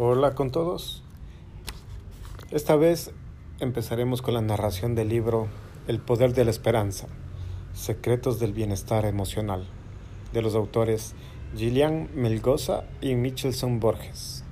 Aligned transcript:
Hola 0.00 0.36
con 0.36 0.52
todos. 0.52 1.02
Esta 2.52 2.76
vez 2.76 3.10
empezaremos 3.58 4.22
con 4.22 4.32
la 4.32 4.40
narración 4.40 4.94
del 4.94 5.08
libro 5.08 5.48
El 5.88 5.98
poder 5.98 6.34
de 6.34 6.44
la 6.44 6.52
esperanza, 6.52 7.08
Secretos 7.74 8.38
del 8.38 8.52
bienestar 8.52 9.06
emocional, 9.06 9.66
de 10.32 10.40
los 10.40 10.54
autores 10.54 11.16
Gillian 11.56 12.10
Melgoza 12.14 12.84
y 13.00 13.16
Michelson 13.16 13.80
Borges. 13.80 14.44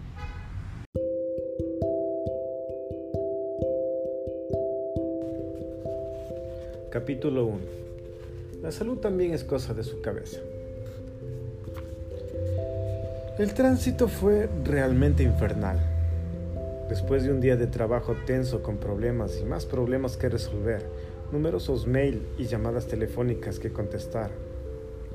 Capítulo 6.91 7.45
1. 7.45 7.59
La 8.63 8.73
salud 8.73 8.99
también 8.99 9.33
es 9.33 9.45
cosa 9.45 9.75
de 9.75 9.85
su 9.85 10.01
cabeza. 10.01 10.41
El 13.39 13.53
tránsito 13.53 14.09
fue 14.09 14.49
realmente 14.65 15.23
infernal. 15.23 15.79
Después 16.89 17.23
de 17.23 17.31
un 17.31 17.39
día 17.39 17.57
de 17.57 17.67
trabajo 17.67 18.17
tenso 18.25 18.63
con 18.63 18.79
problemas 18.79 19.39
y 19.43 19.45
más 19.45 19.67
problemas 19.67 20.17
que 20.17 20.31
resolver, 20.31 20.87
numerosos 21.31 21.87
mail 21.87 22.27
y 22.39 22.47
llamadas 22.47 22.87
telefónicas 22.87 23.59
que 23.59 23.71
contestar, 23.71 24.31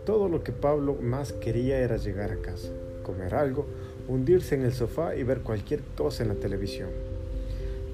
todo 0.05 0.29
lo 0.29 0.43
que 0.43 0.51
Pablo 0.51 0.99
más 1.01 1.33
quería 1.33 1.79
era 1.79 1.97
llegar 1.97 2.31
a 2.31 2.35
casa, 2.35 2.69
comer 3.01 3.33
algo, 3.33 3.65
hundirse 4.07 4.53
en 4.53 4.65
el 4.65 4.73
sofá 4.73 5.15
y 5.15 5.23
ver 5.23 5.41
cualquier 5.41 5.81
cosa 5.97 6.21
en 6.21 6.29
la 6.29 6.35
televisión. 6.35 6.89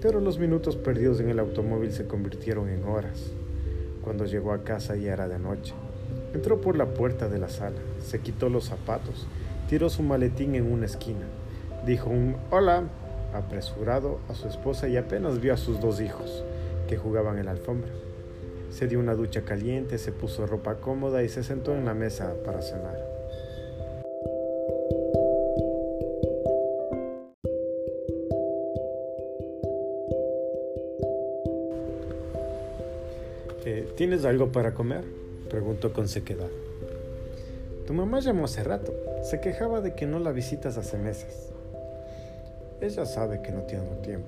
Pero 0.02 0.20
los 0.20 0.40
minutos 0.40 0.76
perdidos 0.76 1.22
en 1.22 1.30
el 1.30 1.40
automóvil 1.40 1.94
se 1.94 2.06
convirtieron 2.06 2.68
en 2.68 2.84
horas. 2.84 3.32
Cuando 4.04 4.26
llegó 4.26 4.52
a 4.52 4.66
casa 4.66 4.98
ya 4.98 5.14
era 5.14 5.30
de 5.30 5.40
noche. 5.40 5.74
Entró 6.34 6.60
por 6.60 6.76
la 6.76 6.88
puerta 6.88 7.30
de 7.30 7.40
la 7.40 7.48
sala, 7.48 7.78
se 8.04 8.20
quitó 8.20 8.50
los 8.50 8.66
zapatos, 8.66 9.26
tiró 9.68 9.90
su 9.90 10.04
maletín 10.04 10.56
en 10.56 10.72
una 10.72 10.86
esquina. 10.86 11.26
Dijo 11.86 12.10
un 12.10 12.38
hola 12.50 12.84
apresurado 13.34 14.20
a 14.30 14.34
su 14.34 14.48
esposa 14.48 14.88
y 14.88 14.98
apenas 14.98 15.40
vio 15.40 15.54
a 15.54 15.58
sus 15.58 15.80
dos 15.80 16.02
hijos, 16.02 16.44
que 16.88 16.98
jugaban 16.98 17.38
en 17.38 17.46
la 17.46 17.52
alfombra. 17.52 17.92
Se 18.70 18.88
dio 18.88 19.00
una 19.00 19.16
ducha 19.16 19.44
caliente, 19.44 19.98
se 19.98 20.12
puso 20.12 20.46
ropa 20.46 20.76
cómoda 20.76 21.24
y 21.24 21.30
se 21.30 21.44
sentó 21.44 21.74
en 21.74 21.86
la 21.86 21.94
mesa 21.94 22.34
para 22.46 22.62
cenar. 22.62 22.98
Eh, 33.66 33.86
¿Tienes 33.98 34.24
algo 34.24 34.52
para 34.52 34.74
comer? 34.74 35.04
preguntó 35.50 35.92
con 35.92 36.08
sequedad. 36.08 36.50
Tu 37.86 37.94
mamá 37.94 38.22
llamó 38.22 38.46
hace 38.46 38.64
rato. 38.64 38.94
Se 39.24 39.40
quejaba 39.42 39.82
de 39.82 39.94
que 39.94 40.06
no 40.06 40.20
la 40.20 40.32
visitas 40.32 40.78
hace 40.78 40.98
meses. 40.98 41.52
Ella 42.80 43.06
sabe 43.06 43.42
que 43.42 43.52
no 43.52 43.62
tengo 43.64 43.96
tiempo. 44.04 44.28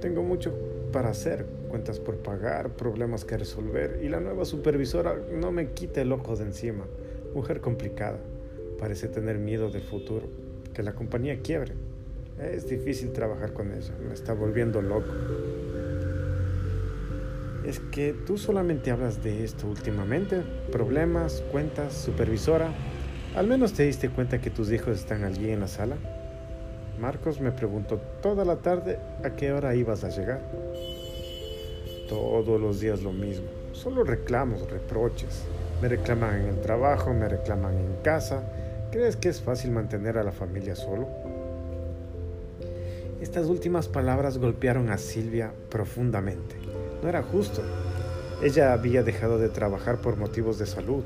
Tengo 0.00 0.22
mucho 0.22 0.52
para 0.92 1.10
hacer, 1.10 1.46
cuentas 1.68 2.00
por 2.00 2.16
pagar, 2.16 2.70
problemas 2.70 3.24
que 3.24 3.36
resolver 3.36 4.00
y 4.02 4.08
la 4.08 4.20
nueva 4.20 4.44
supervisora 4.44 5.16
no 5.32 5.52
me 5.52 5.70
quita 5.70 6.00
el 6.00 6.12
ojo 6.12 6.36
de 6.36 6.44
encima. 6.44 6.84
Mujer 7.34 7.60
complicada. 7.60 8.18
Parece 8.78 9.08
tener 9.08 9.38
miedo 9.38 9.70
del 9.70 9.82
futuro, 9.82 10.26
que 10.74 10.82
la 10.82 10.94
compañía 10.94 11.40
quiebre. 11.40 11.74
Es 12.40 12.68
difícil 12.68 13.12
trabajar 13.12 13.52
con 13.52 13.72
ella, 13.72 13.94
me 14.06 14.14
está 14.14 14.34
volviendo 14.34 14.82
loco. 14.82 15.12
Es 17.64 17.78
que 17.78 18.12
tú 18.12 18.38
solamente 18.38 18.90
hablas 18.90 19.22
de 19.22 19.44
esto 19.44 19.68
últimamente. 19.68 20.42
Problemas, 20.72 21.44
cuentas, 21.52 21.92
supervisora. 21.92 22.74
¿Al 23.34 23.46
menos 23.46 23.72
te 23.72 23.84
diste 23.84 24.10
cuenta 24.10 24.42
que 24.42 24.50
tus 24.50 24.70
hijos 24.70 24.98
están 24.98 25.24
allí 25.24 25.48
en 25.48 25.60
la 25.60 25.68
sala? 25.68 25.96
Marcos 27.00 27.40
me 27.40 27.50
preguntó 27.50 27.96
toda 28.20 28.44
la 28.44 28.56
tarde 28.56 28.98
a 29.24 29.30
qué 29.30 29.52
hora 29.52 29.74
ibas 29.74 30.04
a 30.04 30.10
llegar. 30.10 30.42
Todos 32.10 32.60
los 32.60 32.80
días 32.80 33.02
lo 33.02 33.10
mismo. 33.10 33.46
Solo 33.72 34.04
reclamos, 34.04 34.70
reproches. 34.70 35.44
Me 35.80 35.88
reclaman 35.88 36.42
en 36.42 36.48
el 36.48 36.60
trabajo, 36.60 37.14
me 37.14 37.26
reclaman 37.26 37.78
en 37.78 37.96
casa. 38.02 38.42
¿Crees 38.90 39.16
que 39.16 39.30
es 39.30 39.40
fácil 39.40 39.70
mantener 39.70 40.18
a 40.18 40.24
la 40.24 40.32
familia 40.32 40.76
solo? 40.76 41.08
Estas 43.22 43.46
últimas 43.46 43.88
palabras 43.88 44.36
golpearon 44.36 44.90
a 44.90 44.98
Silvia 44.98 45.54
profundamente. 45.70 46.56
No 47.02 47.08
era 47.08 47.22
justo. 47.22 47.62
Ella 48.42 48.74
había 48.74 49.02
dejado 49.02 49.38
de 49.38 49.48
trabajar 49.48 50.02
por 50.02 50.16
motivos 50.18 50.58
de 50.58 50.66
salud 50.66 51.02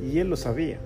y 0.00 0.18
él 0.18 0.30
lo 0.30 0.36
sabía. 0.38 0.78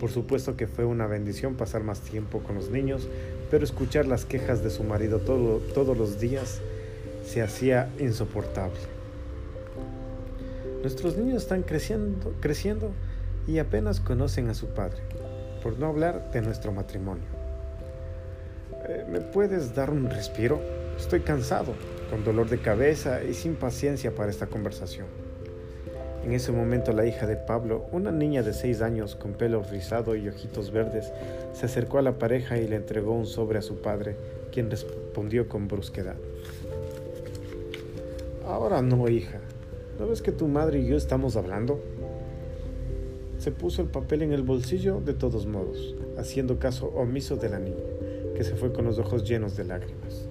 Por 0.00 0.10
supuesto 0.10 0.56
que 0.56 0.66
fue 0.66 0.86
una 0.86 1.06
bendición 1.06 1.56
pasar 1.56 1.82
más 1.82 2.00
tiempo 2.00 2.40
con 2.40 2.54
los 2.54 2.70
niños, 2.70 3.06
pero 3.50 3.64
escuchar 3.64 4.06
las 4.06 4.24
quejas 4.24 4.64
de 4.64 4.70
su 4.70 4.82
marido 4.82 5.18
todos 5.18 5.96
los 5.96 6.18
días 6.18 6.62
se 7.22 7.42
hacía 7.42 7.90
insoportable. 7.98 8.80
Nuestros 10.80 11.18
niños 11.18 11.42
están 11.42 11.62
creciendo, 11.62 12.32
creciendo 12.40 12.92
y 13.46 13.58
apenas 13.58 14.00
conocen 14.00 14.48
a 14.48 14.54
su 14.54 14.68
padre, 14.68 15.02
por 15.62 15.78
no 15.78 15.88
hablar 15.88 16.30
de 16.32 16.40
nuestro 16.40 16.72
matrimonio. 16.72 17.26
Eh, 18.88 19.04
¿Me 19.06 19.20
puedes 19.20 19.74
dar 19.74 19.90
un 19.90 20.08
respiro? 20.08 20.62
Estoy 20.98 21.20
cansado 21.20 21.74
con 22.08 22.24
dolor 22.24 22.48
de 22.48 22.58
cabeza 22.58 23.22
y 23.22 23.34
sin 23.34 23.54
paciencia 23.54 24.14
para 24.14 24.30
esta 24.30 24.46
conversación. 24.46 25.29
En 26.24 26.32
ese 26.32 26.52
momento 26.52 26.92
la 26.92 27.06
hija 27.06 27.26
de 27.26 27.36
Pablo, 27.36 27.86
una 27.92 28.12
niña 28.12 28.42
de 28.42 28.52
seis 28.52 28.82
años 28.82 29.16
con 29.16 29.32
pelo 29.32 29.62
rizado 29.62 30.14
y 30.16 30.28
ojitos 30.28 30.70
verdes, 30.70 31.12
se 31.54 31.66
acercó 31.66 31.98
a 31.98 32.02
la 32.02 32.18
pareja 32.18 32.58
y 32.58 32.68
le 32.68 32.76
entregó 32.76 33.12
un 33.12 33.26
sobre 33.26 33.58
a 33.58 33.62
su 33.62 33.80
padre, 33.80 34.16
quien 34.52 34.70
respondió 34.70 35.48
con 35.48 35.66
brusquedad. 35.66 36.16
Ahora 38.46 38.82
no, 38.82 39.08
hija. 39.08 39.40
¿No 39.98 40.08
ves 40.08 40.20
que 40.20 40.32
tu 40.32 40.46
madre 40.46 40.80
y 40.80 40.86
yo 40.86 40.96
estamos 40.96 41.36
hablando? 41.36 41.80
Se 43.38 43.50
puso 43.50 43.80
el 43.80 43.88
papel 43.88 44.22
en 44.22 44.32
el 44.32 44.42
bolsillo 44.42 45.00
de 45.00 45.14
todos 45.14 45.46
modos, 45.46 45.94
haciendo 46.18 46.58
caso 46.58 46.88
omiso 46.88 47.36
de 47.36 47.48
la 47.48 47.58
niña, 47.58 47.84
que 48.36 48.44
se 48.44 48.56
fue 48.56 48.72
con 48.72 48.84
los 48.84 48.98
ojos 48.98 49.26
llenos 49.26 49.56
de 49.56 49.64
lágrimas. 49.64 50.28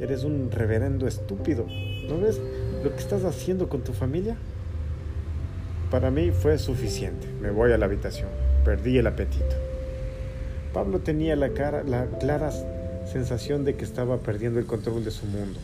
Eres 0.00 0.24
un 0.24 0.50
reverendo 0.50 1.06
estúpido. 1.06 1.64
¿No 2.08 2.20
ves 2.20 2.40
lo 2.82 2.90
que 2.90 2.98
estás 2.98 3.24
haciendo 3.24 3.70
con 3.70 3.82
tu 3.82 3.92
familia? 3.92 4.36
Para 5.94 6.10
mí 6.10 6.32
fue 6.32 6.58
suficiente. 6.58 7.28
Me 7.40 7.52
voy 7.52 7.70
a 7.70 7.78
la 7.78 7.86
habitación. 7.86 8.26
Perdí 8.64 8.98
el 8.98 9.06
apetito. 9.06 9.54
Pablo 10.72 10.98
tenía 10.98 11.36
la, 11.36 11.50
cara, 11.50 11.84
la 11.84 12.06
clara 12.18 12.50
sensación 13.06 13.64
de 13.64 13.76
que 13.76 13.84
estaba 13.84 14.16
perdiendo 14.16 14.58
el 14.58 14.66
control 14.66 15.04
de 15.04 15.12
su 15.12 15.24
mundo. 15.26 15.60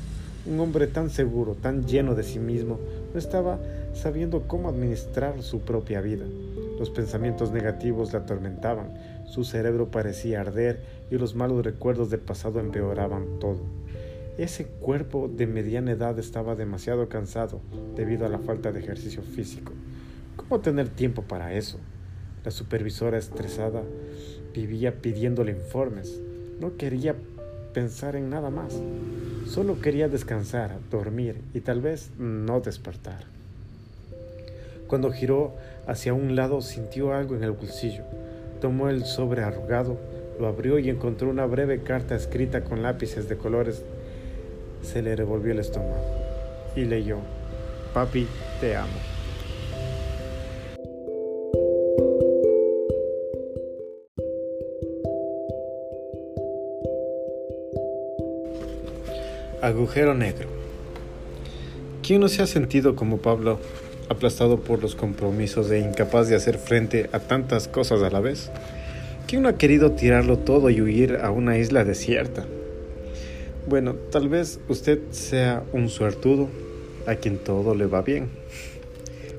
Un 0.46 0.60
hombre 0.60 0.86
tan 0.86 1.10
seguro, 1.10 1.56
tan 1.60 1.84
lleno 1.84 2.14
de 2.14 2.22
sí 2.22 2.38
mismo, 2.38 2.78
no 3.12 3.18
estaba 3.18 3.58
sabiendo 3.92 4.42
cómo 4.46 4.68
administrar 4.68 5.42
su 5.42 5.62
propia 5.62 6.00
vida. 6.00 6.26
Los 6.78 6.90
pensamientos 6.90 7.50
negativos 7.50 8.12
le 8.12 8.20
atormentaban, 8.20 8.94
su 9.26 9.42
cerebro 9.42 9.90
parecía 9.90 10.42
arder 10.42 10.78
y 11.10 11.16
los 11.16 11.34
malos 11.34 11.64
recuerdos 11.64 12.08
del 12.08 12.20
pasado 12.20 12.60
empeoraban 12.60 13.40
todo. 13.40 13.62
Ese 14.38 14.66
cuerpo 14.66 15.28
de 15.28 15.48
mediana 15.48 15.90
edad 15.90 16.16
estaba 16.20 16.54
demasiado 16.54 17.08
cansado 17.08 17.60
debido 17.96 18.26
a 18.26 18.28
la 18.28 18.38
falta 18.38 18.70
de 18.70 18.78
ejercicio 18.78 19.22
físico. 19.22 19.72
¿Cómo 20.36 20.60
tener 20.60 20.88
tiempo 20.88 21.22
para 21.22 21.54
eso? 21.54 21.78
La 22.44 22.50
supervisora 22.50 23.18
estresada 23.18 23.82
vivía 24.54 25.00
pidiéndole 25.00 25.52
informes. 25.52 26.20
No 26.60 26.76
quería 26.76 27.14
pensar 27.74 28.16
en 28.16 28.30
nada 28.30 28.50
más. 28.50 28.80
Solo 29.46 29.80
quería 29.80 30.08
descansar, 30.08 30.78
dormir 30.90 31.40
y 31.54 31.60
tal 31.60 31.80
vez 31.80 32.10
no 32.18 32.60
despertar. 32.60 33.24
Cuando 34.86 35.12
giró 35.12 35.54
hacia 35.86 36.14
un 36.14 36.36
lado 36.36 36.62
sintió 36.62 37.14
algo 37.14 37.36
en 37.36 37.44
el 37.44 37.52
bolsillo. 37.52 38.04
Tomó 38.60 38.88
el 38.88 39.04
sobre 39.04 39.42
arrugado, 39.42 39.98
lo 40.38 40.46
abrió 40.46 40.78
y 40.78 40.90
encontró 40.90 41.30
una 41.30 41.46
breve 41.46 41.82
carta 41.82 42.14
escrita 42.14 42.64
con 42.64 42.82
lápices 42.82 43.28
de 43.28 43.36
colores 43.36 43.84
se 44.82 45.02
le 45.02 45.14
revolvió 45.16 45.52
el 45.52 45.58
estómago 45.58 46.04
y 46.74 46.84
leyó, 46.84 47.18
Papi, 47.92 48.26
te 48.60 48.76
amo. 48.76 49.09
Agujero 59.62 60.14
negro. 60.14 60.48
¿Quién 62.02 62.22
no 62.22 62.28
se 62.28 62.40
ha 62.40 62.46
sentido 62.46 62.96
como 62.96 63.18
Pablo, 63.18 63.58
aplastado 64.08 64.60
por 64.60 64.80
los 64.80 64.94
compromisos 64.94 65.70
e 65.70 65.78
incapaz 65.78 66.28
de 66.28 66.34
hacer 66.34 66.56
frente 66.56 67.10
a 67.12 67.18
tantas 67.18 67.68
cosas 67.68 68.02
a 68.02 68.08
la 68.08 68.20
vez? 68.20 68.50
¿Quién 69.26 69.42
no 69.42 69.50
ha 69.50 69.58
querido 69.58 69.92
tirarlo 69.92 70.38
todo 70.38 70.70
y 70.70 70.80
huir 70.80 71.18
a 71.22 71.30
una 71.30 71.58
isla 71.58 71.84
desierta? 71.84 72.46
Bueno, 73.68 73.96
tal 74.10 74.30
vez 74.30 74.60
usted 74.68 74.98
sea 75.10 75.62
un 75.74 75.90
suertudo 75.90 76.48
a 77.06 77.16
quien 77.16 77.36
todo 77.36 77.74
le 77.74 77.84
va 77.84 78.00
bien, 78.00 78.30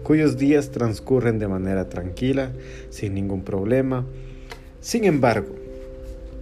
cuyos 0.04 0.38
días 0.38 0.70
transcurren 0.70 1.40
de 1.40 1.48
manera 1.48 1.90
tranquila, 1.90 2.52
sin 2.92 3.16
ningún 3.16 3.44
problema. 3.44 4.06
Sin 4.82 5.04
embargo, 5.06 5.56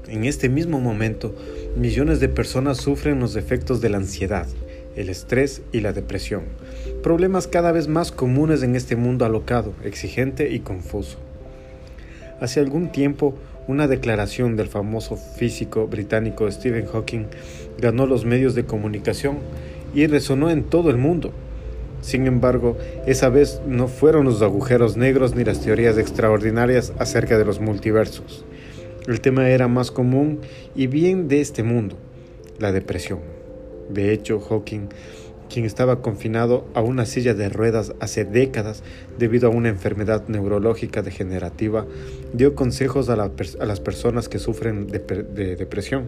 En 0.10 0.26
este 0.26 0.50
mismo 0.50 0.80
momento, 0.80 1.36
millones 1.76 2.20
de 2.20 2.30
personas 2.30 2.78
sufren 2.78 3.20
los 3.20 3.36
efectos 3.36 3.82
de 3.82 3.90
la 3.90 3.98
ansiedad, 3.98 4.48
el 4.96 5.10
estrés 5.10 5.62
y 5.72 5.82
la 5.82 5.94
depresión, 5.94 6.44
problemas 7.04 7.48
cada 7.48 7.72
vez 7.72 7.88
más 7.88 8.12
comunes 8.12 8.64
en 8.64 8.76
este 8.76 8.96
mundo 8.96 9.26
alocado, 9.26 9.74
exigente 9.84 10.50
y 10.50 10.60
confuso. 10.60 11.18
Hace 12.42 12.60
algún 12.60 12.92
tiempo, 12.92 13.36
una 13.68 13.88
declaración 13.88 14.56
del 14.56 14.68
famoso 14.68 15.16
físico 15.16 15.88
británico 15.88 16.50
Stephen 16.52 16.88
Hawking 16.88 17.26
ganó 17.78 18.08
los 18.08 18.26
medios 18.26 18.56
de 18.56 18.66
comunicación 18.66 19.38
y 19.94 20.08
resonó 20.08 20.50
en 20.50 20.64
todo 20.64 20.90
el 20.90 20.98
mundo. 20.98 21.32
Sin 22.02 22.28
embargo, 22.28 22.78
esa 23.06 23.30
vez 23.30 23.62
no 23.68 23.88
fueron 23.88 24.26
los 24.26 24.42
agujeros 24.42 24.98
negros 24.98 25.36
ni 25.36 25.44
las 25.44 25.62
teorías 25.62 25.98
extraordinarias 25.98 26.94
acerca 26.98 27.38
de 27.38 27.46
los 27.46 27.60
multiversos. 27.60 28.46
El 29.08 29.22
tema 29.22 29.50
era 29.50 29.68
más 29.68 29.92
común 29.92 30.40
y 30.76 30.88
bien 30.88 31.28
de 31.28 31.42
este 31.42 31.64
mundo, 31.64 31.96
la 32.60 32.72
depresión. 32.72 33.20
De 33.90 34.14
hecho, 34.14 34.40
Hawking, 34.40 34.90
quien 35.50 35.66
estaba 35.66 36.02
confinado 36.02 36.68
a 36.74 36.82
una 36.82 37.06
silla 37.06 37.34
de 37.34 37.50
ruedas 37.50 37.94
hace 38.00 38.24
décadas 38.24 38.84
debido 39.18 39.48
a 39.48 39.52
una 39.52 39.70
enfermedad 39.70 40.28
neurológica 40.28 41.02
degenerativa, 41.02 41.86
dio 42.34 42.54
consejos 42.56 43.10
a, 43.10 43.16
las 43.16 43.80
personas 43.80 44.30
que 44.30 44.38
sufren 44.38 44.88
de 44.88 45.56
depresión. 45.56 46.08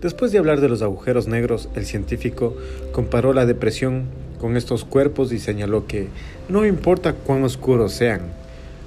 Después 0.00 0.32
de 0.32 0.38
hablar 0.38 0.62
de 0.62 0.70
los 0.70 0.80
agujeros 0.80 1.28
negros, 1.28 1.68
el 1.74 1.84
científico 1.84 2.56
comparó 2.92 3.34
la 3.34 3.44
depresión 3.44 4.06
con 4.40 4.56
estos 4.56 4.86
cuerpos 4.86 5.30
y 5.30 5.38
señaló 5.38 5.86
que 5.86 6.08
no 6.48 6.64
importa 6.64 7.12
cuán 7.12 7.44
oscuros 7.44 7.92
sean, 7.92 8.22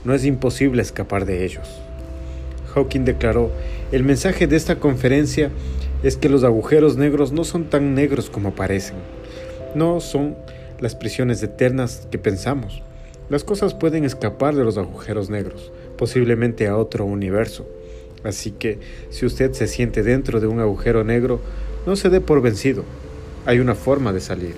no 0.05 0.15
es 0.15 0.25
imposible 0.25 0.81
escapar 0.81 1.25
de 1.25 1.45
ellos. 1.45 1.82
Hawking 2.73 3.05
declaró, 3.05 3.51
el 3.91 4.03
mensaje 4.03 4.47
de 4.47 4.55
esta 4.55 4.79
conferencia 4.79 5.51
es 6.01 6.17
que 6.17 6.29
los 6.29 6.43
agujeros 6.43 6.97
negros 6.97 7.31
no 7.31 7.43
son 7.43 7.65
tan 7.65 7.93
negros 7.93 8.29
como 8.29 8.55
parecen. 8.55 8.95
No 9.75 9.99
son 9.99 10.35
las 10.79 10.95
prisiones 10.95 11.41
eternas 11.43 12.07
que 12.11 12.17
pensamos. 12.17 12.81
Las 13.29 13.43
cosas 13.43 13.73
pueden 13.73 14.03
escapar 14.03 14.55
de 14.55 14.63
los 14.63 14.77
agujeros 14.77 15.29
negros, 15.29 15.71
posiblemente 15.97 16.67
a 16.67 16.77
otro 16.77 17.05
universo. 17.05 17.67
Así 18.23 18.51
que 18.51 18.79
si 19.09 19.25
usted 19.25 19.53
se 19.53 19.67
siente 19.67 20.03
dentro 20.03 20.39
de 20.39 20.47
un 20.47 20.59
agujero 20.59 21.03
negro, 21.03 21.39
no 21.85 21.95
se 21.95 22.09
dé 22.09 22.21
por 22.21 22.41
vencido. 22.41 22.83
Hay 23.45 23.59
una 23.59 23.75
forma 23.75 24.13
de 24.13 24.21
salir. 24.21 24.55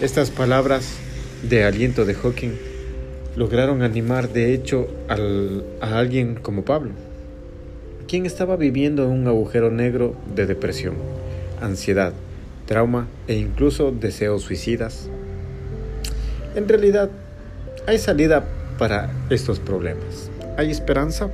Estas 0.00 0.30
palabras 0.30 0.94
de 1.42 1.64
aliento 1.64 2.04
de 2.04 2.14
Hawking 2.14 2.69
lograron 3.40 3.80
animar 3.80 4.28
de 4.28 4.52
hecho 4.52 4.86
a 5.08 5.98
alguien 5.98 6.34
como 6.34 6.62
Pablo, 6.62 6.90
quien 8.06 8.26
estaba 8.26 8.56
viviendo 8.56 9.04
en 9.04 9.12
un 9.12 9.28
agujero 9.28 9.70
negro 9.70 10.14
de 10.34 10.44
depresión, 10.44 10.92
ansiedad, 11.58 12.12
trauma 12.66 13.08
e 13.28 13.38
incluso 13.38 13.92
deseos 13.92 14.42
suicidas. 14.42 15.08
En 16.54 16.68
realidad, 16.68 17.08
hay 17.86 17.96
salida 17.96 18.44
para 18.78 19.10
estos 19.30 19.58
problemas. 19.58 20.30
¿Hay 20.58 20.70
esperanza? 20.70 21.30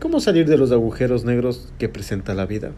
¿Cómo 0.00 0.20
salir 0.20 0.46
de 0.46 0.58
los 0.58 0.70
agujeros 0.70 1.24
negros 1.24 1.72
que 1.78 1.88
presenta 1.88 2.34
la 2.34 2.44
vida? 2.44 2.72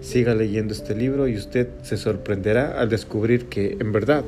Siga 0.00 0.34
leyendo 0.34 0.72
este 0.72 0.94
libro 0.94 1.28
y 1.28 1.36
usted 1.36 1.68
se 1.82 1.98
sorprenderá 1.98 2.80
al 2.80 2.88
descubrir 2.88 3.44
que, 3.50 3.76
en 3.78 3.92
verdad, 3.92 4.24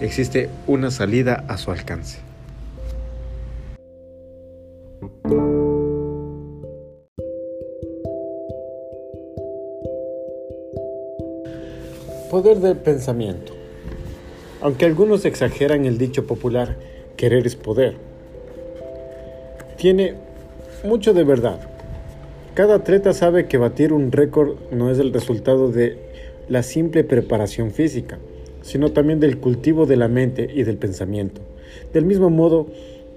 existe 0.00 0.48
una 0.66 0.90
salida 0.90 1.44
a 1.48 1.58
su 1.58 1.70
alcance. 1.70 2.18
Poder 12.30 12.58
del 12.58 12.76
pensamiento. 12.76 13.54
Aunque 14.60 14.84
algunos 14.84 15.24
exageran 15.24 15.86
el 15.86 15.98
dicho 15.98 16.26
popular, 16.26 16.76
querer 17.16 17.46
es 17.46 17.56
poder, 17.56 17.96
tiene 19.78 20.14
mucho 20.84 21.14
de 21.14 21.24
verdad. 21.24 21.60
Cada 22.54 22.74
atleta 22.74 23.12
sabe 23.12 23.46
que 23.46 23.56
batir 23.56 23.92
un 23.92 24.10
récord 24.10 24.56
no 24.72 24.90
es 24.90 24.98
el 24.98 25.12
resultado 25.12 25.70
de 25.70 25.98
la 26.48 26.62
simple 26.62 27.04
preparación 27.04 27.70
física, 27.70 28.18
sino 28.68 28.92
también 28.92 29.18
del 29.18 29.38
cultivo 29.38 29.86
de 29.86 29.96
la 29.96 30.08
mente 30.08 30.46
y 30.54 30.62
del 30.62 30.76
pensamiento. 30.76 31.40
Del 31.94 32.04
mismo 32.04 32.28
modo, 32.28 32.66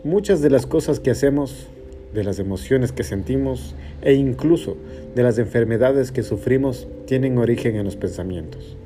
muchas 0.06 0.42
de 0.42 0.50
las 0.50 0.66
cosas 0.66 1.02
que 1.02 1.12
hacemos, 1.12 1.68
de 2.14 2.24
las 2.24 2.40
emociones 2.40 2.94
que 2.94 3.04
sentimos 3.04 3.76
e 4.02 4.14
incluso 4.14 4.78
de 5.14 5.24
las 5.24 5.38
enfermedades 5.40 6.14
que 6.14 6.24
sufrimos 6.24 6.88
tienen 7.06 7.38
origen 7.38 7.76
en 7.76 7.84
los 7.84 7.98
pensamientos. 7.98 8.78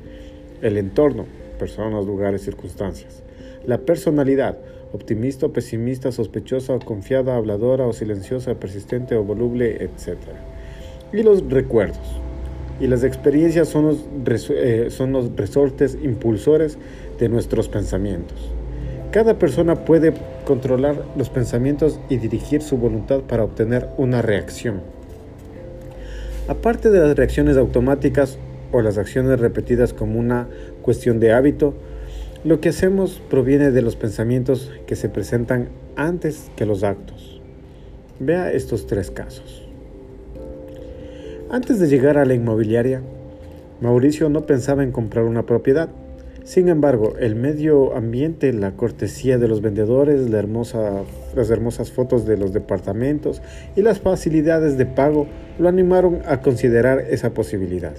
El 0.63 0.77
entorno, 0.77 1.25
personas, 1.59 2.03
lugares, 2.07 2.41
circunstancias. 2.41 3.21
La 3.67 3.77
personalidad, 3.81 4.57
optimista 4.91 5.45
o 5.45 5.53
pesimista, 5.53 6.11
sospechosa 6.11 6.73
o 6.73 6.79
confiada, 6.79 7.35
habladora 7.35 7.85
o 7.85 7.93
silenciosa, 7.93 8.55
persistente 8.55 9.15
o 9.15 9.23
voluble, 9.23 9.83
etc. 9.83 10.17
Y 11.13 11.21
los 11.21 11.47
recuerdos. 11.47 12.25
Y 12.79 12.87
las 12.87 13.03
experiencias 13.03 13.69
son 13.69 13.85
los, 13.85 14.49
eh, 14.49 14.89
resortes 15.35 15.97
impulsores 16.01 16.77
de 17.19 17.29
nuestros 17.29 17.69
pensamientos. 17.69 18.51
Cada 19.11 19.39
persona 19.39 19.85
puede 19.85 20.13
controlar 20.45 20.97
los 21.15 21.29
pensamientos 21.29 21.99
y 22.09 22.17
dirigir 22.17 22.61
su 22.61 22.77
voluntad 22.77 23.21
para 23.21 23.45
obtener 23.45 23.87
una 23.97 24.21
reacción. 24.21 24.81
Aparte 26.47 26.91
de 26.91 26.99
las 26.99 27.15
reacciones 27.15 27.55
automáticas 27.55 28.37
o 28.71 28.81
las 28.81 28.97
acciones 28.97 29.39
repetidas 29.39 29.93
como 29.93 30.19
una 30.19 30.47
cuestión 30.81 31.19
de 31.19 31.31
hábito, 31.31 31.73
lo 32.43 32.59
que 32.59 32.69
hacemos 32.69 33.21
proviene 33.29 33.71
de 33.71 33.81
los 33.81 33.95
pensamientos 33.95 34.71
que 34.85 34.95
se 34.95 35.09
presentan 35.09 35.69
antes 35.95 36.51
que 36.55 36.65
los 36.65 36.83
actos. 36.83 37.41
Vea 38.19 38.51
estos 38.51 38.85
tres 38.85 39.09
casos. 39.09 39.64
Antes 41.51 41.79
de 41.79 41.87
llegar 41.87 42.17
a 42.17 42.25
la 42.25 42.33
inmobiliaria, 42.33 43.01
Mauricio 43.79 44.29
no 44.29 44.47
pensaba 44.47 44.83
en 44.83 44.91
comprar 44.91 45.25
una 45.25 45.45
propiedad. 45.45 45.89
Sin 46.43 46.69
embargo, 46.69 47.13
el 47.19 47.35
medio 47.35 47.95
ambiente, 47.95 48.51
la 48.51 48.71
cortesía 48.71 49.37
de 49.37 49.47
los 49.47 49.61
vendedores, 49.61 50.27
las 50.27 51.49
hermosas 51.51 51.91
fotos 51.91 52.25
de 52.25 52.37
los 52.37 52.51
departamentos 52.51 53.43
y 53.75 53.83
las 53.83 53.99
facilidades 53.99 54.75
de 54.79 54.87
pago 54.87 55.27
lo 55.59 55.69
animaron 55.69 56.21
a 56.25 56.41
considerar 56.41 57.05
esa 57.11 57.35
posibilidad. 57.35 57.93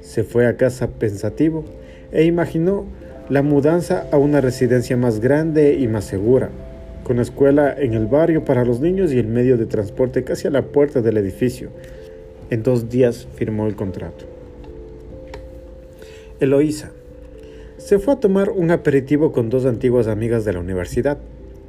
Se 0.00 0.22
fue 0.22 0.46
a 0.46 0.56
casa 0.56 0.86
pensativo 0.86 1.64
e 2.12 2.24
imaginó 2.24 2.84
la 3.28 3.42
mudanza 3.42 4.06
a 4.12 4.18
una 4.18 4.40
residencia 4.40 4.96
más 4.96 5.18
grande 5.18 5.74
y 5.74 5.88
más 5.88 6.04
segura, 6.04 6.50
con 7.02 7.18
escuela 7.18 7.74
en 7.76 7.94
el 7.94 8.06
barrio 8.06 8.44
para 8.44 8.64
los 8.64 8.78
niños 8.78 9.12
y 9.12 9.18
el 9.18 9.26
medio 9.26 9.56
de 9.56 9.66
transporte 9.66 10.22
casi 10.22 10.46
a 10.46 10.52
la 10.52 10.62
puerta 10.62 11.02
del 11.02 11.16
edificio. 11.16 11.70
En 12.52 12.62
dos 12.62 12.90
días 12.90 13.26
firmó 13.34 13.66
el 13.66 13.76
contrato. 13.76 14.26
Eloísa. 16.38 16.90
Se 17.78 17.98
fue 17.98 18.12
a 18.12 18.20
tomar 18.20 18.50
un 18.50 18.70
aperitivo 18.70 19.32
con 19.32 19.48
dos 19.48 19.64
antiguas 19.64 20.06
amigas 20.06 20.44
de 20.44 20.52
la 20.52 20.60
universidad. 20.60 21.16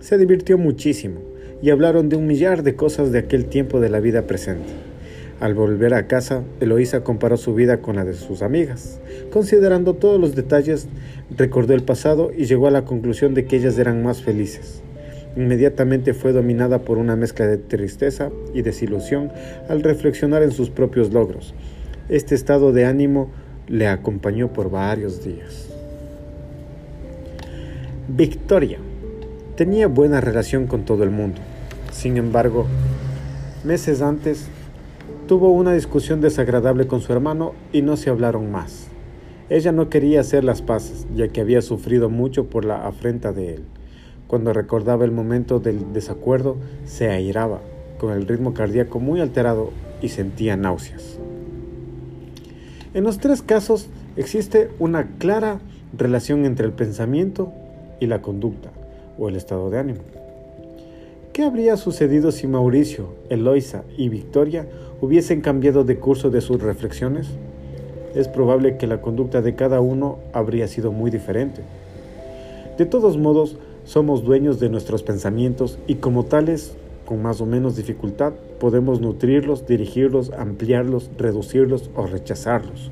Se 0.02 0.18
divirtió 0.18 0.58
muchísimo 0.58 1.22
y 1.62 1.70
hablaron 1.70 2.10
de 2.10 2.18
un 2.18 2.28
millar 2.28 2.64
de 2.64 2.76
cosas 2.76 3.14
de 3.14 3.20
aquel 3.20 3.46
tiempo 3.46 3.80
de 3.80 3.88
la 3.88 4.02
vida 4.02 4.24
presente. 4.24 4.74
Al 5.40 5.54
volver 5.54 5.94
a 5.94 6.08
casa, 6.08 6.44
Eloísa 6.60 7.02
comparó 7.02 7.38
su 7.38 7.56
vida 7.56 7.78
con 7.78 7.96
la 7.96 8.04
de 8.04 8.14
sus 8.14 8.42
amigas. 8.42 9.00
Considerando 9.32 9.94
todos 9.94 10.20
los 10.20 10.36
detalles, 10.36 10.90
recordó 11.38 11.76
el 11.76 11.84
pasado 11.84 12.34
y 12.36 12.44
llegó 12.44 12.68
a 12.68 12.72
la 12.72 12.84
conclusión 12.84 13.34
de 13.34 13.46
que 13.46 13.56
ellas 13.56 13.80
eran 13.80 14.04
más 14.04 14.22
felices. 14.22 14.84
Inmediatamente 15.36 16.14
fue 16.14 16.32
dominada 16.32 16.80
por 16.80 16.98
una 16.98 17.16
mezcla 17.16 17.48
de 17.48 17.58
tristeza 17.58 18.30
y 18.54 18.62
desilusión 18.62 19.32
al 19.70 19.84
reflexionar 19.84 20.44
en 20.44 20.52
sus 20.52 20.70
propios 20.70 21.12
logros. 21.12 21.54
Este 22.10 22.36
estado 22.36 22.72
de 22.72 22.86
ánimo 22.86 23.32
le 23.68 23.88
acompañó 23.88 24.54
por 24.54 24.70
varios 24.70 25.24
días. 25.24 25.70
Victoria 28.08 28.78
tenía 29.56 29.88
buena 29.88 30.22
relación 30.22 30.68
con 30.68 30.86
todo 30.86 31.04
el 31.04 31.10
mundo. 31.10 31.42
Sin 31.92 32.18
embargo, 32.18 32.68
meses 33.64 34.02
antes 34.02 34.50
Tuvo 35.28 35.52
una 35.52 35.74
discusión 35.74 36.20
desagradable 36.20 36.86
con 36.86 37.00
su 37.00 37.14
hermano 37.14 37.54
y 37.72 37.82
no 37.82 37.96
se 37.96 38.10
hablaron 38.10 38.52
más. 38.52 38.88
Ella 39.50 39.72
no 39.72 39.90
quería 39.90 40.20
hacer 40.20 40.44
las 40.44 40.62
paces, 40.62 41.08
ya 41.16 41.30
que 41.30 41.40
había 41.40 41.62
sufrido 41.62 42.10
mucho 42.10 42.50
por 42.50 42.66
la 42.66 42.86
afrenta 42.86 43.32
de 43.32 43.54
él. 43.54 43.64
Cuando 44.34 44.52
recordaba 44.52 45.06
el 45.06 45.12
momento 45.12 45.60
del 45.60 45.94
desacuerdo, 45.94 46.58
se 46.86 47.08
airaba, 47.08 47.62
con 48.00 48.14
el 48.14 48.28
ritmo 48.28 48.56
cardíaco 48.56 49.00
muy 49.00 49.22
alterado 49.22 49.70
y 50.02 50.10
sentía 50.10 50.58
náuseas. 50.58 51.20
En 52.96 53.04
los 53.04 53.20
tres 53.20 53.44
casos 53.44 53.90
existe 54.18 54.72
una 54.80 55.08
clara 55.20 55.60
relación 55.96 56.48
entre 56.48 56.66
el 56.66 56.72
pensamiento 56.72 57.54
y 58.00 58.08
la 58.08 58.24
conducta 58.24 58.72
o 59.20 59.30
el 59.30 59.36
estado 59.36 59.70
de 59.70 59.78
ánimo. 59.78 60.00
¿Qué 61.32 61.44
habría 61.44 61.78
sucedido 61.78 62.32
si 62.32 62.48
Mauricio, 62.48 63.10
Eloisa 63.30 63.84
y 63.98 64.10
Victoria 64.10 64.66
hubiesen 65.00 65.42
cambiado 65.42 65.84
de 65.84 66.00
curso 66.00 66.32
de 66.32 66.42
sus 66.42 66.60
reflexiones? 66.60 67.28
Es 68.16 68.28
probable 68.28 68.78
que 68.78 68.88
la 68.88 69.00
conducta 69.00 69.44
de 69.44 69.54
cada 69.54 69.80
uno 69.80 70.18
habría 70.34 70.68
sido 70.68 70.92
muy 70.92 71.12
diferente. 71.12 71.62
De 72.80 72.88
todos 72.88 73.20
modos, 73.20 73.60
somos 73.86 74.24
dueños 74.24 74.60
de 74.60 74.70
nuestros 74.70 75.04
pensamientos 75.04 75.78
y 75.88 75.96
como 75.96 76.26
tales, 76.26 76.76
con 77.06 77.22
más 77.22 77.42
o 77.42 77.46
menos 77.46 77.76
dificultad, 77.76 78.34
podemos 78.60 79.02
nutrirlos, 79.02 79.68
dirigirlos, 79.68 80.32
ampliarlos, 80.32 81.10
reducirlos 81.18 81.90
o 81.96 82.06
rechazarlos. 82.06 82.92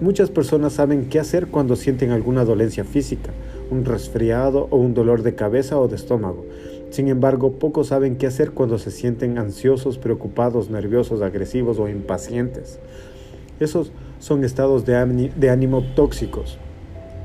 Muchas 0.00 0.30
personas 0.30 0.74
saben 0.74 1.08
qué 1.08 1.18
hacer 1.18 1.46
cuando 1.46 1.74
sienten 1.74 2.10
alguna 2.10 2.44
dolencia 2.44 2.84
física, 2.84 3.32
un 3.70 3.84
resfriado 3.84 4.68
o 4.70 4.76
un 4.76 4.92
dolor 4.92 5.22
de 5.22 5.34
cabeza 5.34 5.80
o 5.80 5.88
de 5.88 5.96
estómago 5.96 6.44
sin 6.90 7.08
embargo, 7.08 7.52
pocos 7.52 7.88
saben 7.88 8.16
qué 8.16 8.26
hacer 8.26 8.52
cuando 8.52 8.78
se 8.78 8.90
sienten 8.90 9.38
ansiosos, 9.38 9.98
preocupados, 9.98 10.70
nerviosos, 10.70 11.20
agresivos 11.20 11.78
o 11.78 11.88
impacientes. 11.88 12.78
Esos 13.60 13.92
son 14.18 14.44
estados 14.44 14.84
de 14.86 15.50
ánimo 15.50 15.82
tóxicos 15.94 16.58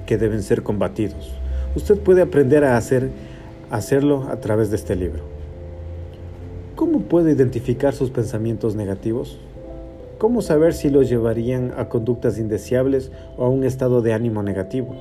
que 0.05 0.17
deben 0.17 0.43
ser 0.43 0.63
combatidos. 0.63 1.40
Usted 1.73 1.97
puede 1.97 2.21
aprender 2.21 2.65
a 2.65 2.75
hacer, 2.75 3.09
hacerlo 3.69 4.27
a 4.29 4.41
través 4.41 4.71
de 4.71 4.75
este 4.75 4.97
libro. 4.97 5.23
¿Cómo 6.75 7.03
puede 7.03 7.31
identificar 7.31 7.93
sus 7.93 8.09
pensamientos 8.09 8.75
negativos? 8.75 9.39
¿Cómo 10.17 10.41
saber 10.41 10.73
si 10.73 10.89
los 10.89 11.07
llevarían 11.07 11.73
a 11.77 11.87
conductas 11.87 12.37
indeseables 12.37 13.09
o 13.37 13.45
a 13.45 13.49
un 13.49 13.63
estado 13.63 14.01
de 14.01 14.11
ánimo 14.11 14.43
negativo? 14.43 14.95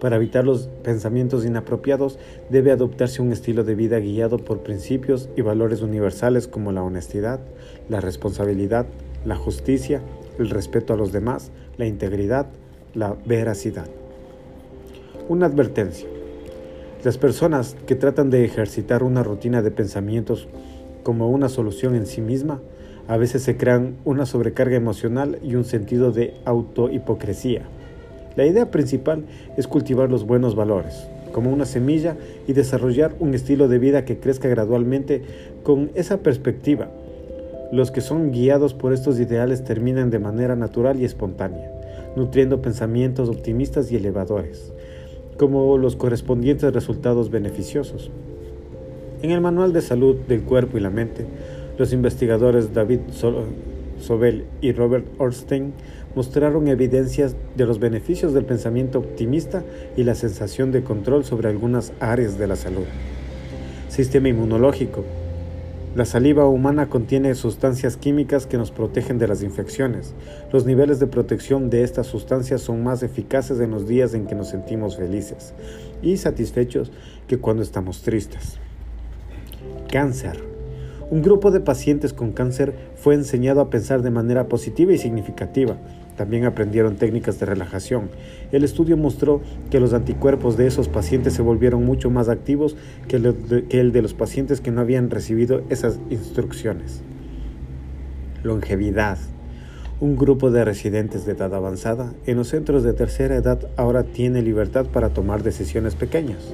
Para 0.00 0.16
evitar 0.16 0.44
los 0.44 0.68
pensamientos 0.82 1.46
inapropiados 1.46 2.18
debe 2.50 2.72
adoptarse 2.72 3.22
un 3.22 3.32
estilo 3.32 3.64
de 3.64 3.74
vida 3.74 3.98
guiado 4.00 4.36
por 4.36 4.58
principios 4.58 5.30
y 5.34 5.40
valores 5.40 5.80
universales 5.80 6.46
como 6.46 6.72
la 6.72 6.82
honestidad, 6.82 7.40
la 7.88 8.00
responsabilidad, 8.00 8.84
la 9.24 9.36
justicia, 9.36 10.02
el 10.38 10.50
respeto 10.50 10.92
a 10.92 10.96
los 10.96 11.10
demás, 11.10 11.50
la 11.78 11.86
integridad, 11.86 12.48
la 12.94 13.16
veracidad. 13.24 13.86
Una 15.30 15.46
advertencia. 15.46 16.08
Las 17.04 17.16
personas 17.16 17.76
que 17.86 17.94
tratan 17.94 18.30
de 18.30 18.44
ejercitar 18.44 19.04
una 19.04 19.22
rutina 19.22 19.62
de 19.62 19.70
pensamientos 19.70 20.48
como 21.04 21.30
una 21.30 21.48
solución 21.48 21.94
en 21.94 22.06
sí 22.06 22.20
misma, 22.20 22.60
a 23.06 23.16
veces 23.16 23.44
se 23.44 23.56
crean 23.56 23.94
una 24.04 24.26
sobrecarga 24.26 24.74
emocional 24.74 25.38
y 25.44 25.54
un 25.54 25.64
sentido 25.64 26.10
de 26.10 26.34
autohipocresía. 26.46 27.62
La 28.34 28.44
idea 28.44 28.72
principal 28.72 29.22
es 29.56 29.68
cultivar 29.68 30.10
los 30.10 30.26
buenos 30.26 30.56
valores, 30.56 31.06
como 31.30 31.52
una 31.52 31.64
semilla, 31.64 32.16
y 32.48 32.52
desarrollar 32.52 33.14
un 33.20 33.32
estilo 33.32 33.68
de 33.68 33.78
vida 33.78 34.04
que 34.04 34.18
crezca 34.18 34.48
gradualmente 34.48 35.22
con 35.62 35.92
esa 35.94 36.16
perspectiva. 36.16 36.90
Los 37.70 37.92
que 37.92 38.00
son 38.00 38.32
guiados 38.32 38.74
por 38.74 38.92
estos 38.92 39.20
ideales 39.20 39.62
terminan 39.62 40.10
de 40.10 40.18
manera 40.18 40.56
natural 40.56 41.00
y 41.00 41.04
espontánea, 41.04 41.70
nutriendo 42.16 42.60
pensamientos 42.60 43.28
optimistas 43.28 43.92
y 43.92 43.96
elevadores, 43.96 44.72
como 45.40 45.78
los 45.78 45.96
correspondientes 45.96 46.70
resultados 46.70 47.30
beneficiosos. 47.30 48.10
En 49.22 49.30
el 49.30 49.40
Manual 49.40 49.72
de 49.72 49.80
Salud 49.80 50.16
del 50.28 50.42
Cuerpo 50.42 50.76
y 50.76 50.82
la 50.82 50.90
Mente, 50.90 51.24
los 51.78 51.94
investigadores 51.94 52.74
David 52.74 53.00
Sobel 53.98 54.44
y 54.60 54.72
Robert 54.72 55.06
Orstein 55.16 55.72
mostraron 56.14 56.68
evidencias 56.68 57.36
de 57.56 57.64
los 57.64 57.78
beneficios 57.78 58.34
del 58.34 58.44
pensamiento 58.44 58.98
optimista 58.98 59.64
y 59.96 60.02
la 60.02 60.14
sensación 60.14 60.72
de 60.72 60.82
control 60.82 61.24
sobre 61.24 61.48
algunas 61.48 61.94
áreas 62.00 62.38
de 62.38 62.46
la 62.46 62.56
salud. 62.56 62.84
Sistema 63.88 64.28
inmunológico. 64.28 65.06
La 65.96 66.04
saliva 66.04 66.46
humana 66.46 66.88
contiene 66.88 67.34
sustancias 67.34 67.96
químicas 67.96 68.46
que 68.46 68.56
nos 68.56 68.70
protegen 68.70 69.18
de 69.18 69.26
las 69.26 69.42
infecciones. 69.42 70.14
Los 70.52 70.64
niveles 70.64 71.00
de 71.00 71.08
protección 71.08 71.68
de 71.68 71.82
estas 71.82 72.06
sustancias 72.06 72.60
son 72.60 72.84
más 72.84 73.02
eficaces 73.02 73.58
en 73.58 73.72
los 73.72 73.88
días 73.88 74.14
en 74.14 74.26
que 74.28 74.36
nos 74.36 74.50
sentimos 74.50 74.96
felices 74.96 75.52
y 76.00 76.16
satisfechos 76.16 76.92
que 77.26 77.38
cuando 77.38 77.64
estamos 77.64 78.02
tristes. 78.02 78.58
Cáncer. 79.90 80.44
Un 81.10 81.22
grupo 81.22 81.50
de 81.50 81.58
pacientes 81.58 82.12
con 82.12 82.30
cáncer 82.30 82.72
fue 82.94 83.16
enseñado 83.16 83.60
a 83.60 83.68
pensar 83.68 84.02
de 84.02 84.12
manera 84.12 84.46
positiva 84.46 84.92
y 84.92 84.98
significativa. 84.98 85.76
También 86.20 86.44
aprendieron 86.44 86.96
técnicas 86.96 87.40
de 87.40 87.46
relajación. 87.46 88.10
El 88.52 88.62
estudio 88.62 88.98
mostró 88.98 89.40
que 89.70 89.80
los 89.80 89.94
anticuerpos 89.94 90.58
de 90.58 90.66
esos 90.66 90.86
pacientes 90.86 91.32
se 91.32 91.40
volvieron 91.40 91.86
mucho 91.86 92.10
más 92.10 92.28
activos 92.28 92.76
que 93.08 93.16
el 93.70 93.92
de 93.92 94.02
los 94.02 94.12
pacientes 94.12 94.60
que 94.60 94.70
no 94.70 94.82
habían 94.82 95.08
recibido 95.08 95.62
esas 95.70 95.98
instrucciones. 96.10 97.00
Longevidad. 98.42 99.16
Un 99.98 100.16
grupo 100.16 100.50
de 100.50 100.62
residentes 100.62 101.24
de 101.24 101.32
edad 101.32 101.54
avanzada 101.54 102.12
en 102.26 102.36
los 102.36 102.48
centros 102.48 102.82
de 102.82 102.92
tercera 102.92 103.36
edad 103.36 103.58
ahora 103.78 104.02
tiene 104.02 104.42
libertad 104.42 104.84
para 104.92 105.08
tomar 105.08 105.42
decisiones 105.42 105.94
pequeñas. 105.94 106.52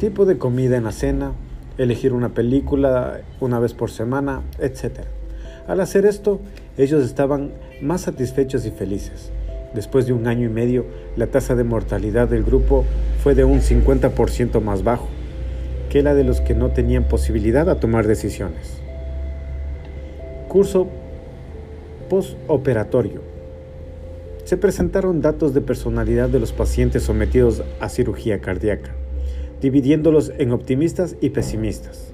Tipo 0.00 0.26
de 0.26 0.36
comida 0.36 0.76
en 0.76 0.82
la 0.82 0.90
cena, 0.90 1.30
elegir 1.78 2.12
una 2.12 2.30
película 2.30 3.20
una 3.38 3.60
vez 3.60 3.72
por 3.72 3.92
semana, 3.92 4.42
etc. 4.58 5.02
Al 5.68 5.78
hacer 5.78 6.06
esto, 6.06 6.40
ellos 6.76 7.04
estaban 7.04 7.52
más 7.80 8.02
satisfechos 8.02 8.66
y 8.66 8.70
felices. 8.70 9.30
Después 9.74 10.06
de 10.06 10.12
un 10.12 10.26
año 10.26 10.46
y 10.46 10.52
medio, 10.52 10.84
la 11.16 11.28
tasa 11.28 11.54
de 11.54 11.64
mortalidad 11.64 12.28
del 12.28 12.42
grupo 12.42 12.84
fue 13.22 13.34
de 13.34 13.44
un 13.44 13.60
50% 13.60 14.60
más 14.60 14.82
bajo 14.82 15.08
que 15.88 16.02
la 16.02 16.14
de 16.14 16.24
los 16.24 16.40
que 16.40 16.54
no 16.54 16.70
tenían 16.70 17.04
posibilidad 17.04 17.68
a 17.68 17.80
tomar 17.80 18.06
decisiones. 18.06 18.80
Curso 20.48 20.88
postoperatorio. 22.08 23.20
Se 24.44 24.56
presentaron 24.56 25.20
datos 25.20 25.54
de 25.54 25.60
personalidad 25.60 26.28
de 26.28 26.40
los 26.40 26.52
pacientes 26.52 27.04
sometidos 27.04 27.62
a 27.80 27.88
cirugía 27.88 28.40
cardíaca 28.40 28.94
dividiéndolos 29.60 30.32
en 30.38 30.52
optimistas 30.52 31.16
y 31.20 31.30
pesimistas. 31.30 32.09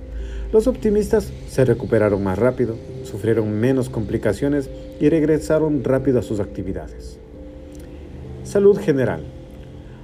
Los 0.53 0.67
optimistas 0.69 1.33
se 1.49 1.65
recuperaron 1.65 2.23
más 2.23 2.39
rápido, 2.39 2.77
sufrieron 3.03 3.53
menos 3.59 3.89
complicaciones 3.89 4.71
y 5.01 5.09
regresaron 5.09 5.83
rápido 5.83 6.21
a 6.21 6.23
sus 6.23 6.41
actividades. 6.41 7.19
Salud 8.45 8.79
general. 8.79 9.25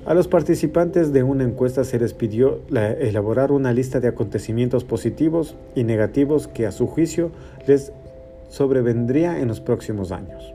A 0.04 0.14
los 0.14 0.26
participantes 0.26 1.12
de 1.12 1.22
una 1.22 1.44
encuesta 1.44 1.84
se 1.84 2.00
les 2.00 2.12
pidió 2.12 2.60
elaborar 2.70 3.52
una 3.52 3.72
lista 3.72 4.00
de 4.00 4.08
acontecimientos 4.08 4.82
positivos 4.82 5.54
y 5.76 5.84
negativos 5.84 6.48
que 6.48 6.66
a 6.66 6.72
su 6.72 6.88
juicio 6.88 7.30
les 7.68 7.92
sobrevendría 8.48 9.38
en 9.38 9.46
los 9.46 9.60
próximos 9.60 10.10
años. 10.10 10.52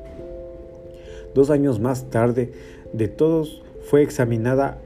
Dos 1.34 1.50
años 1.50 1.80
más 1.80 2.10
tarde, 2.10 2.52
de 2.92 3.08
todos 3.08 3.64
fue 3.84 4.02
examinada 4.02 4.80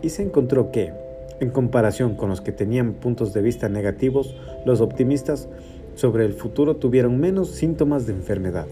y 0.00 0.10
se 0.10 0.22
encontró 0.22 0.70
que, 0.70 0.92
en 1.40 1.50
comparación 1.50 2.14
con 2.14 2.28
los 2.28 2.40
que 2.40 2.52
tenían 2.52 2.92
puntos 2.92 3.32
de 3.32 3.42
vista 3.42 3.68
negativos, 3.68 4.36
los 4.64 4.80
optimistas 4.80 5.48
sobre 5.94 6.24
el 6.24 6.34
futuro 6.34 6.76
tuvieron 6.76 7.18
menos 7.18 7.50
síntomas 7.50 8.06
de 8.06 8.12
enfermedad. 8.12 8.66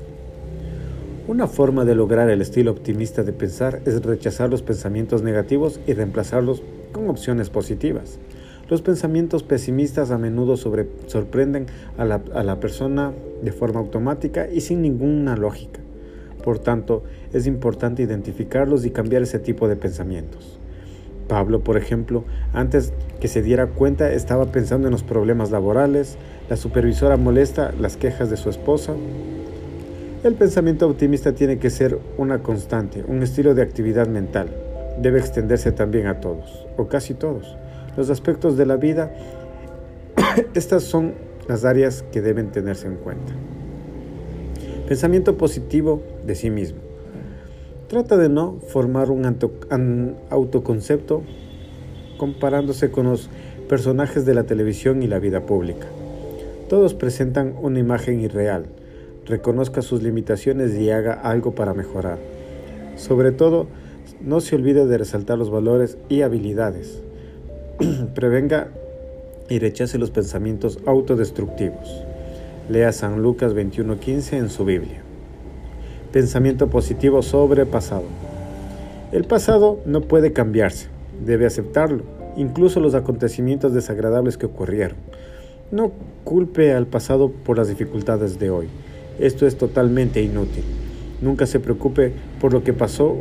Una 1.26 1.46
forma 1.46 1.84
de 1.84 1.94
lograr 1.94 2.30
el 2.30 2.40
estilo 2.40 2.70
optimista 2.70 3.22
de 3.22 3.34
pensar 3.34 3.82
es 3.84 4.02
rechazar 4.02 4.48
los 4.48 4.62
pensamientos 4.62 5.22
negativos 5.22 5.78
y 5.87 5.92
reemplazarlos 5.92 6.62
con 6.92 7.10
opciones 7.10 7.50
positivas. 7.50 8.18
Los 8.70 8.82
pensamientos 8.82 9.42
pesimistas 9.42 10.10
a 10.10 10.18
menudo 10.18 10.56
sorprenden 10.56 11.66
a 11.96 12.04
la, 12.06 12.60
persona 12.60 13.12
de 13.42 13.52
forma 13.52 13.80
automática 13.80 14.48
y 14.50 14.60
sin 14.60 14.82
ninguna 14.82 15.37
lógica. 15.37 15.80
Por 16.44 16.58
tanto, 16.58 17.02
es 17.32 17.46
importante 17.46 18.02
identificarlos 18.02 18.84
y 18.84 18.90
cambiar 18.90 19.22
ese 19.22 19.38
tipo 19.38 19.68
de 19.68 19.76
pensamientos. 19.76 20.58
Pablo, 21.28 21.61
por 21.61 21.76
ejemplo, 21.76 22.25
antes 22.52 22.92
que 23.20 23.28
se 23.28 23.42
diera 23.42 23.66
cuenta 23.66 24.11
estaba 24.12 24.47
pensando 24.47 24.88
en 24.88 24.92
los 24.92 25.02
problemas 25.02 25.50
laborales, 25.50 26.16
la 26.49 26.56
supervisora 26.56 27.16
molesta 27.16 27.73
las 27.78 27.97
quejas 27.97 28.30
de 28.30 28.37
su 28.37 28.49
esposa. 28.50 28.94
El 30.25 30.35
pensamiento 30.35 30.88
optimista 30.88 31.32
tiene 31.32 31.58
que 31.58 31.70
ser 31.70 31.99
una 32.16 32.42
constante, 32.42 33.04
un 33.06 33.23
estilo 33.23 33.54
de 33.54 33.62
actividad 33.62 34.08
mental. 34.08 34.49
Debe 35.00 35.20
extenderse 35.20 35.70
también 35.70 36.08
a 36.08 36.20
todos, 36.20 36.66
o 36.76 36.88
casi 36.88 37.14
todos, 37.14 37.56
los 37.97 38.11
aspectos 38.11 38.56
de 38.56 38.66
la 38.66 38.76
vida. 38.76 39.12
Estas 40.54 40.82
son 40.82 41.14
las 41.47 41.64
áreas 41.64 42.04
que 42.11 42.20
deben 42.20 42.50
tenerse 42.50 42.88
en 42.88 42.97
cuenta. 42.97 43.32
Pensamiento 44.88 45.37
positivo 45.37 46.02
de 46.26 46.35
sí 46.35 46.50
mismo. 46.50 46.88
Trata 47.88 48.18
de 48.18 48.28
no 48.28 48.59
formar 48.68 49.11
un 49.11 50.16
autoconcepto 50.28 51.23
comparándose 52.18 52.90
con 52.90 53.07
los 53.07 53.30
personajes 53.66 54.26
de 54.26 54.35
la 54.35 54.45
televisión 54.45 55.02
y 55.02 55.07
la 55.07 55.18
vida 55.18 55.47
pública. 55.47 55.87
Todos 56.68 56.92
presentan 56.92 57.54
una 57.62 57.78
imagen 57.78 58.21
irreal. 58.21 58.66
Reconozca 59.25 59.80
sus 59.80 60.02
limitaciones 60.02 60.75
y 60.75 60.90
haga 60.90 61.14
algo 61.14 61.54
para 61.54 61.73
mejorar. 61.73 62.18
Sobre 62.97 63.33
todo, 63.33 63.68
no 64.21 64.40
se 64.40 64.57
olvide 64.57 64.85
de 64.85 64.99
resaltar 64.99 65.38
los 65.38 65.50
valores 65.50 65.97
y 66.11 66.21
habilidades. 66.21 67.02
Prevenga 68.14 68.68
y 69.49 69.61
rechace 69.61 69.97
los 69.97 70.11
pensamientos 70.11 70.78
autodestructivos. 70.85 72.04
Lea 72.68 72.92
San 72.92 73.23
Lucas 73.23 73.54
21:15 73.54 74.37
en 74.37 74.50
su 74.50 74.66
Biblia. 74.66 75.08
Pensamiento 76.12 76.71
positivo 76.71 77.21
sobre 77.21 77.67
pasado. 77.67 78.05
El 79.12 79.25
pasado 79.25 79.79
no 79.85 80.00
puede 80.00 80.33
cambiarse, 80.33 80.88
debe 81.23 81.45
aceptarlo, 81.45 82.03
incluso 82.35 82.81
los 82.81 82.95
acontecimientos 82.95 83.75
desagradables 83.75 84.38
que 84.38 84.47
ocurrieron. 84.47 84.97
No 85.71 85.93
culpe 86.25 86.73
al 86.73 86.87
pasado 86.87 87.31
por 87.31 87.59
las 87.59 87.69
dificultades 87.69 88.38
de 88.38 88.49
hoy. 88.49 88.69
Esto 89.19 89.47
es 89.47 89.59
totalmente 89.59 90.23
inútil. 90.23 90.65
Nunca 91.21 91.45
se 91.45 91.61
preocupe 91.61 92.15
por 92.41 92.55
lo 92.55 92.65
que 92.65 92.73
pasó. 92.73 93.15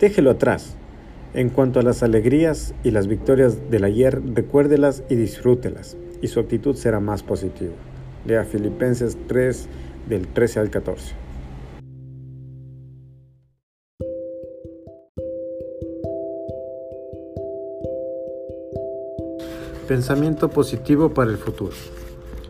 Déjelo 0.00 0.30
atrás. 0.30 0.74
En 1.32 1.50
cuanto 1.50 1.78
a 1.78 1.84
las 1.84 2.02
alegrías 2.02 2.74
y 2.82 2.90
las 2.90 3.06
victorias 3.06 3.70
del 3.70 3.84
ayer, 3.84 4.20
recuérdelas 4.34 5.04
y 5.08 5.14
disfrútelas, 5.14 5.96
y 6.22 6.26
su 6.26 6.40
actitud 6.40 6.74
será 6.74 6.98
más 6.98 7.22
positiva. 7.22 7.74
Lea 8.26 8.44
Filipenses 8.44 9.16
3 9.28 9.68
del 10.08 10.28
13 10.28 10.60
al 10.60 10.70
14. 10.70 11.14
Pensamiento 19.86 20.50
positivo 20.50 21.14
para 21.14 21.30
el 21.30 21.38
futuro. 21.38 21.72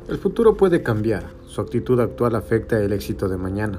El 0.08 0.18
futuro 0.18 0.56
puede 0.56 0.82
cambiar, 0.82 1.24
su 1.46 1.60
actitud 1.60 2.00
actual 2.00 2.34
afecta 2.34 2.80
el 2.80 2.92
éxito 2.92 3.28
de 3.28 3.36
mañana. 3.36 3.78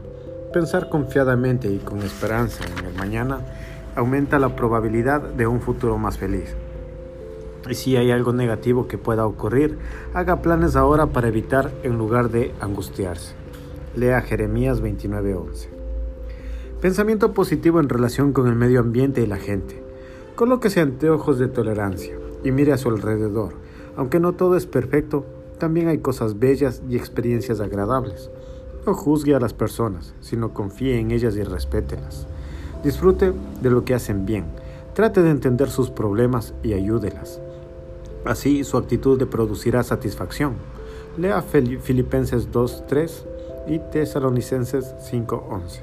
Pensar 0.54 0.90
confiadamente 0.90 1.70
y 1.70 1.78
con 1.80 2.02
esperanza 2.02 2.64
en 2.66 2.86
el 2.86 2.94
mañana 2.94 3.40
aumenta 3.96 4.40
la 4.40 4.56
probabilidad 4.56 5.22
de 5.22 5.46
un 5.46 5.60
futuro 5.60 5.98
más 5.98 6.18
feliz. 6.18 6.56
Y 7.70 7.74
si 7.76 7.98
hay 7.98 8.12
algo 8.12 8.32
negativo 8.32 8.88
que 8.88 8.98
pueda 8.98 9.26
ocurrir, 9.26 9.78
haga 10.14 10.42
planes 10.42 10.76
ahora 10.76 11.08
para 11.08 11.28
evitar 11.28 11.72
en 11.84 11.98
lugar 11.98 12.30
de 12.30 12.54
angustiarse. 12.62 13.39
Lea 13.96 14.22
Jeremías 14.22 14.82
29:11. 14.82 15.70
Pensamiento 16.80 17.34
positivo 17.34 17.80
en 17.80 17.90
relación 17.90 18.34
con 18.34 18.48
el 18.48 18.56
medio 18.56 18.80
ambiente 18.80 19.22
y 19.22 19.26
la 19.26 19.38
gente. 19.38 19.82
Colóquese 20.36 20.80
anteojos 20.80 21.40
de 21.40 21.48
tolerancia 21.48 22.16
y 22.44 22.52
mire 22.52 22.72
a 22.72 22.78
su 22.78 22.90
alrededor. 22.90 23.54
Aunque 23.98 24.20
no 24.20 24.34
todo 24.34 24.56
es 24.56 24.68
perfecto, 24.68 25.26
también 25.58 25.88
hay 25.88 25.98
cosas 25.98 26.40
bellas 26.40 26.84
y 26.88 26.98
experiencias 26.98 27.60
agradables. 27.60 28.30
No 28.86 28.94
juzgue 28.94 29.36
a 29.36 29.40
las 29.40 29.54
personas, 29.54 30.14
sino 30.22 30.54
confíe 30.54 31.00
en 31.00 31.10
ellas 31.12 31.36
y 31.36 31.44
respételas. 31.44 32.28
Disfrute 32.84 33.34
de 33.62 33.70
lo 33.72 33.86
que 33.86 33.96
hacen 33.96 34.26
bien. 34.26 34.46
Trate 34.94 35.24
de 35.24 35.32
entender 35.32 35.70
sus 35.70 35.90
problemas 35.90 36.54
y 36.64 36.74
ayúdelas. 36.74 37.42
Así 38.24 38.64
su 38.64 38.78
actitud 38.78 39.20
le 39.20 39.26
producirá 39.26 39.82
satisfacción. 39.84 40.54
Lea 41.18 41.42
Filipenses 41.42 42.52
2.3 42.52 43.39
y 43.70 43.80
Tesalonicenses 43.80 44.96
5.11. 45.12 45.82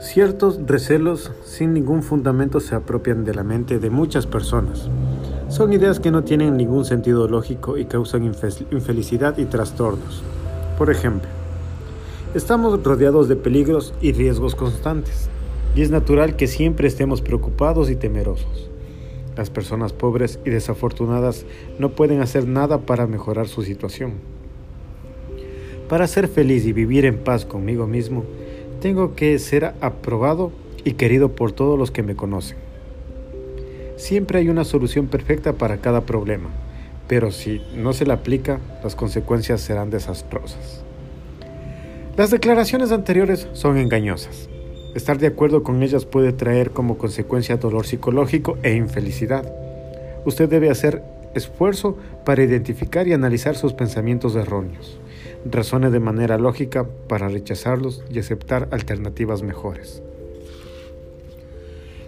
Ciertos 0.00 0.58
recelos 0.66 1.32
sin 1.44 1.74
ningún 1.74 2.02
fundamento 2.02 2.60
se 2.60 2.74
apropian 2.74 3.24
de 3.24 3.34
la 3.34 3.44
mente 3.44 3.78
de 3.78 3.90
muchas 3.90 4.26
personas. 4.26 4.88
Son 5.48 5.72
ideas 5.72 6.00
que 6.00 6.10
no 6.10 6.24
tienen 6.24 6.56
ningún 6.56 6.84
sentido 6.86 7.28
lógico 7.28 7.76
y 7.76 7.84
causan 7.84 8.24
infelicidad 8.24 9.36
y 9.36 9.44
trastornos. 9.44 10.22
Por 10.78 10.90
ejemplo, 10.90 11.28
estamos 12.34 12.82
rodeados 12.82 13.28
de 13.28 13.36
peligros 13.36 13.92
y 14.00 14.12
riesgos 14.12 14.54
constantes, 14.54 15.28
y 15.74 15.82
es 15.82 15.90
natural 15.90 16.36
que 16.36 16.46
siempre 16.46 16.88
estemos 16.88 17.20
preocupados 17.20 17.90
y 17.90 17.96
temerosos. 17.96 18.67
Las 19.38 19.50
personas 19.50 19.92
pobres 19.92 20.40
y 20.44 20.50
desafortunadas 20.50 21.46
no 21.78 21.90
pueden 21.90 22.20
hacer 22.22 22.48
nada 22.48 22.78
para 22.78 23.06
mejorar 23.06 23.46
su 23.46 23.62
situación. 23.62 24.14
Para 25.88 26.08
ser 26.08 26.26
feliz 26.26 26.66
y 26.66 26.72
vivir 26.72 27.04
en 27.04 27.18
paz 27.18 27.44
conmigo 27.44 27.86
mismo, 27.86 28.24
tengo 28.80 29.14
que 29.14 29.38
ser 29.38 29.74
aprobado 29.80 30.50
y 30.84 30.94
querido 30.94 31.36
por 31.36 31.52
todos 31.52 31.78
los 31.78 31.92
que 31.92 32.02
me 32.02 32.16
conocen. 32.16 32.56
Siempre 33.96 34.40
hay 34.40 34.48
una 34.48 34.64
solución 34.64 35.06
perfecta 35.06 35.52
para 35.52 35.76
cada 35.76 36.00
problema, 36.00 36.48
pero 37.06 37.30
si 37.30 37.62
no 37.76 37.92
se 37.92 38.06
la 38.06 38.14
aplica, 38.14 38.58
las 38.82 38.96
consecuencias 38.96 39.60
serán 39.60 39.90
desastrosas. 39.90 40.82
Las 42.16 42.30
declaraciones 42.30 42.90
anteriores 42.90 43.46
son 43.52 43.78
engañosas. 43.78 44.48
Estar 44.94 45.18
de 45.18 45.26
acuerdo 45.26 45.62
con 45.62 45.82
ellas 45.82 46.06
puede 46.06 46.32
traer 46.32 46.70
como 46.70 46.96
consecuencia 46.96 47.56
dolor 47.58 47.86
psicológico 47.86 48.58
e 48.62 48.74
infelicidad. 48.74 49.52
Usted 50.24 50.48
debe 50.48 50.70
hacer 50.70 51.02
esfuerzo 51.34 51.96
para 52.24 52.42
identificar 52.42 53.06
y 53.06 53.12
analizar 53.12 53.54
sus 53.54 53.74
pensamientos 53.74 54.34
erróneos. 54.34 54.98
Razone 55.44 55.90
de 55.90 56.00
manera 56.00 56.38
lógica 56.38 56.86
para 57.06 57.28
rechazarlos 57.28 58.02
y 58.10 58.18
aceptar 58.18 58.68
alternativas 58.70 59.42
mejores. 59.42 60.02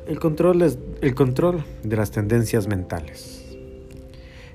El 0.07 0.19
control, 0.19 0.63
es, 0.63 0.79
el 1.03 1.15
control 1.15 1.65
de 1.85 1.97
las 1.97 2.11
tendencias 2.11 2.67
mentales. 2.67 3.45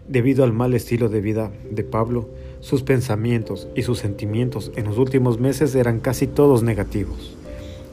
Debido 0.07 0.43
al 0.43 0.51
mal 0.51 0.73
estilo 0.73 1.09
de 1.09 1.21
vida 1.21 1.51
de 1.69 1.83
Pablo, 1.83 2.29
sus 2.59 2.83
pensamientos 2.83 3.67
y 3.75 3.83
sus 3.83 3.99
sentimientos 3.99 4.71
en 4.75 4.85
los 4.85 4.97
últimos 4.97 5.39
meses 5.39 5.73
eran 5.75 5.99
casi 5.99 6.27
todos 6.27 6.63
negativos. 6.63 7.34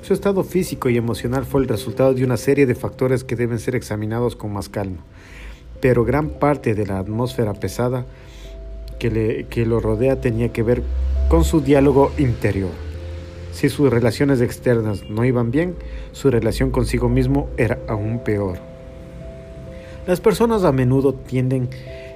Su 0.03 0.15
estado 0.15 0.43
físico 0.43 0.88
y 0.88 0.97
emocional 0.97 1.45
fue 1.45 1.61
el 1.61 1.69
resultado 1.69 2.12
de 2.12 2.25
una 2.25 2.37
serie 2.37 2.67
de 2.67 2.75
factores 2.75 3.23
que 3.23 3.37
deben 3.37 3.61
ser 3.61 3.77
examinados 3.77 4.35
con 4.35 4.53
más 4.53 4.69
calma, 4.69 5.05
pero 5.81 6.05
gran 6.05 6.29
parte 6.29 6.75
de 6.75 6.87
la 6.87 6.99
atmósfera 6.99 7.55
pesada 7.55 8.05
que, 8.99 9.11
le, 9.11 9.65
lo 9.65 9.79
rodea 9.79 10.21
tenía 10.21 10.49
que 10.49 10.65
ver 10.65 10.83
con 11.29 11.45
su 11.45 11.61
diálogo 11.61 12.11
interior. 12.19 12.73
Si 13.53 13.69
sus 13.69 13.91
relaciones 13.91 14.41
externas 14.41 15.09
no 15.09 15.25
iban 15.25 15.53
bien, 15.53 15.77
su 16.11 16.33
relación 16.33 16.73
consigo 16.73 17.09
mismo 17.09 17.49
era 17.57 17.79
aún 17.87 18.25
peor. 18.25 18.59
Las 20.09 20.21
personas 20.21 20.65
a 20.65 20.73
menudo 20.73 21.15
tienden 21.15 21.69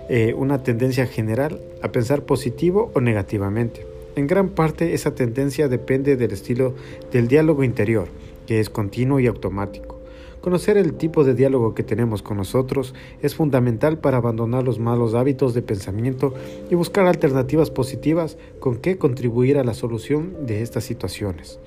eh, 0.09 0.35
una 0.37 0.65
tendencia 0.65 1.07
general 1.07 1.61
a 1.83 1.93
pensar 1.93 2.23
positivo 2.23 2.91
o 2.95 3.01
negativamente. 3.01 3.87
En 4.17 4.27
gran 4.27 4.49
parte 4.49 4.95
esa 4.95 5.15
tendencia 5.15 5.69
depende 5.69 6.17
del 6.17 6.33
estilo 6.33 6.75
del 7.13 7.29
diálogo 7.29 7.63
interior, 7.65 8.09
que 8.47 8.61
es 8.61 8.71
continuo 8.71 9.21
y 9.21 9.27
automático. 9.27 10.01
Conocer 10.41 10.79
el 10.79 10.95
tipo 10.95 11.23
de 11.23 11.35
diálogo 11.35 11.75
que 11.75 11.83
tenemos 11.83 12.23
con 12.23 12.39
nosotros 12.39 12.95
es 13.21 13.35
fundamental 13.35 13.99
para 13.99 14.17
abandonar 14.17 14.65
los 14.65 14.79
malos 14.79 15.13
hábitos 15.13 15.53
de 15.53 15.61
pensamiento 15.61 16.33
y 16.71 16.75
buscar 16.77 17.07
alternativas 17.07 17.71
positivas 17.71 18.39
con 18.59 18.79
que 18.79 18.97
contribuir 18.97 19.59
a 19.59 19.65
la 19.65 19.75
solución 19.75 20.47
de 20.47 20.63
estas 20.63 20.85
situaciones. 20.85 21.61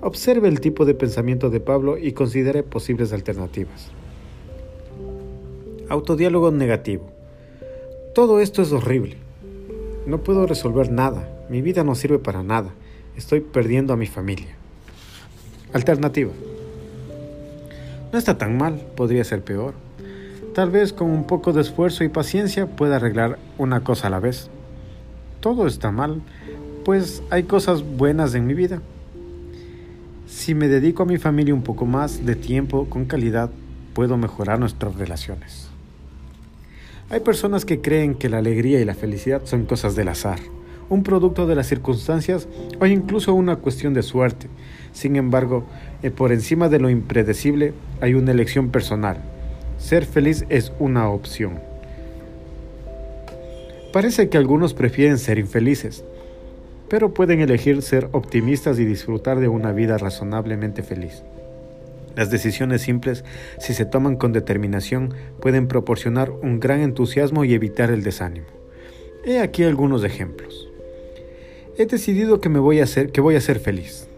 Observe 0.00 0.46
el 0.46 0.60
tipo 0.60 0.84
de 0.84 0.94
pensamiento 0.94 1.50
de 1.50 1.58
Pablo 1.58 1.98
y 1.98 2.12
considere 2.12 2.62
posibles 2.62 3.12
alternativas. 3.12 3.90
Autodiálogo 5.88 6.52
negativo. 6.52 7.10
Todo 8.14 8.38
esto 8.38 8.62
es 8.62 8.70
horrible. 8.70 9.16
No 10.06 10.22
puedo 10.22 10.46
resolver 10.46 10.92
nada. 10.92 11.35
Mi 11.48 11.62
vida 11.62 11.84
no 11.84 11.94
sirve 11.94 12.18
para 12.18 12.42
nada. 12.42 12.70
Estoy 13.16 13.40
perdiendo 13.40 13.92
a 13.92 13.96
mi 13.96 14.06
familia. 14.06 14.54
Alternativa. 15.72 16.32
No 18.12 18.18
está 18.18 18.38
tan 18.38 18.56
mal, 18.56 18.80
podría 18.96 19.24
ser 19.24 19.42
peor. 19.42 19.74
Tal 20.54 20.70
vez 20.70 20.92
con 20.92 21.10
un 21.10 21.26
poco 21.26 21.52
de 21.52 21.60
esfuerzo 21.60 22.02
y 22.02 22.08
paciencia 22.08 22.66
pueda 22.66 22.96
arreglar 22.96 23.38
una 23.58 23.84
cosa 23.84 24.06
a 24.06 24.10
la 24.10 24.20
vez. 24.20 24.48
Todo 25.40 25.66
está 25.66 25.90
mal, 25.90 26.22
pues 26.84 27.22
hay 27.30 27.42
cosas 27.44 27.82
buenas 27.82 28.34
en 28.34 28.46
mi 28.46 28.54
vida. 28.54 28.80
Si 30.26 30.54
me 30.54 30.68
dedico 30.68 31.02
a 31.02 31.06
mi 31.06 31.18
familia 31.18 31.54
un 31.54 31.62
poco 31.62 31.86
más 31.86 32.24
de 32.24 32.36
tiempo 32.36 32.88
con 32.88 33.04
calidad, 33.04 33.50
puedo 33.94 34.16
mejorar 34.16 34.58
nuestras 34.58 34.96
relaciones. 34.96 35.68
Hay 37.10 37.20
personas 37.20 37.64
que 37.64 37.80
creen 37.80 38.14
que 38.14 38.28
la 38.28 38.38
alegría 38.38 38.80
y 38.80 38.84
la 38.84 38.94
felicidad 38.94 39.42
son 39.44 39.66
cosas 39.66 39.94
del 39.94 40.08
azar, 40.08 40.40
un 40.88 41.02
producto 41.02 41.46
de 41.46 41.54
las 41.54 41.66
circunstancias 41.66 42.48
o 42.80 42.86
incluso 42.86 43.34
una 43.34 43.56
cuestión 43.56 43.94
de 43.94 44.02
suerte. 44.02 44.48
Sin 44.92 45.16
embargo, 45.16 45.64
eh, 46.02 46.10
por 46.10 46.32
encima 46.32 46.68
de 46.68 46.78
lo 46.78 46.90
impredecible 46.90 47.74
hay 48.00 48.14
una 48.14 48.32
elección 48.32 48.70
personal. 48.70 49.18
Ser 49.78 50.06
feliz 50.06 50.44
es 50.48 50.72
una 50.78 51.08
opción. 51.08 51.60
Parece 53.92 54.28
que 54.28 54.38
algunos 54.38 54.74
prefieren 54.74 55.18
ser 55.18 55.38
infelices, 55.38 56.04
pero 56.88 57.14
pueden 57.14 57.40
elegir 57.40 57.82
ser 57.82 58.08
optimistas 58.12 58.78
y 58.78 58.84
disfrutar 58.84 59.40
de 59.40 59.48
una 59.48 59.72
vida 59.72 59.98
razonablemente 59.98 60.82
feliz. 60.82 61.22
Las 62.14 62.30
decisiones 62.30 62.80
simples, 62.82 63.24
si 63.58 63.74
se 63.74 63.84
toman 63.84 64.16
con 64.16 64.32
determinación, 64.32 65.14
pueden 65.40 65.68
proporcionar 65.68 66.30
un 66.30 66.60
gran 66.60 66.80
entusiasmo 66.80 67.44
y 67.44 67.52
evitar 67.52 67.90
el 67.90 68.02
desánimo. 68.02 68.46
He 69.24 69.40
aquí 69.40 69.64
algunos 69.64 70.04
ejemplos. 70.04 70.65
He 71.78 71.84
decidido 71.84 72.40
que 72.40 72.48
me 72.48 72.58
voy 72.58 72.80
a 72.80 72.84
hacer 72.84 73.12
que 73.12 73.20
voy 73.20 73.36
a 73.36 73.40
ser 73.42 73.60
feliz. 73.60 74.08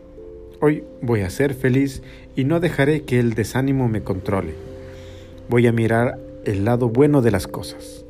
Hoy 0.60 0.84
voy 1.02 1.22
a 1.22 1.30
ser 1.30 1.54
feliz 1.54 2.02
y 2.36 2.44
no 2.44 2.60
dejaré 2.60 3.02
que 3.02 3.18
el 3.18 3.34
desánimo 3.34 3.88
me 3.88 4.00
controle. 4.00 4.54
Voy 5.48 5.66
a 5.66 5.72
mirar 5.72 6.20
el 6.44 6.64
lado 6.64 6.88
bueno 6.88 7.20
de 7.20 7.32
las 7.32 7.48
cosas. 7.48 8.04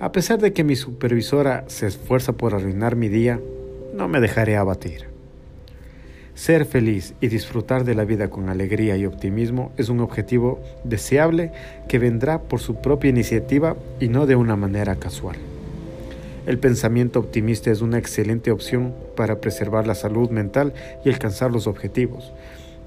A 0.00 0.10
pesar 0.10 0.40
de 0.40 0.52
que 0.52 0.64
mi 0.64 0.74
supervisora 0.74 1.62
se 1.68 1.86
esfuerza 1.86 2.32
por 2.32 2.56
arruinar 2.56 2.96
mi 2.96 3.08
día, 3.08 3.40
no 3.94 4.08
me 4.08 4.20
dejaré 4.20 4.56
abatir. 4.56 5.04
Ser 6.34 6.64
feliz 6.64 7.14
y 7.20 7.28
disfrutar 7.28 7.84
de 7.84 7.94
la 7.94 8.04
vida 8.04 8.30
con 8.30 8.48
alegría 8.48 8.96
y 8.96 9.06
optimismo 9.06 9.70
es 9.76 9.90
un 9.90 10.00
objetivo 10.00 10.60
deseable 10.82 11.52
que 11.88 12.00
vendrá 12.00 12.42
por 12.42 12.58
su 12.58 12.82
propia 12.82 13.10
iniciativa 13.10 13.76
y 14.00 14.08
no 14.08 14.26
de 14.26 14.34
una 14.34 14.56
manera 14.56 14.96
casual. 14.96 15.36
El 16.46 16.60
pensamiento 16.60 17.18
optimista 17.18 17.72
es 17.72 17.80
una 17.80 17.98
excelente 17.98 18.52
opción 18.52 18.94
para 19.16 19.40
preservar 19.40 19.88
la 19.88 19.96
salud 19.96 20.30
mental 20.30 20.74
y 21.04 21.08
alcanzar 21.08 21.50
los 21.50 21.66
objetivos, 21.66 22.32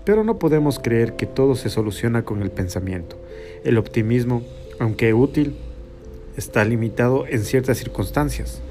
pero 0.06 0.24
no 0.24 0.39
podemos 0.39 0.80
creer 0.80 1.17
que 1.17 1.26
todo 1.26 1.56
se 1.56 1.69
soluciona 1.69 2.24
con 2.24 2.41
el 2.41 2.52
pensamiento. 2.52 3.17
El 3.65 3.78
optimismo, 3.78 4.43
aunque 4.80 5.13
útil, 5.13 5.58
está 6.38 6.63
limitado 6.63 7.28
en 7.28 7.43
ciertas 7.43 7.78
circunstancias. 7.78 8.62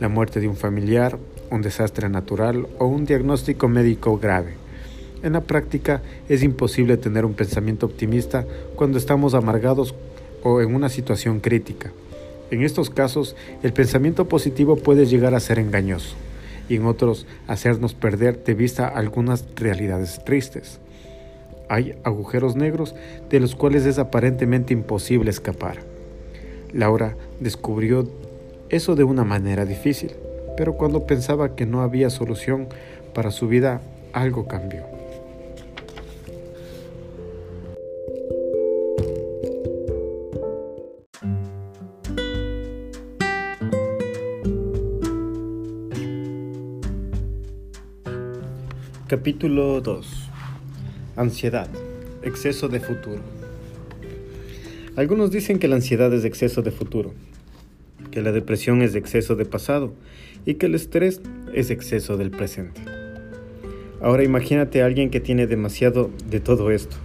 La 0.00 0.08
muerte 0.08 0.40
de 0.40 0.48
un 0.48 0.56
familiar, 0.56 1.18
un 1.50 1.60
desastre 1.60 2.08
natural 2.08 2.66
o 2.78 2.86
un 2.86 3.04
diagnóstico 3.04 3.68
médico 3.68 4.18
grave. 4.18 4.54
En 5.22 5.34
la 5.34 5.42
práctica 5.42 6.00
es 6.30 6.42
imposible 6.42 6.96
tener 6.96 7.26
un 7.26 7.34
pensamiento 7.34 7.84
optimista 7.84 8.46
cuando 8.76 8.96
estamos 8.96 9.34
amargados 9.34 9.94
o 10.42 10.62
en 10.62 10.74
una 10.74 10.88
situación 10.88 11.40
crítica. 11.40 11.92
En 12.50 12.62
estos 12.62 12.90
casos, 12.90 13.36
el 13.62 13.72
pensamiento 13.72 14.28
positivo 14.28 14.76
puede 14.76 15.06
llegar 15.06 15.34
a 15.34 15.40
ser 15.40 15.58
engañoso 15.58 16.16
y 16.68 16.76
en 16.76 16.86
otros 16.86 17.26
hacernos 17.46 17.94
perder 17.94 18.44
de 18.44 18.54
vista 18.54 18.88
algunas 18.88 19.44
realidades 19.56 20.22
tristes. 20.24 20.80
Hay 21.68 21.94
agujeros 22.04 22.56
negros 22.56 22.94
de 23.28 23.40
los 23.40 23.54
cuales 23.54 23.84
es 23.84 23.98
aparentemente 23.98 24.72
imposible 24.72 25.30
escapar. 25.30 25.78
Laura 26.72 27.16
descubrió 27.40 28.08
eso 28.68 28.94
de 28.96 29.04
una 29.04 29.24
manera 29.24 29.64
difícil 29.64 30.12
pero 30.58 30.74
cuando 30.74 31.06
pensaba 31.06 31.54
que 31.54 31.66
no 31.66 31.82
había 31.82 32.10
solución 32.10 32.66
para 33.14 33.30
su 33.30 33.46
vida, 33.46 33.80
algo 34.12 34.48
cambió. 34.48 34.97
Capítulo 49.08 49.80
2. 49.80 50.06
Ansiedad. 51.16 51.66
Exceso 52.22 52.68
de 52.68 52.78
futuro. 52.78 53.22
Algunos 54.96 55.30
dicen 55.30 55.58
que 55.58 55.66
la 55.66 55.76
ansiedad 55.76 56.12
es 56.12 56.26
exceso 56.26 56.60
de 56.60 56.72
futuro, 56.72 57.14
que 58.10 58.20
la 58.20 58.32
depresión 58.32 58.82
es 58.82 58.94
exceso 58.94 59.34
de 59.34 59.46
pasado 59.46 59.94
y 60.44 60.56
que 60.56 60.66
el 60.66 60.74
estrés 60.74 61.22
es 61.54 61.70
exceso 61.70 62.18
del 62.18 62.30
presente. 62.30 62.82
Ahora 64.02 64.24
imagínate 64.24 64.82
a 64.82 64.84
alguien 64.84 65.08
que 65.08 65.20
tiene 65.20 65.46
demasiado 65.46 66.10
de 66.28 66.40
todo 66.40 66.70
esto. 66.70 66.96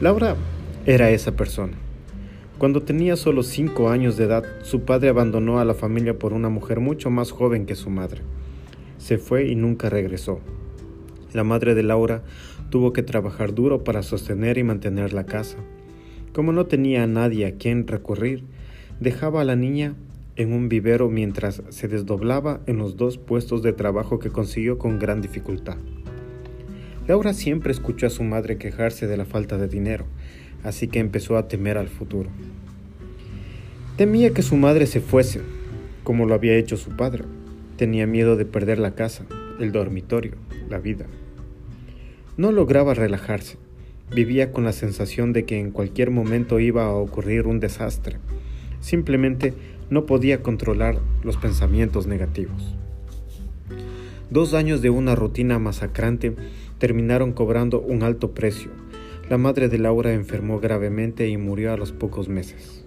Laura 0.00 0.34
era 0.86 1.10
esa 1.10 1.36
persona. 1.36 1.74
Cuando 2.58 2.82
tenía 2.82 3.14
solo 3.14 3.44
5 3.44 3.90
años 3.90 4.16
de 4.16 4.24
edad, 4.24 4.42
su 4.64 4.80
padre 4.80 5.10
abandonó 5.10 5.60
a 5.60 5.64
la 5.64 5.74
familia 5.74 6.18
por 6.18 6.32
una 6.32 6.48
mujer 6.48 6.80
mucho 6.80 7.10
más 7.10 7.30
joven 7.30 7.64
que 7.64 7.76
su 7.76 7.90
madre. 7.90 8.22
Se 8.98 9.18
fue 9.18 9.46
y 9.46 9.54
nunca 9.54 9.88
regresó. 9.88 10.40
La 11.32 11.44
madre 11.44 11.74
de 11.74 11.82
Laura 11.82 12.22
tuvo 12.70 12.92
que 12.92 13.02
trabajar 13.02 13.54
duro 13.54 13.84
para 13.84 14.02
sostener 14.02 14.58
y 14.58 14.64
mantener 14.64 15.12
la 15.12 15.24
casa. 15.24 15.56
Como 16.32 16.52
no 16.52 16.66
tenía 16.66 17.02
a 17.02 17.06
nadie 17.06 17.46
a 17.46 17.56
quien 17.56 17.86
recurrir, 17.86 18.44
dejaba 19.00 19.42
a 19.42 19.44
la 19.44 19.56
niña 19.56 19.94
en 20.36 20.52
un 20.52 20.68
vivero 20.68 21.08
mientras 21.10 21.62
se 21.68 21.88
desdoblaba 21.88 22.60
en 22.66 22.78
los 22.78 22.96
dos 22.96 23.18
puestos 23.18 23.62
de 23.62 23.72
trabajo 23.72 24.18
que 24.18 24.30
consiguió 24.30 24.78
con 24.78 24.98
gran 24.98 25.20
dificultad. 25.20 25.76
Laura 27.06 27.34
siempre 27.34 27.72
escuchó 27.72 28.06
a 28.06 28.10
su 28.10 28.22
madre 28.22 28.58
quejarse 28.58 29.06
de 29.06 29.16
la 29.16 29.24
falta 29.24 29.58
de 29.58 29.68
dinero, 29.68 30.06
así 30.62 30.88
que 30.88 31.00
empezó 31.00 31.36
a 31.36 31.48
temer 31.48 31.76
al 31.76 31.88
futuro. 31.88 32.30
Temía 33.96 34.32
que 34.32 34.42
su 34.42 34.56
madre 34.56 34.86
se 34.86 35.00
fuese, 35.00 35.40
como 36.04 36.26
lo 36.26 36.34
había 36.34 36.56
hecho 36.56 36.76
su 36.76 36.96
padre. 36.96 37.24
Tenía 37.76 38.06
miedo 38.06 38.36
de 38.36 38.46
perder 38.46 38.78
la 38.78 38.94
casa, 38.94 39.26
el 39.60 39.72
dormitorio, 39.72 40.32
la 40.70 40.78
vida. 40.78 41.06
No 42.38 42.50
lograba 42.50 42.94
relajarse. 42.94 43.58
Vivía 44.10 44.52
con 44.52 44.64
la 44.64 44.72
sensación 44.72 45.34
de 45.34 45.44
que 45.44 45.60
en 45.60 45.70
cualquier 45.70 46.10
momento 46.10 46.60
iba 46.60 46.86
a 46.86 46.94
ocurrir 46.94 47.46
un 47.46 47.60
desastre. 47.60 48.16
Simplemente 48.80 49.52
no 49.90 50.06
podía 50.06 50.42
controlar 50.42 50.98
los 51.22 51.36
pensamientos 51.36 52.06
negativos. 52.06 52.74
Dos 54.30 54.54
años 54.54 54.80
de 54.80 54.88
una 54.88 55.14
rutina 55.14 55.58
masacrante 55.58 56.34
terminaron 56.78 57.32
cobrando 57.34 57.82
un 57.82 58.02
alto 58.02 58.30
precio. 58.30 58.70
La 59.28 59.36
madre 59.36 59.68
de 59.68 59.76
Laura 59.76 60.14
enfermó 60.14 60.58
gravemente 60.58 61.28
y 61.28 61.36
murió 61.36 61.70
a 61.74 61.76
los 61.76 61.92
pocos 61.92 62.30
meses. 62.30 62.82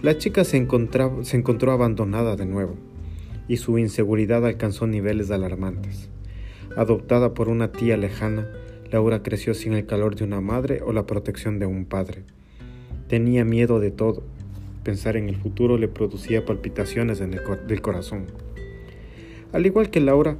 La 0.00 0.16
chica 0.16 0.44
se, 0.44 0.56
encontró 0.56 1.72
abandonada 1.72 2.36
de 2.36 2.46
nuevo 2.46 2.76
y 3.48 3.58
su 3.58 3.76
inseguridad 3.76 4.46
alcanzó 4.46 4.86
niveles 4.86 5.30
alarmantes. 5.30 6.08
Adoptada 6.74 7.34
por 7.34 7.50
una 7.50 7.70
tía 7.70 7.98
lejana, 7.98 8.48
Laura 8.92 9.24
creció 9.24 9.54
sin 9.54 9.72
el 9.72 9.86
calor 9.86 10.14
de 10.14 10.24
una 10.24 10.40
madre 10.40 10.82
o 10.84 10.92
la 10.92 11.06
protección 11.06 11.58
de 11.58 11.66
un 11.66 11.86
padre. 11.86 12.22
Tenía 13.08 13.44
miedo 13.44 13.80
de 13.80 13.90
todo, 13.90 14.22
Pensar 14.84 15.16
en 15.16 15.28
el 15.28 15.36
futuro 15.36 15.78
le 15.78 15.86
producía 15.86 16.44
palpitaciones 16.44 17.20
en 17.20 17.34
el 17.34 17.40
del 17.68 17.80
corazón. 17.80 18.26
Al 19.52 19.64
igual 19.64 19.90
que 19.90 20.00
Laura, 20.00 20.36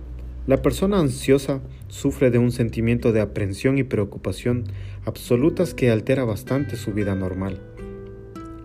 la 0.49 0.62
persona 0.62 0.99
ansiosa 0.99 1.61
sufre 1.87 2.31
de 2.33 2.38
un 2.38 2.51
sentimiento 2.51 3.12
de 3.12 3.21
aprensión 3.21 3.79
y 3.79 3.85
preocupación 3.85 4.65
absolutas 5.05 5.75
que 5.75 5.91
altera 5.91 6.25
bastante 6.25 6.77
su 6.77 6.93
vida 6.93 7.15
normal. 7.15 7.61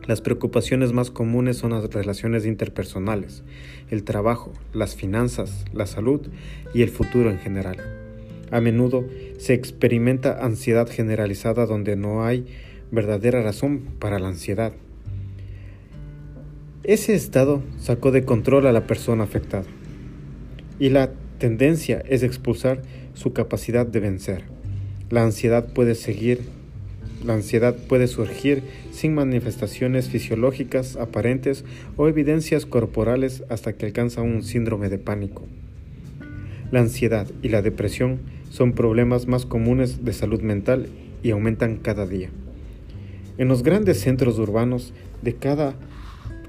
Las 0.07 0.21
preocupaciones 0.21 0.93
más 0.93 1.11
comunes 1.11 1.57
son 1.57 1.71
las 1.71 1.93
relaciones 1.93 2.45
interpersonales, 2.45 3.43
el 3.91 4.03
trabajo, 4.03 4.53
las 4.73 4.95
finanzas, 4.95 5.65
la 5.73 5.85
salud 5.85 6.21
y 6.73 6.81
el 6.81 6.89
futuro 6.89 7.29
en 7.29 7.37
general. 7.37 7.96
A 8.51 8.61
menudo 8.61 9.05
se 9.37 9.53
experimenta 9.53 10.45
ansiedad 10.45 10.87
generalizada 10.89 11.65
donde 11.65 11.95
no 11.95 12.23
hay 12.23 12.45
verdadera 12.91 13.41
razón 13.41 13.81
para 13.99 14.19
la 14.19 14.29
ansiedad. 14.29 14.73
Ese 16.83 17.15
estado 17.15 17.61
sacó 17.79 18.11
de 18.11 18.23
control 18.23 18.65
a 18.65 18.71
la 18.71 18.87
persona 18.87 19.25
afectada 19.25 19.65
y 20.79 20.89
la 20.89 21.11
tendencia 21.37 22.01
es 22.07 22.23
expulsar 22.23 22.81
su 23.13 23.33
capacidad 23.33 23.85
de 23.85 23.99
vencer. 23.99 24.43
La 25.09 25.23
ansiedad 25.23 25.73
puede 25.73 25.95
seguir, 25.95 26.41
la 27.25 27.33
ansiedad 27.33 27.75
puede 27.75 28.07
surgir 28.07 28.63
sin 28.91 29.15
manifestaciones 29.15 30.07
fisiológicas 30.07 30.95
aparentes 30.95 31.65
o 31.97 32.07
evidencias 32.07 32.65
corporales 32.65 33.43
hasta 33.49 33.73
que 33.73 33.85
alcanza 33.85 34.21
un 34.21 34.43
síndrome 34.43 34.87
de 34.87 34.97
pánico. 34.97 35.43
La 36.71 36.79
ansiedad 36.79 37.27
y 37.41 37.49
la 37.49 37.61
depresión 37.61 38.19
son 38.49 38.73
problemas 38.73 39.27
más 39.27 39.45
comunes 39.45 40.03
de 40.05 40.13
salud 40.13 40.41
mental 40.41 40.87
y 41.23 41.31
aumentan 41.31 41.77
cada 41.77 42.05
día. 42.05 42.29
En 43.37 43.47
los 43.47 43.63
grandes 43.63 43.99
centros 43.99 44.39
urbanos 44.39 44.93
de 45.21 45.35
cada 45.35 45.75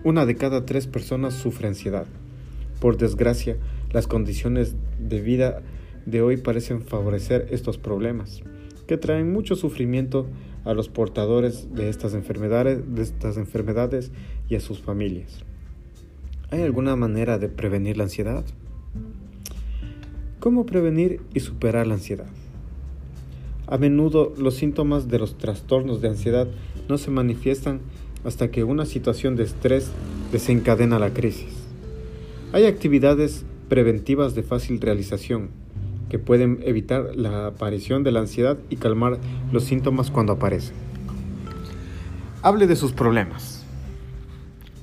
una 0.04 0.26
de 0.26 0.36
cada 0.36 0.64
tres 0.64 0.86
personas 0.86 1.34
sufre 1.34 1.68
ansiedad. 1.68 2.06
Por 2.80 2.96
desgracia, 2.96 3.56
las 3.92 4.06
condiciones 4.06 4.76
de 4.98 5.20
vida 5.20 5.62
de 6.06 6.22
hoy 6.22 6.36
parecen 6.36 6.82
favorecer 6.82 7.48
estos 7.50 7.78
problemas, 7.78 8.42
que 8.86 8.96
traen 8.96 9.32
mucho 9.32 9.56
sufrimiento 9.56 10.26
a 10.64 10.74
los 10.74 10.88
portadores 10.88 11.74
de 11.74 11.88
estas 11.88 12.14
enfermedades, 12.14 12.94
de 12.94 13.02
estas 13.02 13.36
enfermedades 13.36 14.10
y 14.48 14.54
a 14.54 14.60
sus 14.60 14.80
familias. 14.80 15.44
¿Hay 16.50 16.62
alguna 16.62 16.96
manera 16.96 17.38
de 17.38 17.48
prevenir 17.48 17.96
la 17.98 18.04
ansiedad? 18.04 18.44
¿Cómo 20.40 20.66
prevenir 20.66 21.20
y 21.34 21.40
superar 21.40 21.88
la 21.88 21.94
ansiedad? 21.94 22.28
A 23.66 23.76
menudo 23.76 24.32
los 24.38 24.54
síntomas 24.54 25.08
de 25.08 25.18
los 25.18 25.36
trastornos 25.36 26.00
de 26.00 26.08
ansiedad 26.08 26.46
no 26.88 26.96
se 26.96 27.10
manifiestan 27.10 27.80
hasta 28.24 28.48
que 28.48 28.62
una 28.62 28.86
situación 28.86 29.34
de 29.34 29.42
estrés 29.42 29.90
desencadena 30.30 31.00
la 31.00 31.12
crisis. 31.12 31.66
Hay 32.52 32.66
actividades 32.66 33.44
preventivas 33.68 34.36
de 34.36 34.44
fácil 34.44 34.80
realización 34.80 35.50
que 36.08 36.20
pueden 36.20 36.60
evitar 36.62 37.16
la 37.16 37.48
aparición 37.48 38.04
de 38.04 38.12
la 38.12 38.20
ansiedad 38.20 38.58
y 38.70 38.76
calmar 38.76 39.18
los 39.50 39.64
síntomas 39.64 40.12
cuando 40.12 40.34
aparecen. 40.34 40.76
Hable 42.42 42.68
de 42.68 42.76
sus 42.76 42.92
problemas. 42.92 43.66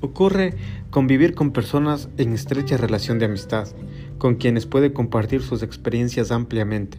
Ocurre 0.02 0.54
convivir 0.90 1.34
con 1.34 1.52
personas 1.52 2.10
en 2.18 2.34
estrecha 2.34 2.76
relación 2.76 3.20
de 3.20 3.26
amistad, 3.26 3.70
con 4.18 4.36
quienes 4.36 4.66
puede 4.66 4.94
compartir 4.94 5.42
sus 5.42 5.64
experiencias 5.64 6.32
ampliamente. 6.32 6.98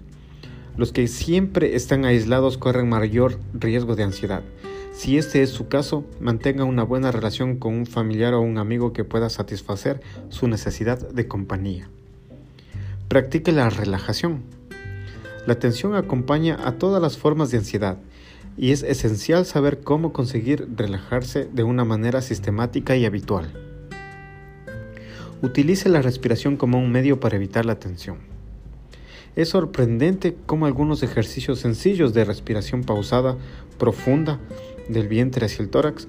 Los 0.77 0.93
que 0.93 1.09
siempre 1.09 1.75
están 1.75 2.05
aislados 2.05 2.59
corren 2.59 2.89
mayor 2.89 3.39
riesgo 3.55 3.97
de 3.97 4.03
ansiedad. 4.03 4.43
Si 4.93 5.19
este 5.19 5.43
es 5.43 5.51
su 5.51 5.69
caso, 5.69 6.05
mantenga 6.21 6.65
una 6.65 6.83
buena 6.83 7.13
relación 7.13 7.57
con 7.57 7.75
un 7.75 7.87
familiar 7.87 8.35
o 8.35 8.41
un 8.41 8.59
amigo 8.59 8.93
que 8.93 9.05
pueda 9.05 9.31
satisfacer 9.31 10.01
su 10.29 10.49
necesidad 10.49 10.99
de 10.99 11.29
compañía. 11.29 11.89
Practique 13.09 13.53
la 13.53 13.71
relajación. 13.71 14.43
La 15.47 15.53
atención 15.53 15.95
acompaña 15.95 16.59
a 16.65 16.73
todas 16.73 17.01
las 17.01 17.17
formas 17.19 17.51
de 17.51 17.59
ansiedad 17.59 17.99
y 18.57 18.73
es 18.73 18.83
esencial 18.83 19.47
saber 19.47 19.81
cómo 19.81 20.13
conseguir 20.13 20.69
relajarse 20.75 21.49
de 21.53 21.63
una 21.63 21.85
manera 21.85 22.23
sistemática 22.23 22.97
y 22.97 23.05
habitual. 23.05 23.66
Utilice 25.43 25.89
la 25.89 26.03
respiración 26.03 26.57
como 26.57 26.79
un 26.79 26.91
medio 26.91 27.21
para 27.21 27.37
evitar 27.37 27.67
la 27.67 27.79
tensión. 27.79 28.19
Es 29.37 29.51
sorprendente 29.51 30.35
cómo 30.47 30.65
algunos 30.65 31.03
ejercicios 31.03 31.61
sencillos 31.61 32.15
de 32.15 32.25
respiración 32.25 32.85
pausada, 32.85 33.37
profunda, 33.79 34.41
del 34.89 35.09
vientre 35.09 35.45
hacia 35.45 35.63
el 35.63 35.69
tórax, 35.69 36.09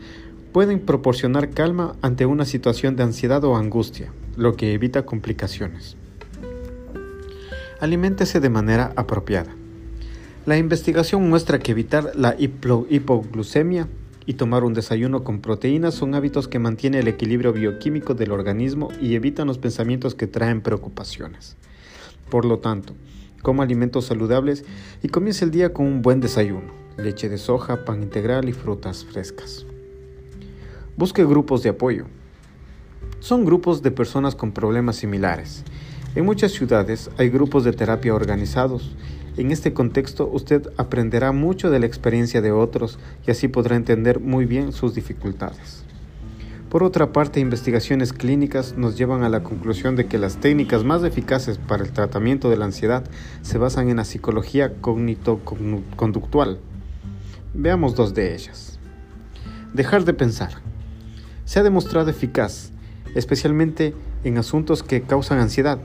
pueden 0.54 0.80
proporcionar 0.80 1.50
calma 1.50 1.96
ante 2.02 2.26
una 2.26 2.46
situación 2.46 2.96
de 2.96 3.04
ansiedad 3.04 3.44
o 3.44 3.58
angustia, 3.58 4.13
lo 4.38 4.56
que 4.56 4.74
evita 4.74 5.06
complicaciones. 5.06 5.98
Aliméntese 7.82 8.40
de 8.40 8.50
manera 8.50 8.94
apropiada. 8.96 9.54
La 10.46 10.58
investigación 10.58 11.30
muestra 11.30 11.60
que 11.60 11.74
evitar 11.74 12.13
la 12.16 12.36
hipoglucemia 12.40 13.88
y 14.28 14.34
tomar 14.34 14.66
un 14.66 14.74
desayuno 14.74 15.24
con 15.24 15.40
proteínas 15.40 15.96
son 15.96 16.13
hábitos 16.13 16.50
que 16.50 16.60
mantienen 16.60 17.02
el 17.02 17.08
equilibrio 17.08 17.54
bioquímico 17.54 18.13
del 18.13 18.34
organismo 18.34 18.90
y 19.02 19.16
evitan 19.16 19.48
los 19.48 19.58
pensamientos 19.58 20.16
que 20.16 20.28
traen 20.28 20.62
preocupaciones. 20.62 21.56
Por 22.30 22.44
lo 22.44 22.60
tanto, 22.60 22.94
coma 23.42 23.63
alimentos 23.63 24.06
saludables 24.06 24.66
y 25.02 25.08
comience 25.08 25.46
el 25.46 25.52
día 25.52 25.72
con 25.72 25.86
un 25.86 26.02
buen 26.02 26.20
desayuno, 26.20 26.74
leche 26.98 27.30
de 27.30 27.38
soja, 27.38 27.86
pan 27.86 28.04
integral 28.04 28.50
y 28.50 28.52
frutas 28.52 29.06
frescas. 29.06 29.66
Busque 30.98 31.24
grupos 31.24 31.63
de 31.63 31.70
apoyo. 31.70 32.06
Son 33.22 33.46
grupos 33.46 33.82
de 33.82 33.92
personas 33.92 34.36
con 34.36 34.52
problemas 34.52 34.98
similares. 34.98 35.63
En 36.16 36.26
muchas 36.26 36.52
ciudades 36.52 37.10
hay 37.18 37.30
grupos 37.30 37.63
de 37.63 37.72
terapia 37.72 38.13
organizados 38.13 38.94
en 39.38 39.52
este 39.52 39.71
contexto 39.71 40.28
usted 40.28 40.69
aprenderá 40.78 41.32
mucho 41.32 41.69
de 41.69 41.80
la 41.80 41.86
experiencia 41.86 42.41
de 42.41 42.52
otros 42.52 42.97
y 43.26 43.32
así 43.32 43.47
podrá 43.47 43.76
entender 43.76 44.19
muy 44.19 44.45
bien 44.45 44.73
sus 44.73 44.95
dificultades. 44.95 45.84
Por 46.69 46.84
otra 46.84 47.13
parte, 47.13 47.39
investigaciones 47.39 48.12
clínicas 48.12 48.76
nos 48.78 48.97
llevan 48.97 49.23
a 49.23 49.30
la 49.30 49.43
conclusión 49.43 49.95
de 49.95 50.08
que 50.08 50.17
las 50.17 50.38
técnicas 50.38 50.84
más 50.84 51.04
eficaces 51.04 51.60
para 51.60 51.84
el 51.84 51.91
tratamiento 51.91 52.50
de 52.50 52.58
la 52.58 52.65
ansiedad 52.65 53.06
se 53.41 53.58
basan 53.58 53.89
en 53.89 53.97
la 53.97 54.06
psicología 54.06 54.73
cognito-conductual. 54.82 56.60
Veamos 57.54 57.95
dos 57.95 58.13
de 58.13 58.36
ellas. 58.36 58.80
Dejar 59.73 60.04
de 60.04 60.13
pensar. 60.13 60.56
Se 61.45 61.60
ha 61.60 61.63
demostrado 61.63 62.10
eficaz, 62.10 62.71
especialmente 63.15 63.93
en 64.26 64.38
asuntos 64.38 64.84
que 64.84 65.04
causan 65.04 65.39
ansiedad, 65.39 65.80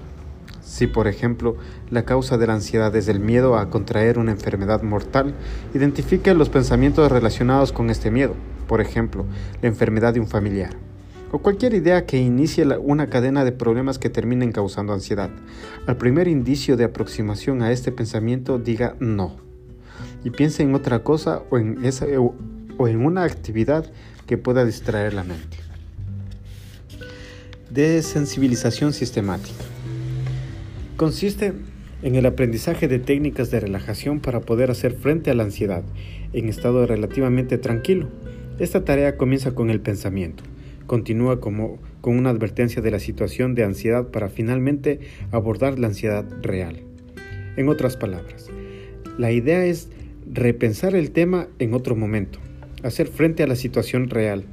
si, 0.72 0.86
por 0.86 1.06
ejemplo, 1.06 1.58
la 1.90 2.06
causa 2.06 2.38
de 2.38 2.46
la 2.46 2.54
ansiedad 2.54 2.96
es 2.96 3.06
el 3.08 3.20
miedo 3.20 3.58
a 3.58 3.68
contraer 3.68 4.18
una 4.18 4.30
enfermedad 4.32 4.80
mortal, 4.80 5.34
identifique 5.74 6.32
los 6.32 6.48
pensamientos 6.48 7.12
relacionados 7.12 7.72
con 7.72 7.90
este 7.90 8.10
miedo, 8.10 8.34
por 8.68 8.80
ejemplo, 8.80 9.26
la 9.60 9.68
enfermedad 9.68 10.14
de 10.14 10.20
un 10.20 10.28
familiar, 10.28 10.70
o 11.30 11.40
cualquier 11.40 11.74
idea 11.74 12.06
que 12.06 12.16
inicie 12.16 12.66
una 12.78 13.08
cadena 13.08 13.44
de 13.44 13.52
problemas 13.52 13.98
que 13.98 14.08
terminen 14.08 14.50
causando 14.50 14.94
ansiedad. 14.94 15.28
Al 15.86 15.98
primer 15.98 16.26
indicio 16.26 16.78
de 16.78 16.84
aproximación 16.84 17.60
a 17.60 17.70
este 17.70 17.92
pensamiento, 17.92 18.58
diga 18.58 18.96
no, 18.98 19.36
y 20.24 20.30
piense 20.30 20.62
en 20.62 20.74
otra 20.74 21.04
cosa 21.04 21.42
o 21.50 21.58
en, 21.58 23.04
una 23.04 23.24
actividad 23.24 23.92
que 24.26 24.38
pueda 24.38 24.64
distraer 24.64 25.12
la 25.12 25.24
mente. 25.24 25.58
Desensibilización 27.68 28.94
sistemática. 28.94 29.71
Consiste 31.02 31.52
en 32.04 32.14
el 32.14 32.26
aprendizaje 32.26 32.86
de 32.86 33.00
técnicas 33.00 33.50
de 33.50 33.58
relajación 33.58 34.20
para 34.20 34.40
poder 34.40 34.70
hacer 34.70 34.92
frente 34.92 35.32
a 35.32 35.34
la 35.34 35.42
ansiedad 35.42 35.82
en 36.32 36.48
estado 36.48 36.86
relativamente 36.86 37.58
tranquilo. 37.58 38.08
Esta 38.60 38.84
tarea 38.84 39.16
comienza 39.16 39.52
con 39.52 39.68
el 39.68 39.80
pensamiento, 39.80 40.44
continúa 40.86 41.40
como, 41.40 41.80
con 42.02 42.16
una 42.16 42.30
advertencia 42.30 42.82
de 42.82 42.92
la 42.92 43.00
situación 43.00 43.56
de 43.56 43.64
ansiedad 43.64 44.12
para 44.12 44.28
finalmente 44.28 45.00
abordar 45.32 45.76
la 45.80 45.88
ansiedad 45.88 46.24
real. 46.40 46.84
En 47.56 47.68
otras 47.68 47.96
palabras, 47.96 48.48
la 49.18 49.32
idea 49.32 49.64
es 49.64 49.88
repensar 50.32 50.94
el 50.94 51.10
tema 51.10 51.48
en 51.58 51.74
otro 51.74 51.96
momento, 51.96 52.38
hacer 52.84 53.08
frente 53.08 53.42
a 53.42 53.48
la 53.48 53.56
situación 53.56 54.08
real. 54.08 54.44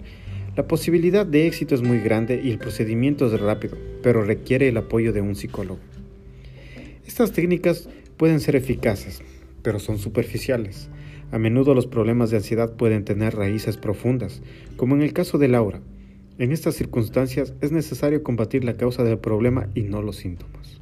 La 0.55 0.67
posibilidad 0.67 1.27
de 1.27 1.45
éxito 1.45 1.75
es 1.75 1.83
muy 1.83 1.99
grande 1.99 2.41
y 2.43 2.49
el 2.49 2.57
procedimiento 2.57 3.27
es 3.27 3.39
rápido, 3.39 3.77
pero 4.01 4.23
requiere 4.23 4.67
el 4.67 4.77
apoyo 4.77 5.13
de 5.13 5.21
un 5.21 5.35
psicólogo. 5.35 5.77
Estas 7.09 7.31
técnicas 7.31 7.89
pueden 8.17 8.39
ser 8.39 8.55
eficaces, 8.55 9.23
pero 9.63 9.79
son 9.79 9.97
superficiales. 9.97 10.89
A 11.31 11.39
menudo 11.39 11.73
los 11.73 11.87
problemas 11.87 12.29
de 12.29 12.37
ansiedad 12.37 12.75
pueden 12.75 13.03
tener 13.03 13.35
raíces 13.35 13.77
profundas, 13.77 14.43
como 14.77 14.93
en 14.93 15.01
el 15.01 15.11
caso 15.11 15.39
de 15.39 15.47
Laura. 15.47 15.81
En 16.37 16.51
estas 16.51 16.75
circunstancias 16.75 17.55
es 17.61 17.71
necesario 17.71 18.21
combatir 18.21 18.63
la 18.63 18.77
causa 18.77 19.03
del 19.03 19.17
problema 19.17 19.69
y 19.73 19.81
no 19.81 20.03
los 20.03 20.17
síntomas. 20.17 20.79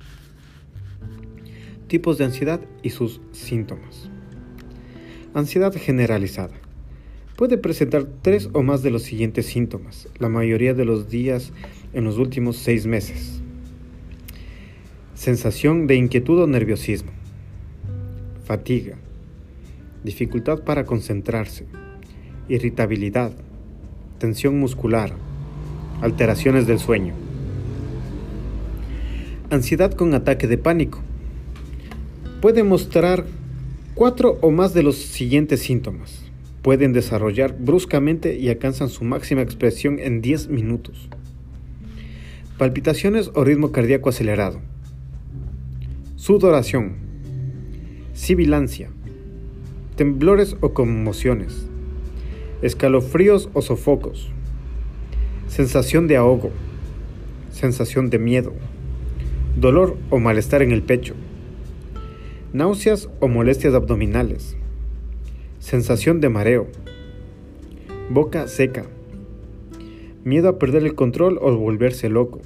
Tipos 1.88 2.18
de 2.18 2.26
ansiedad 2.26 2.60
y 2.84 2.90
sus 2.90 3.22
síntomas. 3.32 4.10
Ansiedad 5.34 5.74
generalizada. 5.74 6.56
Puede 7.38 7.58
presentar 7.58 8.06
tres 8.22 8.50
o 8.52 8.64
más 8.64 8.84
de 8.84 8.92
los 8.92 9.04
siguientes 9.04 9.46
síntomas, 9.46 10.10
la 10.20 10.28
mayoría 10.28 10.74
de 10.74 10.84
los 10.84 11.08
días 11.10 11.54
en 11.94 12.04
los 12.04 12.18
últimos 12.18 12.58
seis 12.58 12.86
meses. 12.86 13.37
Sensación 15.18 15.88
de 15.88 15.96
inquietud 15.96 16.44
o 16.44 16.46
nerviosismo. 16.46 17.10
Fatiga. 18.46 18.98
Dificultad 20.04 20.60
para 20.60 20.86
concentrarse. 20.86 21.66
Irritabilidad. 22.48 23.32
Tensión 24.20 24.60
muscular. 24.60 25.14
Alteraciones 26.02 26.68
del 26.68 26.78
sueño. 26.78 27.16
Ansiedad 29.50 29.92
con 29.92 30.14
ataque 30.14 30.46
de 30.46 30.60
pánico. 30.60 31.00
Puede 32.40 32.62
mostrar 32.62 33.26
cuatro 33.96 34.38
o 34.42 34.52
más 34.52 34.76
de 34.76 34.84
los 34.84 34.98
siguientes 34.98 35.62
síntomas. 35.62 36.26
Pueden 36.62 36.94
desarrollar 36.94 37.58
bruscamente 37.58 38.38
y 38.38 38.50
alcanzan 38.50 38.90
su 38.90 39.04
máxima 39.04 39.42
expresión 39.42 39.98
en 39.98 40.22
10 40.22 40.50
minutos. 40.50 41.10
Palpitaciones 42.60 43.32
o 43.34 43.44
ritmo 43.44 43.72
cardíaco 43.72 44.10
acelerado 44.10 44.62
sudoración, 46.18 46.96
sibilancia, 48.14 48.90
temblores 49.96 50.58
o 50.62 50.74
conmociones, 50.74 51.70
escalofríos 52.64 53.52
o 53.54 53.62
sofocos, 53.62 54.32
sensación 55.48 56.08
de 56.08 56.18
ahogo, 56.18 56.50
sensación 57.52 58.10
de 58.10 58.18
miedo, 58.18 58.52
dolor 59.60 59.96
o 60.10 60.18
malestar 60.18 60.64
en 60.64 60.72
el 60.72 60.82
pecho, 60.82 61.14
náuseas 62.52 63.10
o 63.20 63.28
molestias 63.28 63.76
abdominales, 63.76 64.58
sensación 65.60 66.20
de 66.20 66.30
mareo, 66.30 66.68
boca 68.10 68.48
seca, 68.48 68.88
miedo 70.24 70.50
a 70.50 70.58
perder 70.58 70.82
el 70.82 70.96
control 70.96 71.38
o 71.40 71.56
volverse 71.56 72.10
loco, 72.10 72.42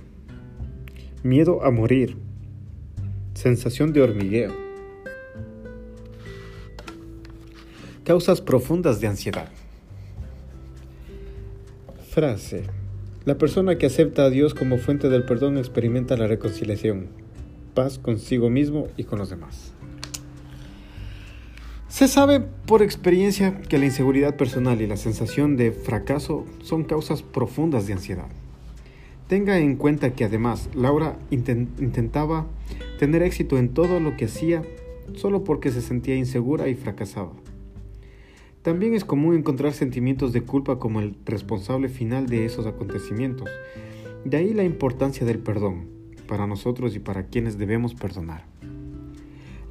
miedo 1.24 1.64
a 1.64 1.72
morir, 1.72 2.18
Sensación 3.42 3.92
de 3.92 4.04
hormigueo. 4.04 4.56
Causas 8.04 8.40
profundas 8.40 9.02
de 9.02 9.08
ansiedad. 9.08 9.50
Frase. 12.12 12.66
La 13.26 13.40
persona 13.40 13.80
que 13.80 13.88
acepta 13.88 14.26
a 14.26 14.30
Dios 14.30 14.54
como 14.54 14.78
fuente 14.78 15.10
del 15.10 15.26
perdón 15.26 15.58
experimenta 15.58 16.18
la 16.18 16.28
reconciliación, 16.28 17.08
paz 17.74 17.98
consigo 17.98 18.52
mismo 18.52 18.90
y 18.96 19.06
con 19.06 19.18
los 19.18 19.32
demás. 19.32 19.74
Se 21.88 22.08
sabe 22.08 22.42
por 22.68 22.84
experiencia 22.84 23.60
que 23.62 23.80
la 23.80 23.86
inseguridad 23.86 24.38
personal 24.38 24.82
y 24.82 24.86
la 24.86 24.98
sensación 24.98 25.58
de 25.58 25.72
fracaso 25.72 26.46
son 26.62 26.84
causas 26.84 27.24
profundas 27.24 27.88
de 27.88 27.94
ansiedad. 27.94 28.30
Tenga 29.32 29.60
en 29.60 29.78
cuenta 29.78 30.14
que 30.14 30.26
además 30.26 30.70
Laura 30.76 31.18
intentaba 31.30 32.48
tener 33.00 33.24
éxito 33.24 33.58
en 33.58 33.70
todo 33.70 34.02
lo 34.02 34.18
que 34.18 34.26
hacía 34.26 34.62
solo 35.14 35.46
porque 35.46 35.72
se 35.72 35.80
sentía 35.80 36.18
insegura 36.18 36.68
y 36.68 36.76
fracasaba. 36.76 37.32
También 38.62 38.94
es 38.94 39.06
común 39.06 39.38
encontrar 39.38 39.72
sentimientos 39.72 40.34
de 40.34 40.42
culpa 40.42 40.80
como 40.80 41.00
el 41.00 41.16
responsable 41.26 41.88
final 41.88 42.28
de 42.28 42.44
esos 42.44 42.66
acontecimientos. 42.66 43.50
De 44.26 44.36
ahí 44.36 44.54
la 44.54 44.66
importancia 44.66 45.26
del 45.26 45.40
perdón, 45.40 45.88
para 46.28 46.46
nosotros 46.46 46.94
y 46.98 47.00
para 47.00 47.28
quienes 47.28 47.58
debemos 47.58 47.96
perdonar. 47.96 48.44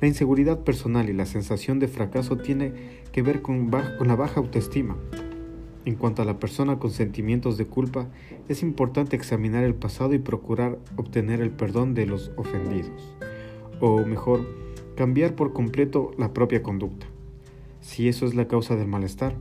La 0.01 0.09
inseguridad 0.09 0.61
personal 0.64 1.11
y 1.11 1.12
la 1.12 1.27
sensación 1.27 1.79
de 1.81 1.88
fracaso 1.88 2.38
tiene 2.38 2.73
que 3.12 3.20
ver 3.20 3.42
con, 3.42 3.68
con 3.68 4.09
la 4.09 4.16
baja 4.16 4.40
autoestima. 4.40 4.96
En 5.87 5.95
cuanto 5.95 6.21
a 6.21 6.27
la 6.27 6.38
persona 6.38 6.79
con 6.79 6.90
sentimientos 6.90 7.57
de 7.57 7.66
culpa, 7.66 8.09
es 8.49 8.62
importante 8.62 9.16
examinar 9.16 9.64
el 9.64 9.75
pasado 9.75 10.12
y 10.12 10.19
procurar 10.19 10.79
obtener 10.97 11.40
el 11.40 11.51
perdón 11.51 11.95
de 11.95 12.07
los 12.07 12.33
ofendidos. 12.37 13.14
O 13.81 14.05
mejor, 14.05 14.47
cambiar 14.95 15.35
por 15.35 15.55
completo 15.55 16.11
la 16.19 16.35
propia 16.35 16.62
conducta. 16.62 17.07
Si 17.81 18.09
eso 18.09 18.27
es 18.27 18.35
la 18.35 18.47
causa 18.47 18.77
del 18.77 18.88
malestar, 18.88 19.35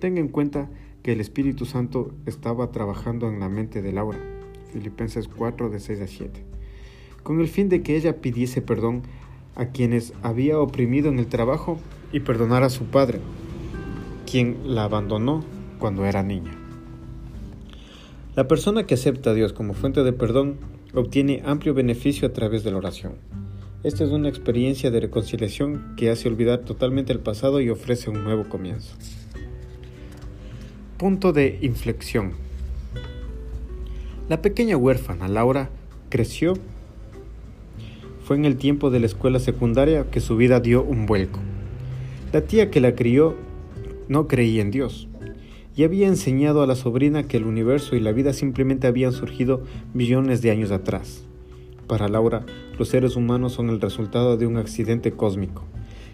tenga 0.00 0.20
en 0.20 0.28
cuenta 0.28 0.68
que 1.04 1.12
el 1.12 1.20
Espíritu 1.20 1.66
Santo 1.66 2.12
estaba 2.26 2.72
trabajando 2.72 3.28
en 3.28 3.38
la 3.38 3.48
mente 3.48 3.80
de 3.80 3.92
Laura. 3.92 4.18
Filipenses 4.72 5.28
4 5.28 5.70
de 5.70 5.78
6 5.78 6.00
a 6.00 6.06
7. 6.08 6.44
Con 7.22 7.40
el 7.40 7.46
fin 7.46 7.68
de 7.68 7.82
que 7.82 7.96
ella 7.96 8.20
pidiese 8.20 8.60
perdón 8.60 9.02
a 9.54 9.66
quienes 9.66 10.12
había 10.22 10.58
oprimido 10.58 11.08
en 11.08 11.20
el 11.20 11.28
trabajo 11.28 11.78
y 12.12 12.20
perdonar 12.20 12.64
a 12.64 12.70
su 12.70 12.86
padre, 12.86 13.20
quien 14.26 14.74
la 14.74 14.84
abandonó 14.84 15.44
cuando 15.78 16.04
era 16.04 16.22
niña. 16.22 16.52
La 18.36 18.46
persona 18.48 18.86
que 18.86 18.94
acepta 18.94 19.30
a 19.30 19.34
Dios 19.34 19.54
como 19.54 19.72
fuente 19.72 20.04
de 20.04 20.12
perdón 20.12 20.56
obtiene 20.92 21.42
amplio 21.46 21.72
beneficio 21.72 22.28
a 22.28 22.32
través 22.34 22.64
de 22.64 22.70
la 22.70 22.76
oración. 22.76 23.14
Esta 23.82 24.04
es 24.04 24.10
una 24.10 24.28
experiencia 24.28 24.90
de 24.90 25.00
reconciliación 25.00 25.94
que 25.96 26.10
hace 26.10 26.28
olvidar 26.28 26.58
totalmente 26.60 27.14
el 27.14 27.20
pasado 27.20 27.60
y 27.60 27.70
ofrece 27.70 28.10
un 28.10 28.24
nuevo 28.24 28.48
comienzo. 28.48 28.94
Punto 30.98 31.32
de 31.32 31.58
inflexión. 31.62 32.32
La 34.28 34.42
pequeña 34.42 34.76
huérfana 34.76 35.28
Laura 35.28 35.70
creció 36.10 36.54
fue 38.24 38.36
en 38.36 38.44
el 38.44 38.56
tiempo 38.56 38.90
de 38.90 39.00
la 39.00 39.06
escuela 39.06 39.38
secundaria 39.38 40.10
que 40.10 40.20
su 40.20 40.36
vida 40.36 40.60
dio 40.60 40.82
un 40.82 41.06
vuelco. 41.06 41.38
La 42.32 42.42
tía 42.42 42.70
que 42.70 42.80
la 42.80 42.94
crió 42.94 43.34
no 44.08 44.26
creía 44.26 44.60
en 44.62 44.72
Dios 44.72 45.08
y 45.76 45.84
había 45.84 46.08
enseñado 46.08 46.62
a 46.62 46.66
la 46.66 46.74
sobrina 46.74 47.24
que 47.24 47.36
el 47.36 47.44
universo 47.44 47.94
y 47.94 48.00
la 48.00 48.12
vida 48.12 48.32
simplemente 48.32 48.86
habían 48.86 49.12
surgido 49.12 49.62
millones 49.92 50.40
de 50.40 50.50
años 50.50 50.70
atrás. 50.70 51.24
Para 51.86 52.08
Laura, 52.08 52.46
los 52.78 52.88
seres 52.88 53.14
humanos 53.14 53.52
son 53.52 53.68
el 53.68 53.80
resultado 53.80 54.38
de 54.38 54.46
un 54.46 54.56
accidente 54.56 55.12
cósmico, 55.12 55.64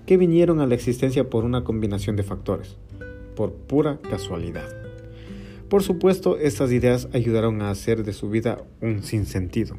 que 0.05 0.17
vinieron 0.17 0.61
a 0.61 0.67
la 0.67 0.75
existencia 0.75 1.31
por 1.31 1.45
una 1.45 1.63
combinación 1.63 2.17
de 2.17 2.25
factores, 2.25 2.77
por 3.37 3.53
pura 3.53 4.01
casualidad. 4.03 4.69
Por 5.69 5.85
supuesto, 5.85 6.37
estas 6.37 6.73
ideas 6.73 7.09
ayudaron 7.15 7.63
a 7.63 7.71
hacer 7.71 8.05
de 8.05 8.13
su 8.13 8.29
vida 8.29 8.65
un 8.81 9.05
sinsentido. 9.05 9.77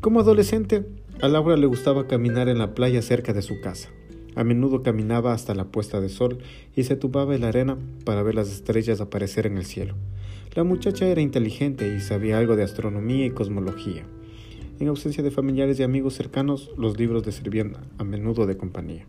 Como 0.00 0.20
adolescente, 0.20 0.86
a 1.20 1.28
Laura 1.28 1.56
le 1.56 1.66
gustaba 1.66 2.08
caminar 2.08 2.48
en 2.48 2.58
la 2.58 2.74
playa 2.74 3.02
cerca 3.02 3.32
de 3.32 3.42
su 3.42 3.60
casa. 3.60 3.90
A 4.34 4.44
menudo 4.44 4.82
caminaba 4.82 5.32
hasta 5.32 5.54
la 5.54 5.66
puesta 5.66 6.00
de 6.00 6.08
sol 6.08 6.38
y 6.74 6.84
se 6.84 6.96
tumbaba 6.96 7.34
en 7.34 7.42
la 7.42 7.48
arena 7.48 7.78
para 8.04 8.22
ver 8.22 8.34
las 8.34 8.50
estrellas 8.50 9.00
aparecer 9.00 9.46
en 9.46 9.56
el 9.56 9.64
cielo. 9.64 9.94
La 10.54 10.64
muchacha 10.64 11.06
era 11.06 11.20
inteligente 11.20 11.94
y 11.96 12.00
sabía 12.00 12.38
algo 12.38 12.56
de 12.56 12.62
astronomía 12.62 13.26
y 13.26 13.30
cosmología. 13.30 14.04
En 14.80 14.88
ausencia 14.88 15.22
de 15.22 15.30
familiares 15.30 15.78
y 15.78 15.82
amigos 15.82 16.14
cercanos, 16.14 16.70
los 16.76 16.98
libros 16.98 17.24
le 17.24 17.32
servían 17.32 17.76
a 17.98 18.04
menudo 18.04 18.46
de 18.46 18.56
compañía. 18.56 19.06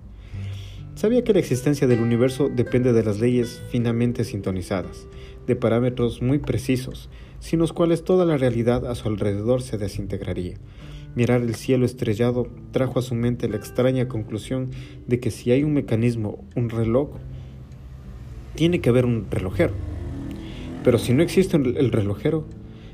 Sabía 0.95 1.23
que 1.23 1.33
la 1.33 1.39
existencia 1.39 1.87
del 1.87 1.99
universo 1.99 2.49
depende 2.49 2.93
de 2.93 3.03
las 3.03 3.19
leyes 3.19 3.61
finamente 3.69 4.23
sintonizadas, 4.23 5.07
de 5.45 5.55
parámetros 5.55 6.21
muy 6.21 6.39
precisos, 6.39 7.09
sin 7.39 7.59
los 7.59 7.73
cuales 7.73 8.03
toda 8.03 8.25
la 8.25 8.37
realidad 8.37 8.85
a 8.85 8.95
su 8.95 9.07
alrededor 9.07 9.61
se 9.61 9.77
desintegraría. 9.77 10.57
Mirar 11.15 11.41
el 11.41 11.55
cielo 11.55 11.85
estrellado 11.85 12.47
trajo 12.71 12.99
a 12.99 13.01
su 13.01 13.15
mente 13.15 13.47
la 13.47 13.55
extraña 13.55 14.07
conclusión 14.07 14.71
de 15.07 15.19
que 15.19 15.31
si 15.31 15.51
hay 15.51 15.63
un 15.63 15.73
mecanismo, 15.73 16.43
un 16.55 16.69
reloj, 16.69 17.09
tiene 18.55 18.81
que 18.81 18.89
haber 18.89 19.05
un 19.05 19.25
relojero. 19.31 19.73
Pero 20.83 20.97
si 20.97 21.13
no 21.13 21.23
existe 21.23 21.57
el 21.57 21.91
relojero, 21.91 22.45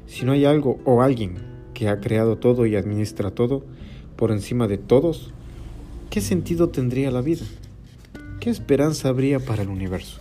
si 0.06 0.24
no 0.24 0.34
hay 0.34 0.46
algo 0.46 0.80
o 0.86 1.02
alguien 1.02 1.36
que 1.74 1.90
ha 1.90 2.00
creado 2.00 2.38
todo 2.38 2.66
y 2.66 2.76
administra 2.76 3.32
todo 3.32 3.64
por 4.16 4.32
encima 4.32 4.68
de 4.68 4.78
todos, 4.78 5.34
¿qué 6.12 6.22
sentido 6.22 6.70
tendría 6.70 7.10
la 7.10 7.22
vida? 7.22 7.46
¿Qué 8.40 8.50
esperanza 8.50 9.10
habría 9.10 9.40
para 9.40 9.64
el 9.64 9.70
universo? 9.70 10.20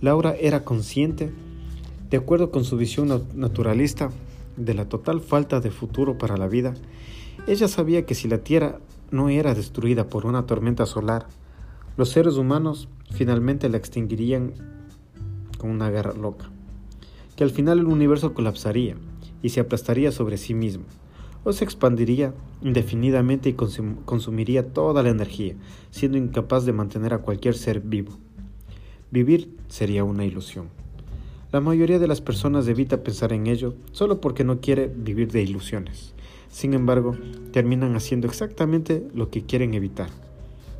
Laura 0.00 0.34
era 0.40 0.64
consciente 0.64 1.30
de 2.10 2.16
acuerdo 2.16 2.50
con 2.50 2.64
su 2.64 2.76
visión 2.76 3.26
naturalista 3.34 4.10
de 4.64 4.74
la 4.74 4.88
total 4.88 5.20
falta 5.20 5.60
de 5.60 5.70
futuro 5.70 6.18
para 6.18 6.36
la 6.36 6.48
vida, 6.48 6.74
ella 7.46 7.68
sabía 7.68 8.06
que 8.06 8.14
si 8.14 8.28
la 8.28 8.38
Tierra 8.38 8.78
no 9.10 9.28
era 9.28 9.54
destruida 9.54 10.08
por 10.08 10.26
una 10.26 10.46
tormenta 10.46 10.86
solar, 10.86 11.26
los 11.96 12.08
seres 12.08 12.36
humanos 12.36 12.88
finalmente 13.10 13.68
la 13.68 13.76
extinguirían 13.76 14.54
con 15.58 15.70
una 15.70 15.90
guerra 15.90 16.14
loca, 16.14 16.50
que 17.36 17.44
al 17.44 17.50
final 17.50 17.80
el 17.80 17.86
universo 17.86 18.34
colapsaría 18.34 18.96
y 19.42 19.50
se 19.50 19.60
aplastaría 19.60 20.12
sobre 20.12 20.38
sí 20.38 20.54
mismo, 20.54 20.84
o 21.44 21.52
se 21.52 21.64
expandiría 21.64 22.34
indefinidamente 22.62 23.48
y 23.48 23.54
consumiría 23.54 24.72
toda 24.72 25.02
la 25.02 25.10
energía, 25.10 25.56
siendo 25.90 26.18
incapaz 26.18 26.64
de 26.64 26.72
mantener 26.72 27.12
a 27.12 27.18
cualquier 27.18 27.54
ser 27.54 27.80
vivo. 27.80 28.12
Vivir 29.10 29.54
sería 29.68 30.04
una 30.04 30.24
ilusión. 30.24 30.81
La 31.52 31.60
mayoría 31.60 31.98
de 31.98 32.08
las 32.08 32.22
personas 32.22 32.66
evita 32.66 33.02
pensar 33.02 33.34
en 33.34 33.46
ello 33.46 33.74
solo 33.92 34.22
porque 34.22 34.42
no 34.42 34.62
quiere 34.62 34.86
vivir 34.86 35.30
de 35.30 35.42
ilusiones. 35.42 36.14
Sin 36.48 36.72
embargo, 36.72 37.14
terminan 37.52 37.94
haciendo 37.94 38.26
exactamente 38.26 39.06
lo 39.14 39.28
que 39.28 39.44
quieren 39.44 39.74
evitar. 39.74 40.08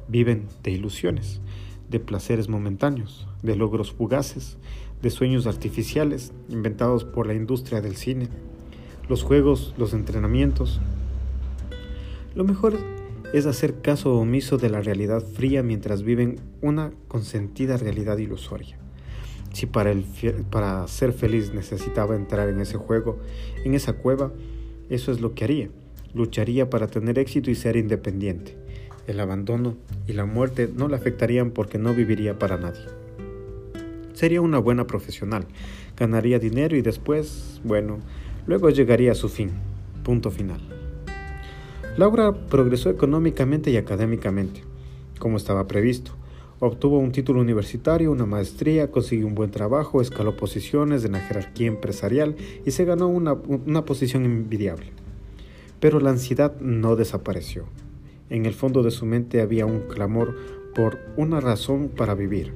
Viven 0.09 0.47
de 0.63 0.71
ilusiones, 0.71 1.43
de 1.91 2.01
placeres 2.01 2.49
momentáneos, 2.49 3.29
de 3.43 3.55
logros 3.55 3.93
fugaces, 3.93 4.57
de 5.03 5.11
sueños 5.11 5.47
artificiales 5.47 6.33
inventados 6.49 7.05
por 7.05 7.27
la 7.27 7.35
industria 7.35 7.83
del 7.83 7.97
cine, 7.97 8.31
los 9.11 9.23
juegos, 9.25 9.75
los 9.77 9.93
entrenamientos. 9.93 10.81
Lo 12.35 12.45
mejor 12.45 12.79
es 13.35 13.45
hacer 13.45 13.83
caso 13.83 14.15
omiso 14.15 14.57
de 14.57 14.71
la 14.71 14.81
realidad 14.81 15.23
fría 15.23 15.63
mientras 15.63 16.03
viven 16.03 16.41
una 16.63 16.95
consentida 17.09 17.77
realidad 17.77 18.17
ilusoria. 18.17 18.82
Si 19.53 19.67
para, 19.67 20.89
ser 20.89 21.13
feliz 21.13 21.53
necesitaba 21.53 22.17
entrar 22.17 22.49
en 22.49 22.61
ese 22.61 22.79
juego, 22.79 23.19
en 23.65 23.75
esa 23.75 23.93
cueva, 23.93 24.33
eso 24.89 25.13
es 25.13 25.21
lo 25.21 25.35
que 25.35 25.45
haría. 25.45 25.69
Lucharía 26.15 26.71
para 26.71 26.87
tener 26.87 27.19
éxito 27.19 27.51
y 27.51 27.55
ser 27.55 27.77
independiente. 27.77 28.57
El 29.07 29.21
abandono 29.21 29.77
y 30.07 30.13
la 30.13 30.25
muerte 30.25 30.71
no 30.75 30.89
le 30.89 30.97
afectarían 30.97 31.51
porque 31.51 31.79
no 31.79 31.95
viviría 31.95 32.39
para 32.39 32.57
nadie. 32.57 32.85
Sería 34.15 34.41
una 34.41 34.59
buena 34.59 34.87
profesional, 34.87 35.47
ganaría 35.97 36.39
dinero 36.39 36.77
y 36.77 36.83
después, 36.83 37.61
bueno, 37.65 37.99
luego 38.47 38.71
llegaría 38.71 39.13
a 39.13 39.17
su 39.17 39.29
fin. 39.29 39.51
Punto 40.05 40.31
final. 40.31 40.61
Laura 41.97 42.33
progresó 42.33 42.89
económicamente 42.89 43.71
y 43.71 43.77
académicamente, 43.77 44.63
como 45.19 45.37
estaba 45.37 45.67
previsto. 45.67 46.13
Obtuvo 46.65 46.99
un 47.01 47.11
título 47.11 47.41
universitario, 47.41 48.13
una 48.13 48.25
maestría, 48.25 48.93
consiguió 48.93 49.27
un 49.27 49.35
buen 49.35 49.51
trabajo, 49.51 50.01
escaló 50.01 50.37
posiciones 50.37 51.05
en 51.05 51.11
la 51.11 51.19
jerarquía 51.19 51.67
empresarial 51.67 52.37
y 52.65 52.71
se 52.71 52.85
ganó 52.85 53.09
una, 53.09 53.33
una 53.33 53.85
posición 53.85 54.25
envidiable. 54.25 54.87
Pero 55.81 55.99
la 55.99 56.11
ansiedad 56.11 56.55
no 56.61 56.95
desapareció. 56.95 57.65
En 58.31 58.47
el 58.47 58.55
fondo 58.55 58.85
de 58.85 58.93
su 58.93 59.07
mente 59.07 59.41
había 59.41 59.67
un 59.67 59.89
clamor 59.89 60.37
por 60.73 61.01
una 61.17 61.41
razón 61.41 61.89
para 61.89 62.15
vivir. 62.15 62.55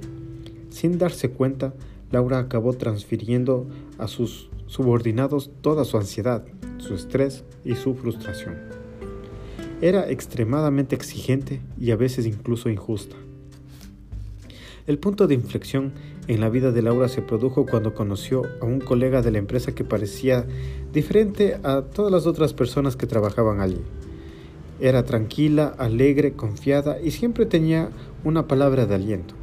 Sin 0.68 0.98
darse 0.98 1.30
cuenta, 1.30 1.74
Laura 2.12 2.38
acabó 2.38 2.74
transfiriendo 2.74 3.66
a 3.98 4.06
sus 4.06 4.50
subordinados 4.66 5.50
toda 5.62 5.84
su 5.84 5.96
ansiedad, 5.96 6.44
su 6.78 6.94
estrés 6.94 7.42
y 7.64 7.74
su 7.74 7.96
frustración. 7.96 8.54
Era 9.80 10.08
extremadamente 10.08 10.94
exigente 10.94 11.60
y 11.76 11.90
a 11.90 11.96
veces 11.96 12.24
incluso 12.24 12.68
injusta. 12.68 13.16
El 14.86 14.98
punto 14.98 15.26
de 15.26 15.34
inflexión 15.34 15.92
en 16.28 16.38
la 16.38 16.48
vida 16.48 16.70
de 16.70 16.80
Laura 16.80 17.08
se 17.08 17.20
produjo 17.20 17.66
cuando 17.66 17.92
conoció 17.92 18.44
a 18.60 18.66
un 18.66 18.78
colega 18.78 19.20
de 19.20 19.32
la 19.32 19.38
empresa 19.38 19.74
que 19.74 19.82
parecía 19.82 20.46
diferente 20.92 21.58
a 21.64 21.82
todas 21.82 22.12
las 22.12 22.24
otras 22.24 22.52
personas 22.52 22.94
que 22.94 23.08
trabajaban 23.08 23.60
allí. 23.60 23.80
Era 24.80 25.04
tranquila, 25.04 25.74
alegre, 25.78 26.34
confiada 26.34 27.00
y 27.00 27.10
siempre 27.10 27.46
tenía 27.46 27.90
una 28.22 28.46
palabra 28.46 28.86
de 28.86 28.94
aliento. 28.94 29.34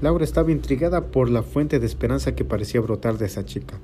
Laura 0.00 0.24
estaba 0.24 0.50
intrigada 0.50 1.08
por 1.08 1.28
la 1.28 1.42
fuente 1.42 1.78
de 1.78 1.84
esperanza 1.84 2.34
que 2.34 2.46
parecía 2.46 2.80
brotar 2.80 3.18
de 3.18 3.26
esa 3.26 3.44
chica. 3.44 3.78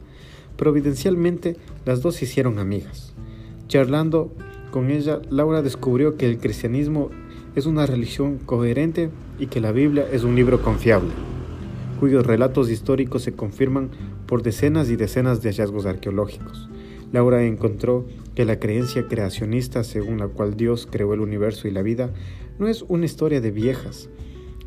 Providencialmente, 0.56 1.56
las 1.84 2.00
dos 2.00 2.14
se 2.14 2.24
hicieron 2.24 2.58
amigas. 2.58 3.12
Charlando 3.68 4.32
con 4.70 4.90
ella, 4.90 5.20
Laura 5.28 5.60
descubrió 5.60 6.16
que 6.16 6.24
el 6.24 6.38
cristianismo 6.38 7.10
es 7.54 7.66
una 7.66 7.86
religión 7.86 8.38
coherente 8.38 9.10
y 9.38 9.46
que 9.46 9.60
la 9.60 9.72
Biblia 9.72 10.06
es 10.10 10.24
un 10.24 10.34
libro 10.34 10.62
confiable, 10.62 11.10
cuyos 12.00 12.26
relatos 12.26 12.70
históricos 12.70 13.22
se 13.22 13.32
confirman 13.32 13.90
por 14.26 14.42
decenas 14.42 14.88
y 14.88 14.96
decenas 14.96 15.42
de 15.42 15.50
hallazgos 15.50 15.84
arqueológicos. 15.84 16.68
Laura 17.12 17.44
encontró 17.44 18.06
que 18.34 18.46
la 18.46 18.58
creencia 18.58 19.06
creacionista 19.06 19.84
según 19.84 20.18
la 20.18 20.28
cual 20.28 20.56
Dios 20.56 20.88
creó 20.90 21.12
el 21.12 21.20
universo 21.20 21.68
y 21.68 21.70
la 21.70 21.82
vida 21.82 22.10
no 22.58 22.68
es 22.68 22.82
una 22.88 23.04
historia 23.04 23.42
de 23.42 23.50
viejas. 23.50 24.08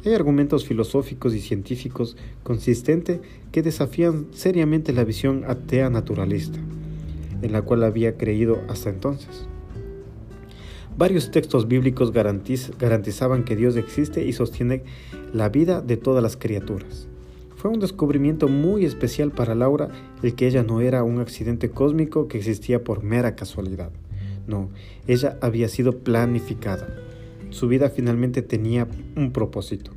Hay 0.05 0.13
argumentos 0.13 0.65
filosóficos 0.65 1.33
y 1.33 1.41
científicos 1.41 2.15
consistentes 2.43 3.19
que 3.51 3.63
desafían 3.63 4.27
seriamente 4.31 4.93
la 4.93 5.03
visión 5.03 5.43
atea 5.47 5.89
naturalista, 5.89 6.59
en 7.41 7.51
la 7.51 7.63
cual 7.63 7.83
había 7.83 8.15
creído 8.15 8.61
hasta 8.69 8.91
entonces. 8.91 9.47
Varios 10.97 11.29
textos 11.29 11.67
bíblicos 11.67 12.13
garantizaban 12.13 13.43
que 13.43 13.57
Dios 13.57 13.75
existe 13.75 14.25
y 14.25 14.31
sostiene 14.31 14.83
la 15.33 15.49
vida 15.49 15.81
de 15.81 15.97
todas 15.97 16.23
las 16.23 16.37
criaturas. 16.37 17.09
Fue 17.57 17.69
un 17.69 17.81
descubrimiento 17.81 18.47
muy 18.47 18.85
especial 18.85 19.31
para 19.31 19.55
Laura 19.55 19.89
el 20.23 20.35
que 20.35 20.47
ella 20.47 20.63
no 20.63 20.79
era 20.79 21.03
un 21.03 21.19
accidente 21.19 21.69
cósmico 21.69 22.29
que 22.29 22.37
existía 22.37 22.83
por 22.83 23.03
mera 23.03 23.35
casualidad. 23.35 23.91
No, 24.47 24.69
ella 25.05 25.37
había 25.41 25.67
sido 25.67 25.97
planificada. 25.97 26.87
Su 27.49 27.67
vida 27.67 27.89
finalmente 27.89 28.41
tenía 28.41 28.87
un 29.17 29.33
propósito. 29.33 29.91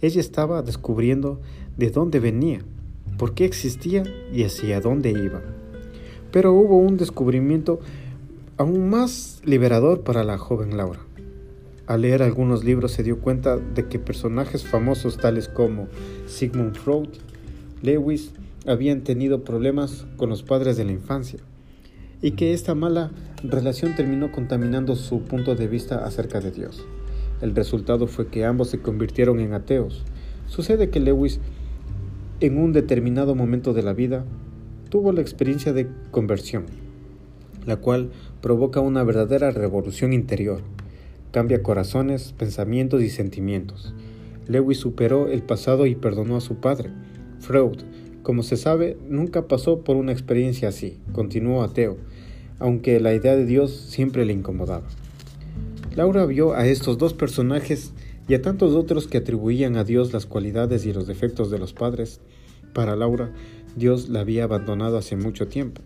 Ella 0.00 0.20
estaba 0.20 0.62
descubriendo 0.62 1.40
de 1.76 1.90
dónde 1.90 2.20
venía, 2.20 2.60
por 3.18 3.34
qué 3.34 3.46
existía 3.46 4.04
y 4.32 4.44
hacia 4.44 4.80
dónde 4.80 5.10
iba. 5.10 5.42
Pero 6.30 6.52
hubo 6.52 6.76
un 6.76 6.96
descubrimiento 6.96 7.80
aún 8.60 8.90
más 8.90 9.40
liberador 9.42 10.02
para 10.02 10.22
la 10.22 10.36
joven 10.36 10.76
Laura. 10.76 11.00
Al 11.86 12.02
leer 12.02 12.22
algunos 12.22 12.62
libros 12.62 12.92
se 12.92 13.02
dio 13.02 13.18
cuenta 13.18 13.56
de 13.56 13.88
que 13.88 13.98
personajes 13.98 14.66
famosos 14.66 15.16
tales 15.16 15.48
como 15.48 15.88
Sigmund 16.26 16.76
Freud, 16.76 17.08
Lewis, 17.80 18.32
habían 18.66 19.00
tenido 19.00 19.44
problemas 19.44 20.06
con 20.18 20.28
los 20.28 20.42
padres 20.42 20.76
de 20.76 20.84
la 20.84 20.92
infancia 20.92 21.38
y 22.20 22.32
que 22.32 22.52
esta 22.52 22.74
mala 22.74 23.12
relación 23.42 23.96
terminó 23.96 24.30
contaminando 24.30 24.94
su 24.94 25.22
punto 25.22 25.54
de 25.54 25.66
vista 25.66 26.04
acerca 26.04 26.40
de 26.40 26.50
Dios. 26.50 26.84
El 27.40 27.56
resultado 27.56 28.08
fue 28.08 28.26
que 28.26 28.44
ambos 28.44 28.68
se 28.68 28.82
convirtieron 28.82 29.40
en 29.40 29.54
ateos. 29.54 30.04
Sucede 30.48 30.90
que 30.90 31.00
Lewis, 31.00 31.40
en 32.40 32.58
un 32.58 32.74
determinado 32.74 33.34
momento 33.34 33.72
de 33.72 33.84
la 33.84 33.94
vida, 33.94 34.26
tuvo 34.90 35.12
la 35.12 35.22
experiencia 35.22 35.72
de 35.72 35.88
conversión, 36.10 36.66
la 37.70 37.76
cual 37.76 38.10
provoca 38.42 38.80
una 38.80 39.04
verdadera 39.04 39.50
revolución 39.52 40.12
interior 40.12 40.60
cambia 41.30 41.62
corazones, 41.62 42.32
pensamientos 42.36 43.02
y 43.02 43.10
sentimientos. 43.10 43.94
Lewis 44.48 44.78
superó 44.78 45.28
el 45.28 45.42
pasado 45.42 45.86
y 45.86 45.94
perdonó 45.94 46.36
a 46.36 46.40
su 46.40 46.56
padre. 46.56 46.90
Freud, 47.38 47.78
como 48.24 48.42
se 48.42 48.56
sabe, 48.56 48.98
nunca 49.08 49.46
pasó 49.46 49.82
por 49.84 49.96
una 49.96 50.10
experiencia 50.10 50.68
así, 50.68 50.98
continuó 51.12 51.62
ateo, 51.62 51.98
aunque 52.58 52.98
la 52.98 53.14
idea 53.14 53.36
de 53.36 53.46
Dios 53.46 53.70
siempre 53.70 54.24
le 54.24 54.32
incomodaba. 54.32 54.88
Laura 55.94 56.26
vio 56.26 56.54
a 56.54 56.66
estos 56.66 56.98
dos 56.98 57.14
personajes 57.14 57.92
y 58.28 58.34
a 58.34 58.42
tantos 58.42 58.74
otros 58.74 59.06
que 59.06 59.18
atribuían 59.18 59.76
a 59.76 59.84
Dios 59.84 60.12
las 60.12 60.26
cualidades 60.26 60.84
y 60.86 60.92
los 60.92 61.06
defectos 61.06 61.50
de 61.50 61.58
los 61.58 61.72
padres. 61.72 62.20
Para 62.74 62.96
Laura, 62.96 63.32
Dios 63.76 64.08
la 64.08 64.20
había 64.20 64.44
abandonado 64.44 64.98
hace 64.98 65.14
mucho 65.16 65.46
tiempo. 65.46 65.82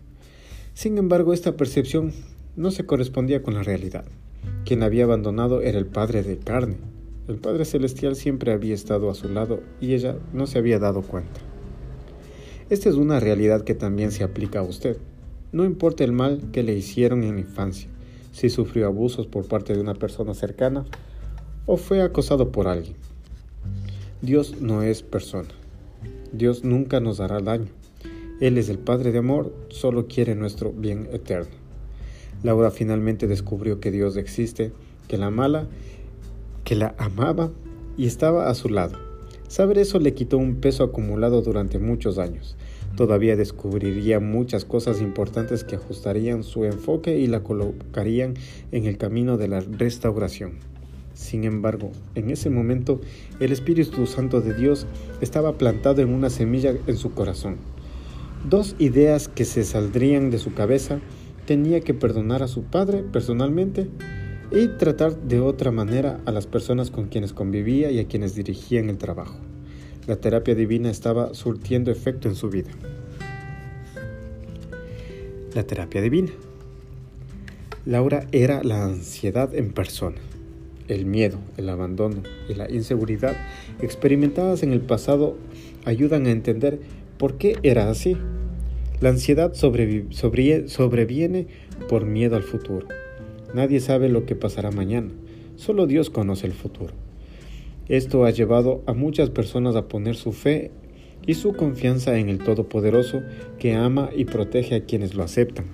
Sin 0.75 0.97
embargo, 0.97 1.31
esta 1.31 1.55
percepción 1.55 2.11
no 2.57 2.69
se 2.69 2.85
correspondía 2.85 3.41
con 3.41 3.53
la 3.53 3.63
realidad. 3.63 4.03
Quien 4.65 4.83
había 4.83 5.05
abandonado 5.05 5.61
era 5.61 5.79
el 5.79 5.85
Padre 5.85 6.21
de 6.21 6.37
carne. 6.37 6.75
El 7.29 7.37
Padre 7.37 7.63
Celestial 7.63 8.17
siempre 8.17 8.51
había 8.51 8.75
estado 8.75 9.09
a 9.09 9.15
su 9.15 9.29
lado 9.29 9.61
y 9.79 9.93
ella 9.93 10.17
no 10.33 10.47
se 10.47 10.57
había 10.57 10.77
dado 10.77 11.01
cuenta. 11.01 11.39
Esta 12.69 12.89
es 12.89 12.95
una 12.95 13.21
realidad 13.21 13.61
que 13.63 13.73
también 13.73 14.11
se 14.11 14.25
aplica 14.25 14.59
a 14.59 14.63
usted. 14.63 14.97
No 15.53 15.63
importa 15.63 16.03
el 16.03 16.11
mal 16.11 16.51
que 16.51 16.61
le 16.61 16.73
hicieron 16.73 17.23
en 17.23 17.35
la 17.35 17.41
infancia, 17.41 17.89
si 18.33 18.49
sufrió 18.49 18.87
abusos 18.87 19.27
por 19.27 19.47
parte 19.47 19.73
de 19.73 19.79
una 19.79 19.93
persona 19.93 20.33
cercana 20.33 20.85
o 21.65 21.77
fue 21.77 22.01
acosado 22.01 22.51
por 22.51 22.67
alguien. 22.67 22.97
Dios 24.21 24.59
no 24.59 24.83
es 24.83 25.03
persona. 25.03 25.49
Dios 26.33 26.65
nunca 26.65 26.99
nos 26.99 27.19
dará 27.19 27.39
daño. 27.39 27.69
Él 28.41 28.57
es 28.57 28.67
el 28.67 28.79
Padre 28.79 29.11
de 29.13 29.19
amor, 29.19 29.53
solo 29.69 30.07
quiere 30.07 30.35
nuestro 30.35 30.73
bien 30.73 31.07
eterno. 31.13 31.55
Laura 32.43 32.69
finalmente 32.69 33.27
descubrió 33.27 33.79
que 33.79 33.91
Dios 33.91 34.17
existe, 34.17 34.73
que 35.07 35.17
la 35.17 35.29
mala, 35.29 35.67
que 36.65 36.75
la 36.75 36.95
amaba 36.97 37.51
y 37.97 38.07
estaba 38.07 38.49
a 38.49 38.55
su 38.55 38.69
lado. 38.69 38.99
Saber 39.47 39.77
eso 39.77 39.99
le 39.99 40.13
quitó 40.13 40.37
un 40.37 40.55
peso 40.55 40.83
acumulado 40.83 41.41
durante 41.41 41.79
muchos 41.79 42.17
años. 42.17 42.57
Todavía 42.97 43.35
descubriría 43.35 44.19
muchas 44.19 44.65
cosas 44.65 45.01
importantes 45.01 45.63
que 45.63 45.75
ajustarían 45.75 46.43
su 46.43 46.65
enfoque 46.65 47.17
y 47.17 47.27
la 47.27 47.41
colocarían 47.41 48.33
en 48.71 48.85
el 48.85 48.97
camino 48.97 49.37
de 49.37 49.47
la 49.47 49.61
restauración. 49.61 50.59
Sin 51.13 51.45
embargo, 51.45 51.91
en 52.15 52.31
ese 52.31 52.49
momento, 52.49 52.99
el 53.39 53.53
Espíritu 53.53 54.05
Santo 54.07 54.41
de 54.41 54.53
Dios 54.53 54.87
estaba 55.21 55.57
plantado 55.57 56.01
en 56.01 56.13
una 56.13 56.29
semilla 56.29 56.73
en 56.87 56.97
su 56.97 57.13
corazón. 57.13 57.57
Dos 58.49 58.75
ideas 58.77 59.27
que 59.27 59.43
se 59.43 59.63
saldrían 59.63 60.29
de 60.29 60.37
su 60.37 60.53
cabeza 60.53 60.99
tenía 61.47 61.81
que 61.81 61.95
perdonar 61.95 62.43
a 62.43 62.47
su 62.47 62.61
padre 62.61 63.01
personalmente 63.01 63.87
y 64.51 64.67
tratar 64.77 65.19
de 65.19 65.39
otra 65.39 65.71
manera 65.71 66.19
a 66.25 66.31
las 66.31 66.45
personas 66.45 66.91
con 66.91 67.07
quienes 67.07 67.33
convivía 67.33 67.89
y 67.89 67.97
a 67.97 68.07
quienes 68.07 68.35
dirigían 68.35 68.91
el 68.91 68.99
trabajo. 68.99 69.39
La 70.05 70.17
terapia 70.17 70.53
divina 70.53 70.91
estaba 70.91 71.33
surtiendo 71.33 71.89
efecto 71.89 72.29
en 72.29 72.35
su 72.35 72.51
vida. 72.51 72.69
La 75.55 75.63
terapia 75.63 76.01
divina. 76.01 76.31
Laura 77.87 78.27
era 78.31 78.63
la 78.63 78.85
ansiedad 78.85 79.55
en 79.55 79.71
persona. 79.71 80.17
El 80.87 81.07
miedo, 81.07 81.39
el 81.57 81.67
abandono 81.67 82.21
y 82.47 82.53
la 82.53 82.69
inseguridad 82.69 83.35
experimentadas 83.81 84.61
en 84.61 84.71
el 84.71 84.81
pasado 84.81 85.35
ayudan 85.83 86.27
a 86.27 86.31
entender 86.31 86.79
por 87.17 87.37
qué 87.37 87.57
era 87.63 87.89
así 87.89 88.17
la 89.01 89.09
ansiedad 89.09 89.53
sobreviene 89.53 91.47
por 91.89 92.05
miedo 92.05 92.35
al 92.37 92.43
futuro. 92.43 92.87
Nadie 93.53 93.79
sabe 93.79 94.09
lo 94.09 94.25
que 94.25 94.35
pasará 94.35 94.71
mañana, 94.71 95.09
solo 95.57 95.85
Dios 95.85 96.09
conoce 96.09 96.47
el 96.47 96.53
futuro. 96.53 96.93
Esto 97.87 98.25
ha 98.25 98.31
llevado 98.31 98.83
a 98.87 98.93
muchas 98.93 99.29
personas 99.29 99.75
a 99.75 99.87
poner 99.87 100.15
su 100.15 100.31
fe 100.31 100.71
y 101.27 101.35
su 101.35 101.53
confianza 101.53 102.17
en 102.17 102.29
el 102.29 102.39
Todopoderoso 102.39 103.21
que 103.59 103.73
ama 103.73 104.09
y 104.15 104.25
protege 104.25 104.75
a 104.75 104.85
quienes 104.85 105.13
lo 105.13 105.23
aceptan. 105.23 105.65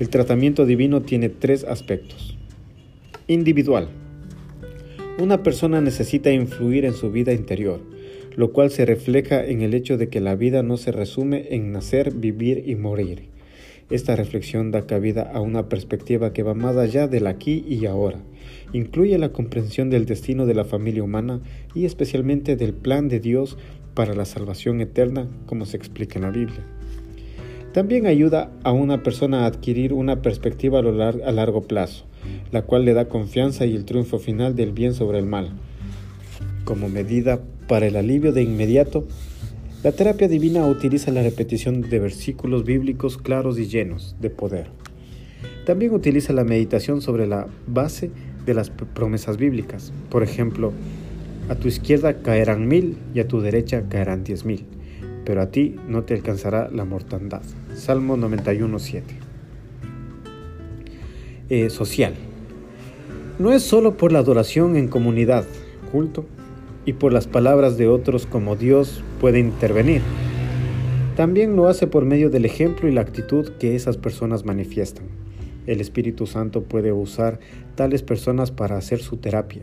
El 0.00 0.08
tratamiento 0.08 0.66
divino 0.66 1.02
tiene 1.02 1.28
tres 1.28 1.64
aspectos. 1.64 2.36
Individual. 3.28 3.88
Una 5.18 5.42
persona 5.42 5.80
necesita 5.80 6.32
influir 6.32 6.84
en 6.84 6.94
su 6.94 7.12
vida 7.12 7.32
interior 7.32 7.93
lo 8.36 8.52
cual 8.52 8.70
se 8.70 8.84
refleja 8.84 9.44
en 9.44 9.62
el 9.62 9.74
hecho 9.74 9.96
de 9.96 10.08
que 10.08 10.20
la 10.20 10.34
vida 10.34 10.62
no 10.62 10.76
se 10.76 10.92
resume 10.92 11.48
en 11.50 11.72
nacer, 11.72 12.12
vivir 12.12 12.64
y 12.66 12.74
morir. 12.74 13.28
Esta 13.90 14.16
reflexión 14.16 14.70
da 14.70 14.86
cabida 14.86 15.30
a 15.32 15.40
una 15.40 15.68
perspectiva 15.68 16.32
que 16.32 16.42
va 16.42 16.54
más 16.54 16.76
allá 16.76 17.06
del 17.06 17.26
aquí 17.26 17.64
y 17.68 17.84
ahora. 17.86 18.18
Incluye 18.72 19.18
la 19.18 19.30
comprensión 19.30 19.90
del 19.90 20.06
destino 20.06 20.46
de 20.46 20.54
la 20.54 20.64
familia 20.64 21.02
humana 21.02 21.40
y 21.74 21.84
especialmente 21.84 22.56
del 22.56 22.72
plan 22.72 23.08
de 23.08 23.20
Dios 23.20 23.58
para 23.94 24.14
la 24.14 24.24
salvación 24.24 24.80
eterna, 24.80 25.28
como 25.46 25.66
se 25.66 25.76
explica 25.76 26.18
en 26.18 26.22
la 26.22 26.30
Biblia. 26.30 26.64
También 27.72 28.06
ayuda 28.06 28.52
a 28.62 28.72
una 28.72 29.02
persona 29.02 29.42
a 29.42 29.46
adquirir 29.46 29.92
una 29.92 30.22
perspectiva 30.22 30.78
a, 30.78 31.32
largo 31.32 31.62
plazo, 31.62 32.06
la 32.52 32.62
cual 32.62 32.84
le 32.84 32.94
da 32.94 33.08
confianza 33.08 33.66
y 33.66 33.74
el 33.74 33.84
triunfo 33.84 34.18
final 34.18 34.54
del 34.54 34.72
bien 34.72 34.94
sobre 34.94 35.18
el 35.18 35.26
mal. 35.26 35.50
Como 36.64 36.88
medida 36.88 37.40
para 37.68 37.86
el 37.86 37.96
alivio 37.96 38.32
de 38.32 38.42
inmediato, 38.42 39.06
la 39.82 39.92
terapia 39.92 40.28
divina 40.28 40.66
utiliza 40.66 41.10
la 41.10 41.22
repetición 41.22 41.82
de 41.82 41.98
versículos 41.98 42.64
bíblicos 42.64 43.18
claros 43.18 43.58
y 43.58 43.66
llenos 43.66 44.16
de 44.20 44.30
poder. 44.30 44.68
También 45.66 45.92
utiliza 45.92 46.32
la 46.32 46.44
meditación 46.44 47.02
sobre 47.02 47.26
la 47.26 47.46
base 47.66 48.10
de 48.46 48.54
las 48.54 48.70
promesas 48.70 49.36
bíblicas. 49.36 49.92
Por 50.10 50.22
ejemplo, 50.22 50.72
a 51.48 51.54
tu 51.54 51.68
izquierda 51.68 52.22
caerán 52.22 52.68
mil 52.68 52.96
y 53.14 53.20
a 53.20 53.28
tu 53.28 53.40
derecha 53.40 53.88
caerán 53.88 54.24
diez 54.24 54.44
mil, 54.44 54.64
pero 55.24 55.42
a 55.42 55.50
ti 55.50 55.76
no 55.88 56.04
te 56.04 56.14
alcanzará 56.14 56.70
la 56.70 56.84
mortandad. 56.84 57.42
Salmo 57.74 58.16
91.7. 58.16 59.02
Eh, 61.50 61.68
social. 61.68 62.14
No 63.38 63.52
es 63.52 63.62
solo 63.62 63.96
por 63.96 64.12
la 64.12 64.20
adoración 64.20 64.76
en 64.76 64.88
comunidad, 64.88 65.44
culto, 65.92 66.24
y 66.84 66.94
por 66.94 67.12
las 67.12 67.26
palabras 67.26 67.78
de 67.78 67.88
otros 67.88 68.26
como 68.26 68.56
Dios 68.56 69.02
puede 69.20 69.38
intervenir. 69.38 70.02
También 71.16 71.54
lo 71.54 71.68
hace 71.68 71.86
por 71.86 72.04
medio 72.04 72.28
del 72.28 72.44
ejemplo 72.44 72.88
y 72.88 72.92
la 72.92 73.00
actitud 73.00 73.50
que 73.58 73.76
esas 73.76 73.96
personas 73.96 74.44
manifiestan. 74.44 75.06
El 75.66 75.80
Espíritu 75.80 76.26
Santo 76.26 76.64
puede 76.64 76.92
usar 76.92 77.38
tales 77.74 78.02
personas 78.02 78.50
para 78.50 78.76
hacer 78.76 79.00
su 79.00 79.16
terapia. 79.16 79.62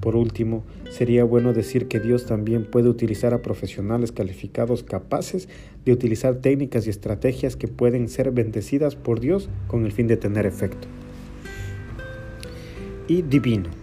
Por 0.00 0.16
último, 0.16 0.64
sería 0.90 1.24
bueno 1.24 1.52
decir 1.52 1.86
que 1.86 2.00
Dios 2.00 2.24
también 2.24 2.64
puede 2.64 2.88
utilizar 2.88 3.34
a 3.34 3.42
profesionales 3.42 4.12
calificados 4.12 4.82
capaces 4.82 5.48
de 5.84 5.92
utilizar 5.92 6.36
técnicas 6.36 6.86
y 6.86 6.90
estrategias 6.90 7.56
que 7.56 7.68
pueden 7.68 8.08
ser 8.08 8.30
bendecidas 8.30 8.96
por 8.96 9.20
Dios 9.20 9.50
con 9.66 9.84
el 9.84 9.92
fin 9.92 10.06
de 10.06 10.16
tener 10.16 10.46
efecto. 10.46 10.88
Y 13.06 13.22
divino. 13.22 13.79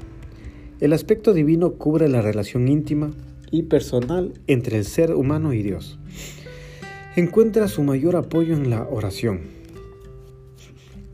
El 0.79 0.93
aspecto 0.93 1.33
divino 1.33 1.73
cubre 1.73 2.07
la 2.07 2.21
relación 2.21 2.67
íntima 2.67 3.11
y 3.49 3.63
personal 3.63 4.33
entre 4.45 4.77
el 4.77 4.85
ser 4.85 5.15
humano 5.15 5.53
y 5.53 5.63
Dios. 5.63 5.97
Encuentra 7.15 7.67
su 7.67 7.81
mayor 7.81 8.15
apoyo 8.15 8.53
en 8.53 8.69
la 8.69 8.83
oración. 8.83 9.41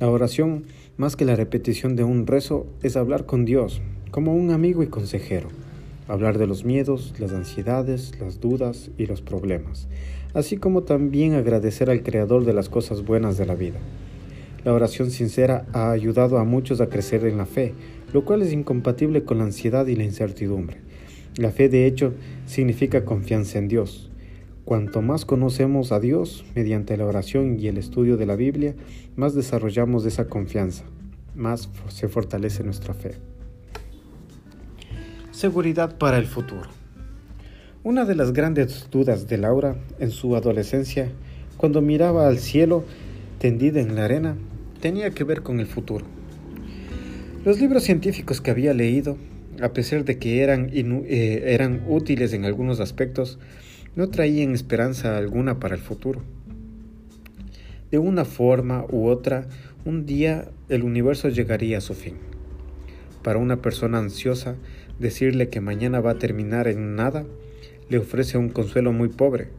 La 0.01 0.09
oración, 0.09 0.65
más 0.97 1.15
que 1.15 1.23
la 1.23 1.37
repetición 1.37 1.95
de 1.95 2.03
un 2.03 2.27
rezo, 2.27 2.67
es 2.81 2.97
hablar 2.97 3.25
con 3.25 3.45
Dios, 3.45 3.81
como 4.11 4.35
un 4.35 4.51
amigo 4.51 4.83
y 4.83 4.87
consejero, 4.87 5.47
hablar 6.09 6.37
de 6.37 6.47
los 6.47 6.65
miedos, 6.65 7.13
las 7.17 7.31
ansiedades, 7.31 8.19
las 8.19 8.41
dudas 8.41 8.91
y 8.97 9.05
los 9.05 9.21
problemas, 9.21 9.87
así 10.33 10.57
como 10.57 10.83
también 10.83 11.35
agradecer 11.35 11.89
al 11.89 12.03
Creador 12.03 12.43
de 12.43 12.51
las 12.51 12.67
cosas 12.67 13.05
buenas 13.05 13.37
de 13.37 13.45
la 13.45 13.55
vida. 13.55 13.79
La 14.65 14.73
oración 14.73 15.09
sincera 15.09 15.65
ha 15.71 15.91
ayudado 15.91 16.37
a 16.37 16.43
muchos 16.43 16.81
a 16.81 16.87
crecer 16.87 17.25
en 17.25 17.37
la 17.37 17.45
fe, 17.45 17.73
lo 18.13 18.23
cual 18.23 18.43
es 18.43 18.53
incompatible 18.53 19.23
con 19.23 19.39
la 19.39 19.43
ansiedad 19.43 19.87
y 19.87 19.95
la 19.95 20.03
incertidumbre. 20.03 20.77
La 21.35 21.51
fe, 21.51 21.67
de 21.67 21.87
hecho, 21.87 22.13
significa 22.45 23.05
confianza 23.05 23.57
en 23.57 23.67
Dios. 23.67 24.11
Cuanto 24.65 25.01
más 25.01 25.25
conocemos 25.25 25.91
a 25.91 25.99
Dios 25.99 26.45
mediante 26.55 26.95
la 26.95 27.05
oración 27.05 27.59
y 27.59 27.67
el 27.67 27.77
estudio 27.77 28.15
de 28.15 28.27
la 28.27 28.35
Biblia, 28.35 28.75
más 29.15 29.33
desarrollamos 29.33 30.05
esa 30.05 30.27
confianza, 30.27 30.83
más 31.35 31.69
se 31.89 32.07
fortalece 32.07 32.63
nuestra 32.63 32.93
fe. 32.93 33.15
Seguridad 35.31 35.97
para 35.97 36.17
el 36.17 36.27
futuro. 36.27 36.69
Una 37.83 38.05
de 38.05 38.15
las 38.15 38.31
grandes 38.31 38.87
dudas 38.91 39.27
de 39.27 39.37
Laura 39.37 39.75
en 39.99 40.11
su 40.11 40.35
adolescencia, 40.35 41.09
cuando 41.57 41.81
miraba 41.81 42.27
al 42.27 42.37
cielo 42.37 42.85
tendida 43.39 43.81
en 43.81 43.95
la 43.95 44.05
arena, 44.05 44.37
tenía 44.79 45.09
que 45.09 45.25
ver 45.25 45.41
con 45.41 45.59
el 45.59 45.65
futuro. 45.65 46.05
Los 47.45 47.59
libros 47.59 47.83
científicos 47.83 48.39
que 48.39 48.51
había 48.51 48.73
leído, 48.73 49.17
a 49.61 49.73
pesar 49.73 50.05
de 50.05 50.17
que 50.17 50.41
eran, 50.43 50.69
eh, 50.71 51.43
eran 51.47 51.83
útiles 51.89 52.31
en 52.31 52.45
algunos 52.45 52.79
aspectos, 52.79 53.37
no 53.97 54.09
traían 54.09 54.53
esperanza 54.53 55.17
alguna 55.17 55.59
para 55.59 55.75
el 55.75 55.81
futuro. 55.81 56.21
De 57.91 57.97
una 57.97 58.23
forma 58.23 58.85
u 58.89 59.07
otra, 59.07 59.49
un 59.83 60.05
día 60.05 60.51
el 60.69 60.83
universo 60.83 61.27
llegaría 61.27 61.79
a 61.79 61.81
su 61.81 61.95
fin. 61.95 62.15
Para 63.23 63.39
una 63.39 63.61
persona 63.61 63.97
ansiosa, 63.97 64.55
decirle 64.97 65.49
que 65.49 65.59
mañana 65.59 65.99
va 65.99 66.11
a 66.11 66.19
terminar 66.19 66.69
en 66.69 66.95
nada 66.95 67.25
le 67.89 67.97
ofrece 67.97 68.37
un 68.37 68.47
consuelo 68.47 68.93
muy 68.93 69.09
pobre, 69.09 69.49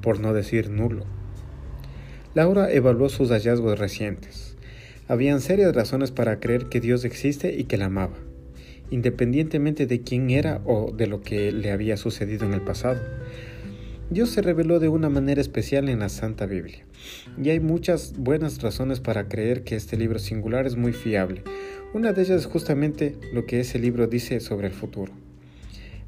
por 0.00 0.18
no 0.18 0.32
decir 0.32 0.70
nulo. 0.70 1.04
Laura 2.34 2.72
evaluó 2.72 3.10
sus 3.10 3.28
hallazgos 3.28 3.78
recientes. 3.78 4.47
Habían 5.08 5.40
serias 5.40 5.74
razones 5.74 6.10
para 6.10 6.38
creer 6.38 6.66
que 6.66 6.80
Dios 6.80 7.06
existe 7.06 7.56
y 7.56 7.64
que 7.64 7.78
la 7.78 7.86
amaba, 7.86 8.18
independientemente 8.90 9.86
de 9.86 10.02
quién 10.02 10.28
era 10.28 10.60
o 10.66 10.92
de 10.92 11.06
lo 11.06 11.22
que 11.22 11.50
le 11.50 11.72
había 11.72 11.96
sucedido 11.96 12.44
en 12.44 12.52
el 12.52 12.60
pasado. 12.60 13.00
Dios 14.10 14.28
se 14.28 14.42
reveló 14.42 14.80
de 14.80 14.90
una 14.90 15.08
manera 15.08 15.40
especial 15.40 15.88
en 15.88 16.00
la 16.00 16.10
Santa 16.10 16.44
Biblia, 16.44 16.84
y 17.42 17.48
hay 17.48 17.58
muchas 17.58 18.18
buenas 18.18 18.60
razones 18.60 19.00
para 19.00 19.28
creer 19.28 19.64
que 19.64 19.76
este 19.76 19.96
libro 19.96 20.18
singular 20.18 20.66
es 20.66 20.76
muy 20.76 20.92
fiable, 20.92 21.42
una 21.94 22.12
de 22.12 22.20
ellas 22.20 22.40
es 22.40 22.46
justamente 22.46 23.16
lo 23.32 23.46
que 23.46 23.60
ese 23.60 23.78
libro 23.78 24.08
dice 24.08 24.40
sobre 24.40 24.66
el 24.66 24.74
futuro. 24.74 25.14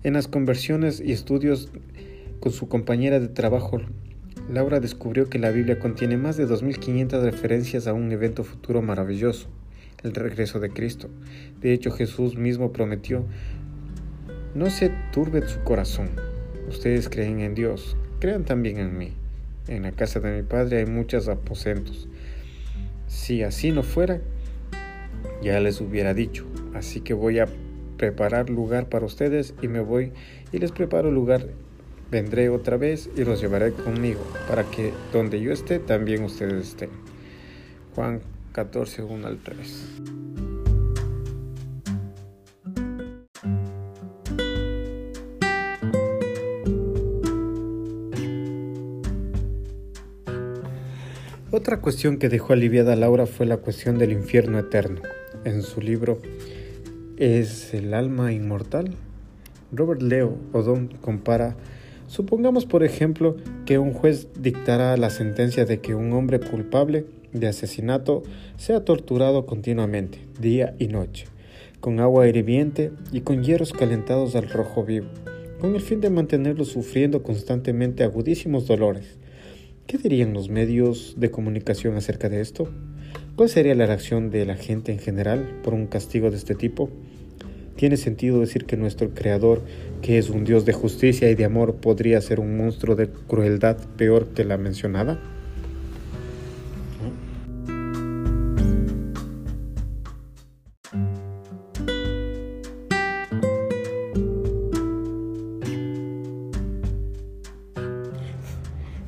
En 0.03 0.13
las 0.13 0.29
conversiones 0.29 1.01
y 1.01 1.13
estudios 1.13 1.71
con 2.41 2.53
su 2.53 2.69
compañera 2.69 3.19
de 3.19 3.29
trabajo, 3.29 3.81
Laura 4.53 4.81
descubrió 4.81 5.29
que 5.29 5.39
la 5.39 5.51
Biblia 5.51 5.79
contiene 5.79 6.17
más 6.17 6.37
de 6.37 6.49
2.500 6.49 7.23
referencias 7.23 7.87
a 7.87 7.93
un 7.93 8.11
evento 8.11 8.43
futuro 8.43 8.83
maravilloso, 8.83 9.47
el 10.03 10.13
regreso 10.13 10.59
de 10.59 10.71
Cristo. 10.71 11.09
De 11.61 11.73
hecho, 11.73 11.93
Jesús 11.93 12.37
mismo 12.37 12.73
prometió, 12.73 13.25
no 14.57 14.69
se 14.69 14.91
turbe 15.13 15.47
su 15.47 15.61
corazón. 15.61 16.09
Ustedes 16.69 17.09
creen 17.09 17.41
en 17.41 17.55
Dios, 17.55 17.97
crean 18.19 18.45
también 18.45 18.79
en 18.79 18.99
mí. 18.99 19.13
En 19.69 19.83
la 19.83 19.93
casa 19.93 20.19
de 20.19 20.37
mi 20.37 20.43
Padre 20.43 20.79
hay 20.79 20.87
muchos 20.87 21.29
aposentos. 21.29 22.09
Si 23.07 23.45
así 23.45 23.71
no 23.71 23.85
fuera, 23.85 24.21
ya 25.43 25.61
les 25.61 25.81
hubiera 25.81 26.13
dicho. 26.13 26.45
Así 26.75 27.03
que 27.03 27.15
voy 27.15 27.39
a 27.39 27.47
preparar 27.99 28.51
lugar 28.51 28.89
para 28.89 29.07
ustedes 29.07 29.55
y 29.63 29.69
me 29.69 29.79
voy 29.79 30.13
y 30.51 30.59
les 30.59 30.73
preparo 30.73 31.13
lugar. 31.13 31.47
Vendré 32.11 32.49
otra 32.49 32.77
vez 32.77 33.09
y 33.17 33.25
los 33.25 33.41
llevaré 33.41 33.73
conmigo 33.73 34.21
para 34.49 34.65
que 34.65 34.93
donde 35.13 35.41
yo 35.41 35.53
esté 35.53 35.79
también 35.79 36.25
ustedes 36.25 36.69
estén. 36.69 36.91
Juan 37.95 38.21
14, 38.53 39.03
1 39.03 39.27
al 39.27 39.39
3. 39.39 39.87
Otra 51.53 51.81
cuestión 51.81 52.19
que 52.19 52.29
dejó 52.29 52.53
aliviada 52.53 52.97
Laura 52.97 53.27
fue 53.27 53.45
la 53.45 53.57
cuestión 53.57 53.99
del 53.99 54.13
infierno 54.13 54.59
eterno 54.59 55.01
en 55.45 55.63
su 55.63 55.81
libro 55.81 56.21
¿Es 57.17 57.75
el 57.75 57.93
alma 57.93 58.33
inmortal? 58.33 58.95
Robert 59.73 60.01
Leo 60.01 60.39
Odom 60.53 60.89
compara, 61.01 61.55
supongamos 62.11 62.67
por 62.67 62.83
ejemplo 62.83 63.37
que 63.65 63.79
un 63.79 63.93
juez 63.93 64.27
dictará 64.37 64.97
la 64.97 65.11
sentencia 65.11 65.65
de 65.65 65.81
que 65.81 65.95
un 65.95 66.13
hombre 66.13 66.41
culpable 66.41 67.07
de 67.33 67.47
asesinato 67.47 68.25
sea 68.57 68.85
torturado 68.85 69.47
continuamente, 69.47 70.19
día 70.41 70.75
y 70.81 70.89
noche, 70.89 71.27
con 71.79 72.01
agua 72.01 72.27
hirviente 72.27 72.91
y 73.13 73.21
con 73.21 73.45
hierros 73.45 73.73
calentados 73.73 74.35
al 74.35 74.51
rojo 74.51 74.85
vivo, 74.85 75.07
con 75.61 75.77
el 75.77 75.81
fin 75.81 76.01
de 76.01 76.11
mantenerlo 76.11 76.65
sufriendo 76.65 77.23
constantemente 77.23 78.03
agudísimos 78.03 78.67
dolores. 78.67 79.17
¿Qué 79.87 79.97
dirían 79.97 80.33
los 80.33 80.49
medios 80.49 81.15
de 81.17 81.31
comunicación 81.31 81.95
acerca 81.95 82.29
de 82.29 82.41
esto? 82.41 82.69
¿Cuál 83.37 83.49
sería 83.49 83.77
la 83.77 83.87
reacción 83.87 84.31
de 84.31 84.47
la 84.47 84.57
gente 84.57 84.91
en 84.91 84.99
general 84.99 85.61
por 85.63 85.75
un 85.75 85.87
castigo 85.87 86.33
de 86.33 86.39
este 86.39 86.57
tipo? 86.57 86.91
¿Tiene 87.81 87.97
sentido 87.97 88.41
decir 88.41 88.67
que 88.67 88.77
nuestro 88.77 89.09
Creador, 89.15 89.63
que 90.03 90.19
es 90.19 90.29
un 90.29 90.45
Dios 90.45 90.67
de 90.67 90.75
justicia 90.75 91.31
y 91.31 91.35
de 91.35 91.47
amor, 91.47 91.77
podría 91.77 92.21
ser 92.21 92.39
un 92.39 92.59
monstruo 92.59 92.95
de 92.95 93.09
crueldad 93.09 93.79
peor 93.97 94.27
que 94.35 94.45
la 94.45 94.59
mencionada? 94.59 95.19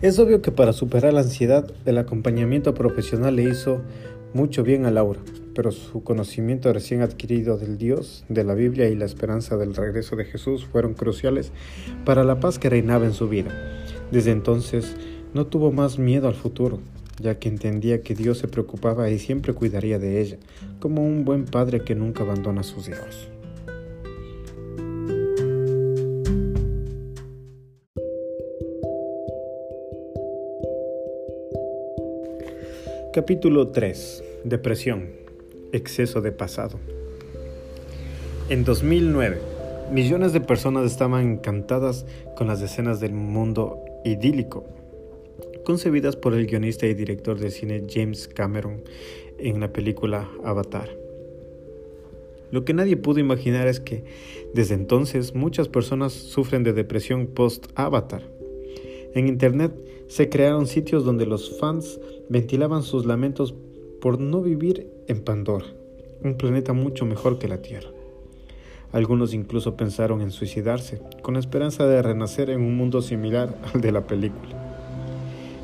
Es 0.00 0.18
obvio 0.18 0.40
que 0.40 0.50
para 0.50 0.72
superar 0.72 1.12
la 1.12 1.20
ansiedad, 1.20 1.70
el 1.84 1.98
acompañamiento 1.98 2.72
profesional 2.72 3.36
le 3.36 3.42
hizo 3.50 3.82
mucho 4.32 4.62
bien 4.62 4.86
a 4.86 4.90
Laura, 4.90 5.20
pero 5.54 5.72
su 5.72 6.02
conocimiento 6.02 6.72
recién 6.72 7.02
adquirido 7.02 7.58
del 7.58 7.78
Dios, 7.78 8.24
de 8.28 8.44
la 8.44 8.54
Biblia 8.54 8.88
y 8.88 8.94
la 8.94 9.04
esperanza 9.04 9.56
del 9.56 9.74
regreso 9.74 10.16
de 10.16 10.24
Jesús 10.24 10.64
fueron 10.64 10.94
cruciales 10.94 11.52
para 12.04 12.24
la 12.24 12.40
paz 12.40 12.58
que 12.58 12.70
reinaba 12.70 13.04
en 13.04 13.12
su 13.12 13.28
vida. 13.28 13.50
Desde 14.10 14.30
entonces 14.30 14.96
no 15.34 15.46
tuvo 15.46 15.72
más 15.72 15.98
miedo 15.98 16.28
al 16.28 16.34
futuro, 16.34 16.80
ya 17.20 17.38
que 17.38 17.48
entendía 17.48 18.02
que 18.02 18.14
Dios 18.14 18.38
se 18.38 18.48
preocupaba 18.48 19.10
y 19.10 19.18
siempre 19.18 19.52
cuidaría 19.52 19.98
de 19.98 20.20
ella, 20.20 20.36
como 20.80 21.06
un 21.06 21.24
buen 21.24 21.44
padre 21.44 21.82
que 21.82 21.94
nunca 21.94 22.22
abandona 22.22 22.60
a 22.60 22.64
sus 22.64 22.88
hijos. 22.88 23.28
Capítulo 33.12 33.68
3. 33.68 34.24
Depresión. 34.44 35.21
Exceso 35.72 36.20
de 36.20 36.32
pasado. 36.32 36.78
En 38.50 38.62
2009, 38.62 39.40
millones 39.90 40.34
de 40.34 40.42
personas 40.42 40.84
estaban 40.84 41.26
encantadas 41.26 42.04
con 42.36 42.46
las 42.46 42.60
escenas 42.60 43.00
del 43.00 43.14
mundo 43.14 43.78
idílico, 44.04 44.66
concebidas 45.64 46.16
por 46.16 46.34
el 46.34 46.46
guionista 46.46 46.86
y 46.86 46.92
director 46.92 47.38
de 47.38 47.50
cine 47.50 47.86
James 47.88 48.28
Cameron 48.28 48.82
en 49.38 49.60
la 49.60 49.72
película 49.72 50.28
Avatar. 50.44 50.90
Lo 52.50 52.66
que 52.66 52.74
nadie 52.74 52.98
pudo 52.98 53.18
imaginar 53.20 53.66
es 53.66 53.80
que 53.80 54.04
desde 54.52 54.74
entonces 54.74 55.34
muchas 55.34 55.70
personas 55.70 56.12
sufren 56.12 56.64
de 56.64 56.74
depresión 56.74 57.28
post-Avatar. 57.28 58.22
En 59.14 59.26
Internet 59.26 59.72
se 60.08 60.28
crearon 60.28 60.66
sitios 60.66 61.06
donde 61.06 61.24
los 61.24 61.58
fans 61.58 61.98
ventilaban 62.28 62.82
sus 62.82 63.06
lamentos 63.06 63.54
por 64.02 64.20
no 64.20 64.42
vivir 64.42 64.91
en 65.08 65.20
Pandora, 65.22 65.66
un 66.22 66.36
planeta 66.36 66.72
mucho 66.72 67.04
mejor 67.04 67.38
que 67.38 67.48
la 67.48 67.62
Tierra. 67.62 67.90
Algunos 68.92 69.34
incluso 69.34 69.76
pensaron 69.76 70.20
en 70.20 70.30
suicidarse, 70.30 71.00
con 71.22 71.34
la 71.34 71.40
esperanza 71.40 71.86
de 71.86 72.02
renacer 72.02 72.50
en 72.50 72.60
un 72.60 72.76
mundo 72.76 73.00
similar 73.00 73.56
al 73.72 73.80
de 73.80 73.92
la 73.92 74.06
película. 74.06 74.62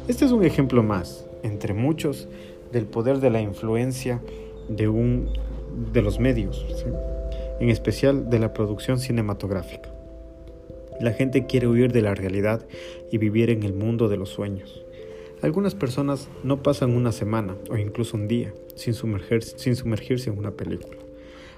Este 0.08 0.24
es 0.24 0.32
un 0.32 0.44
ejemplo 0.44 0.82
más, 0.82 1.26
entre 1.42 1.74
muchos, 1.74 2.28
del 2.72 2.86
poder 2.86 3.20
de 3.20 3.30
la 3.30 3.40
influencia 3.40 4.22
de, 4.68 4.88
un, 4.88 5.28
de 5.92 6.02
los 6.02 6.18
medios, 6.18 6.64
en 7.60 7.68
especial 7.68 8.30
de 8.30 8.38
la 8.38 8.52
producción 8.52 8.98
cinematográfica. 8.98 9.90
La 11.00 11.12
gente 11.12 11.46
quiere 11.46 11.68
huir 11.68 11.92
de 11.92 12.02
la 12.02 12.14
realidad 12.14 12.66
y 13.12 13.18
vivir 13.18 13.50
en 13.50 13.62
el 13.62 13.74
mundo 13.74 14.08
de 14.08 14.16
los 14.16 14.30
sueños. 14.30 14.84
Algunas 15.40 15.76
personas 15.76 16.28
no 16.42 16.64
pasan 16.64 16.96
una 16.96 17.12
semana 17.12 17.54
o 17.70 17.76
incluso 17.76 18.16
un 18.16 18.26
día 18.26 18.52
sin, 18.74 18.94
sumergirse 18.94 20.30
en 20.30 20.38
una 20.38 20.50
película. 20.50 20.98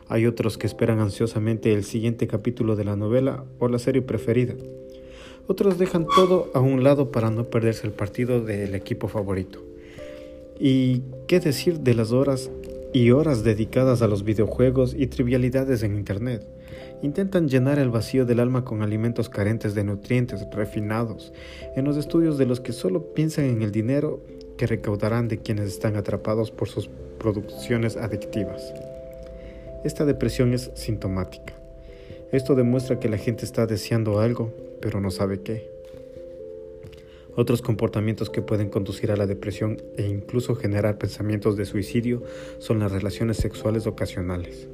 Hay 0.08 0.26
otros 0.26 0.58
que 0.58 0.66
esperan 0.66 0.98
ansiosamente 0.98 1.72
el 1.72 1.84
siguiente 1.84 2.26
capítulo 2.26 2.76
de 2.76 2.84
la 2.84 2.96
novela 2.96 3.44
o 3.58 3.68
la 3.68 3.78
serie 3.78 4.02
preferida. 4.02 4.54
Otros 5.46 5.78
dejan 5.78 6.06
todo 6.06 6.50
a 6.52 6.60
un 6.60 6.84
lado 6.84 7.10
para 7.10 7.30
no 7.30 7.44
perderse 7.44 7.86
el 7.86 7.92
partido 7.94 8.44
del 8.44 8.74
equipo 8.74 9.08
favorito. 9.08 9.62
¿Y 10.58 11.02
qué 11.26 11.40
decir 11.40 11.80
de 11.80 11.94
las 11.94 12.12
horas 12.12 12.50
y 12.92 13.12
horas 13.12 13.44
dedicadas 13.44 14.02
a 14.02 14.08
los 14.08 14.24
videojuegos 14.24 14.94
y 14.98 15.06
trivialidades 15.06 15.82
en 15.82 15.96
Internet? 15.96 16.46
Intentan 17.02 17.48
llenar 17.48 17.78
el 17.78 17.90
vacío 17.90 18.26
del 18.26 18.40
alma 18.40 18.64
con 18.64 18.82
alimentos 18.82 19.28
carentes 19.28 19.74
de 19.74 19.84
nutrientes 19.84 20.46
refinados, 20.52 21.32
en 21.74 21.84
los 21.84 21.96
estudios 21.96 22.36
de 22.36 22.46
los 22.46 22.60
que 22.60 22.72
solo 22.72 23.14
piensan 23.14 23.46
en 23.46 23.62
el 23.62 23.72
dinero 23.72 24.20
que 24.58 24.66
recaudarán 24.66 25.26
de 25.26 25.38
quienes 25.38 25.68
están 25.68 25.96
atrapados 25.96 26.50
por 26.50 26.68
sus 26.68 26.90
producciones 27.18 27.96
adictivas. 27.96 28.74
Esta 29.82 30.04
depresión 30.04 30.52
es 30.52 30.70
sintomática. 30.74 31.54
Esto 32.32 32.54
demuestra 32.54 33.00
que 33.00 33.08
la 33.08 33.16
gente 33.16 33.46
está 33.46 33.66
deseando 33.66 34.20
algo, 34.20 34.52
pero 34.82 35.00
no 35.00 35.10
sabe 35.10 35.40
qué. 35.40 35.70
Otros 37.34 37.62
comportamientos 37.62 38.28
que 38.28 38.42
pueden 38.42 38.68
conducir 38.68 39.10
a 39.10 39.16
la 39.16 39.26
depresión 39.26 39.80
e 39.96 40.06
incluso 40.06 40.54
generar 40.54 40.98
pensamientos 40.98 41.56
de 41.56 41.64
suicidio 41.64 42.22
son 42.58 42.80
las 42.80 42.92
relaciones 42.92 43.38
sexuales 43.38 43.86
ocasionales. 43.86 44.68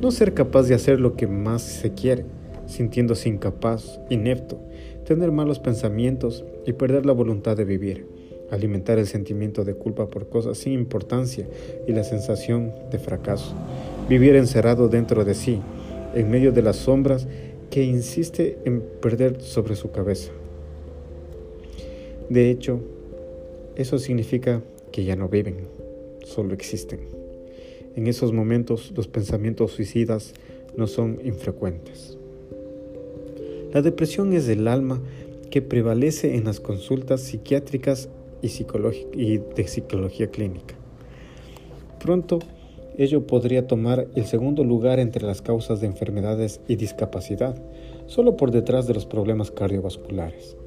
no 0.02 0.12
ser 0.12 0.34
capaz 0.34 0.64
de 0.64 0.76
hacer 0.76 1.00
lo 1.00 1.16
que 1.16 1.26
más 1.26 1.62
se 1.62 1.94
quiere, 1.94 2.26
sintiéndose 2.72 3.30
incapaz, 3.30 4.00
inepto, 4.10 4.58
tener 5.06 5.32
malos 5.32 5.60
pensamientos 5.60 6.46
y 6.66 6.74
perder 6.74 7.06
la 7.06 7.12
voluntad 7.14 7.58
de 7.58 7.66
vivir, 7.66 8.08
alimentar 8.50 8.98
el 8.98 9.08
sentimiento 9.08 9.64
de 9.64 9.74
culpa 9.74 10.08
por 10.08 10.30
cosas 10.30 10.58
sin 10.58 10.74
importancia 10.74 11.48
y 11.88 11.92
la 11.92 12.04
sensación 12.04 12.72
de 12.90 12.98
fracaso, 12.98 13.54
vivir 14.10 14.36
encerrado 14.36 14.88
dentro 14.88 15.26
de 15.26 15.36
sí, 15.36 15.60
en 16.16 16.32
medio 16.32 16.52
de 16.52 16.62
las 16.62 16.78
sombras 16.78 17.28
que 17.70 17.84
insiste 17.84 18.58
en 18.66 18.82
perder 19.02 19.42
sobre 19.42 19.76
su 19.76 19.92
cabeza. 19.92 20.32
De 22.30 22.50
hecho, 22.50 22.80
eso 23.76 24.00
significa 24.00 24.62
que 24.92 25.04
ya 25.04 25.16
no 25.16 25.28
viven, 25.28 25.68
solo 26.24 26.54
existen. 26.54 27.00
En 27.96 28.08
esos 28.08 28.32
momentos 28.32 28.94
los 28.96 29.08
pensamientos 29.08 29.72
suicidas 29.72 30.34
no 30.78 30.88
son 30.88 31.20
infrecuentes. 31.24 32.18
La 33.74 33.82
depresión 33.82 34.34
es 34.34 34.50
el 34.50 34.68
alma 34.68 35.02
que 35.50 35.62
prevalece 35.62 36.36
en 36.36 36.44
las 36.44 36.60
consultas 36.60 37.22
psiquiátricas 37.22 38.10
y, 38.42 39.38
de 39.38 39.68
psicología 39.68 40.28
clínica. 40.30 40.76
Pronto, 42.00 42.40
ello 42.98 43.26
podría 43.28 43.68
tomar 43.68 44.08
el 44.16 44.26
segundo 44.26 44.66
lugar 44.66 45.00
entre 45.00 45.26
las 45.26 45.42
causas 45.42 45.80
de 45.80 45.88
enfermedades 45.88 46.60
y 46.68 46.76
discapacidad, 46.76 47.56
solo 48.08 48.36
por 48.36 48.52
detrás 48.52 48.88
de 48.88 48.94
los 48.94 49.06
problemas 49.06 49.52
cardiovasculares, 49.52 50.58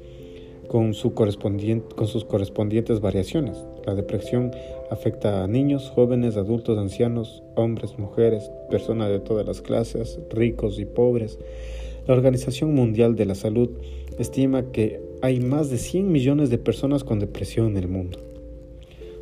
con, 0.67 0.93
con 0.93 2.07
sus 2.07 2.25
correspondientes 2.25 3.01
variaciones. 3.01 3.57
La 3.85 3.93
depresión 3.93 4.51
afecta 4.89 5.43
a 5.43 5.47
niños, 5.47 5.91
jóvenes, 5.93 6.37
adultos, 6.37 6.79
ancianos, 6.79 7.43
hombres, 7.53 7.99
mujeres, 7.99 8.49
personas 8.71 9.09
de 9.09 9.19
todas 9.19 9.45
las 9.45 9.61
clases, 9.61 10.19
ricos 10.31 10.79
y 10.79 10.85
pobres, 10.85 11.37
la 12.07 12.13
Organización 12.13 12.73
Mundial 12.73 13.15
de 13.15 13.25
la 13.25 13.35
Salud 13.35 13.69
estima 14.19 14.71
que 14.71 15.01
hay 15.21 15.39
más 15.39 15.69
de 15.69 15.77
100 15.77 16.11
millones 16.11 16.49
de 16.49 16.57
personas 16.57 17.03
con 17.03 17.19
depresión 17.19 17.67
en 17.67 17.77
el 17.77 17.87
mundo. 17.87 18.19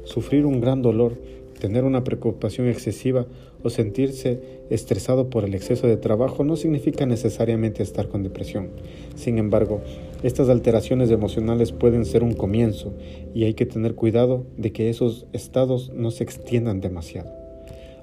Sufrir 0.03 0.45
un 0.45 0.59
gran 0.59 0.81
dolor, 0.81 1.13
tener 1.59 1.85
una 1.85 2.03
preocupación 2.03 2.67
excesiva 2.67 3.25
o 3.63 3.69
sentirse 3.69 4.41
estresado 4.69 5.29
por 5.29 5.45
el 5.45 5.55
exceso 5.55 5.87
de 5.87 5.95
trabajo 5.95 6.43
no 6.43 6.57
significa 6.57 7.05
necesariamente 7.05 7.83
estar 7.83 8.09
con 8.09 8.21
depresión. 8.21 8.71
Sin 9.15 9.37
embargo, 9.37 9.79
estas 10.21 10.49
alteraciones 10.49 11.09
emocionales 11.09 11.71
pueden 11.71 12.03
ser 12.03 12.21
un 12.21 12.33
comienzo 12.33 12.93
y 13.33 13.45
hay 13.45 13.53
que 13.53 13.65
tener 13.65 13.95
cuidado 13.95 14.45
de 14.57 14.73
que 14.73 14.89
esos 14.89 15.25
estados 15.31 15.91
no 15.93 16.11
se 16.11 16.25
extiendan 16.25 16.81
demasiado. 16.81 17.43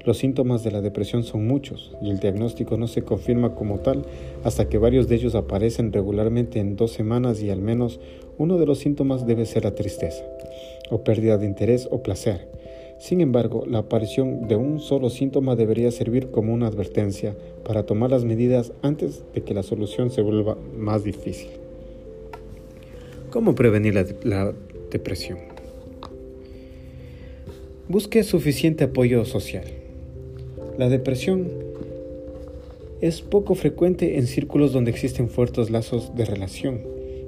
Los 0.05 0.17
síntomas 0.17 0.65
de 0.65 0.71
la 0.71 0.81
depresión 0.81 1.25
son 1.25 1.47
muchos 1.47 1.93
y 2.01 2.09
el 2.09 2.21
diagnóstico 2.21 2.79
no 2.79 2.89
se 2.89 3.03
confirma 3.03 3.55
como 3.55 3.81
tal 3.81 4.07
hasta 4.45 4.69
que 4.69 4.79
varios 4.79 5.09
de 5.09 5.17
ellos 5.17 5.35
aparecen 5.35 5.93
regularmente 5.93 6.61
en 6.61 6.77
dos 6.77 6.93
semanas 6.93 7.43
y 7.43 7.51
al 7.51 7.61
menos 7.61 8.01
uno 8.39 8.59
de 8.59 8.67
los 8.67 8.79
síntomas 8.79 9.27
debe 9.27 9.45
ser 9.47 9.65
la 9.65 9.75
tristeza, 9.75 10.25
o 10.91 11.05
pérdida 11.05 11.37
de 11.37 11.47
interés 11.47 11.89
o 11.91 12.03
placer. 12.03 12.49
Sin 12.99 13.21
embargo, 13.21 13.65
la 13.67 13.79
aparición 13.79 14.47
de 14.47 14.57
un 14.57 14.79
solo 14.79 15.09
síntoma 15.09 15.57
debería 15.57 15.91
servir 15.91 16.31
como 16.31 16.53
una 16.53 16.67
advertencia 16.67 17.35
para 17.65 17.85
tomar 17.85 18.11
las 18.11 18.25
medidas 18.25 18.73
antes 18.83 19.25
de 19.35 19.43
que 19.43 19.55
la 19.55 19.63
solución 19.63 20.11
se 20.11 20.21
vuelva 20.21 20.59
más 20.77 21.03
difícil. 21.05 21.49
¿Cómo 23.31 23.55
prevenir 23.55 23.95
la, 23.95 24.05
la 24.23 24.55
depresión? 24.91 25.39
Busque 27.89 28.23
suficiente 28.23 28.85
apoyo 28.85 29.25
social. 29.25 29.65
La 30.77 30.89
depresión 30.89 31.70
es 33.01 33.23
poco 33.23 33.55
frecuente 33.55 34.19
en 34.19 34.27
círculos 34.27 34.73
donde 34.73 34.91
existen 34.91 35.29
fuertes 35.31 35.71
lazos 35.71 36.15
de 36.15 36.27
relación, 36.27 36.83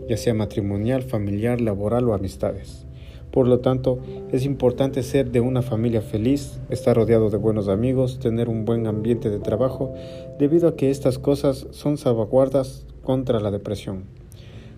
ya 0.07 0.19
sea 0.19 0.35
matrimonial, 0.35 1.03
familiar, 1.03 1.63
laboral 1.63 2.09
o 2.09 2.15
amistades. 2.15 2.87
Por 3.31 3.49
lo 3.49 3.61
tanto, 3.61 3.99
es 4.31 4.45
importante 4.45 5.03
ser 5.03 5.31
de 5.31 5.41
una 5.41 5.63
familia 5.63 6.03
feliz, 6.03 6.61
estar 6.69 6.97
rodeado 6.97 7.31
de 7.31 7.39
buenos 7.39 7.69
amigos, 7.69 8.19
tener 8.19 8.51
un 8.51 8.67
buen 8.67 8.87
ambiente 8.87 9.31
de 9.31 9.39
trabajo, 9.39 9.95
debido 10.39 10.69
a 10.69 10.77
que 10.77 10.91
estas 10.91 11.19
cosas 11.19 11.67
son 11.71 11.97
salvaguardas 11.97 12.85
contra 13.03 13.41
la 13.41 13.51
depresión. 13.51 14.05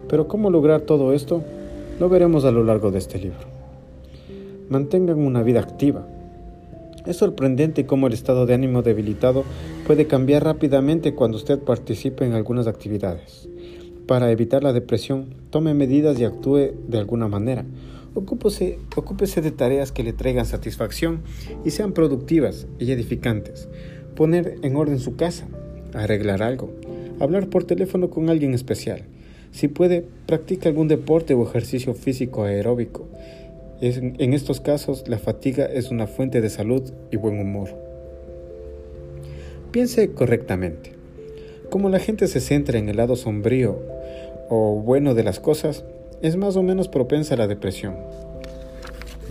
Pero 0.08 0.28
¿cómo 0.28 0.50
lograr 0.50 0.82
todo 0.82 1.12
esto? 1.12 1.42
Lo 1.98 2.08
veremos 2.08 2.44
a 2.44 2.52
lo 2.52 2.62
largo 2.62 2.92
de 2.92 2.98
este 2.98 3.18
libro. 3.18 3.48
Mantengan 4.68 5.18
una 5.18 5.42
vida 5.42 5.58
activa, 5.58 6.06
es 7.06 7.18
sorprendente 7.18 7.84
cómo 7.84 8.06
el 8.06 8.14
estado 8.14 8.46
de 8.46 8.54
ánimo 8.54 8.80
debilitado 8.80 9.44
puede 9.86 10.06
cambiar 10.06 10.44
rápidamente 10.44 11.14
cuando 11.14 11.36
usted 11.36 11.58
participe 11.58 12.24
en 12.24 12.32
algunas 12.32 12.66
actividades. 12.66 13.48
Para 14.06 14.30
evitar 14.30 14.62
la 14.62 14.72
depresión, 14.72 15.34
tome 15.50 15.74
medidas 15.74 16.18
y 16.18 16.24
actúe 16.24 16.72
de 16.88 16.98
alguna 16.98 17.28
manera. 17.28 17.66
Ocúpese, 18.14 18.78
ocúpese 18.96 19.42
de 19.42 19.50
tareas 19.50 19.92
que 19.92 20.02
le 20.02 20.12
traigan 20.12 20.46
satisfacción 20.46 21.22
y 21.64 21.70
sean 21.70 21.92
productivas 21.92 22.66
y 22.78 22.92
edificantes. 22.92 23.68
Poner 24.14 24.56
en 24.62 24.76
orden 24.76 25.00
su 25.00 25.16
casa, 25.16 25.46
arreglar 25.92 26.42
algo, 26.42 26.70
hablar 27.20 27.48
por 27.48 27.64
teléfono 27.64 28.08
con 28.10 28.30
alguien 28.30 28.54
especial, 28.54 29.04
Si 29.52 29.68
puede, 29.68 30.04
practique 30.26 30.66
algún 30.66 30.88
deporte 30.88 31.32
o 31.34 31.46
ejercicio 31.46 31.94
físico 31.94 32.42
aeróbico. 32.42 33.06
En 33.80 34.32
estos 34.32 34.60
casos, 34.60 35.04
la 35.06 35.18
fatiga 35.18 35.64
es 35.66 35.92
una 35.92 36.08
fuente 36.08 36.40
de 36.40 36.50
salud 36.50 36.82
y 37.12 37.16
buen 37.18 37.38
humor. 37.38 37.83
Piense 39.74 40.12
correctamente. 40.12 40.92
Como 41.68 41.88
la 41.88 41.98
gente 41.98 42.28
se 42.28 42.38
centra 42.38 42.78
en 42.78 42.88
el 42.88 42.98
lado 42.98 43.16
sombrío 43.16 43.82
o 44.48 44.80
bueno 44.80 45.14
de 45.14 45.24
las 45.24 45.40
cosas, 45.40 45.82
es 46.22 46.36
más 46.36 46.54
o 46.54 46.62
menos 46.62 46.86
propensa 46.86 47.34
a 47.34 47.38
la 47.38 47.48
depresión. 47.48 47.96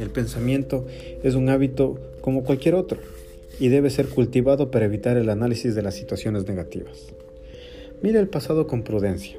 El 0.01 0.09
pensamiento 0.09 0.85
es 1.23 1.35
un 1.35 1.47
hábito 1.47 1.97
como 2.19 2.43
cualquier 2.43 2.75
otro 2.75 2.99
y 3.57 3.69
debe 3.69 3.89
ser 3.89 4.09
cultivado 4.09 4.69
para 4.69 4.83
evitar 4.83 5.15
el 5.15 5.29
análisis 5.29 5.75
de 5.75 5.81
las 5.81 5.95
situaciones 5.95 6.45
negativas. 6.45 7.13
Mire 8.01 8.19
el 8.19 8.27
pasado 8.27 8.67
con 8.67 8.83
prudencia. 8.83 9.37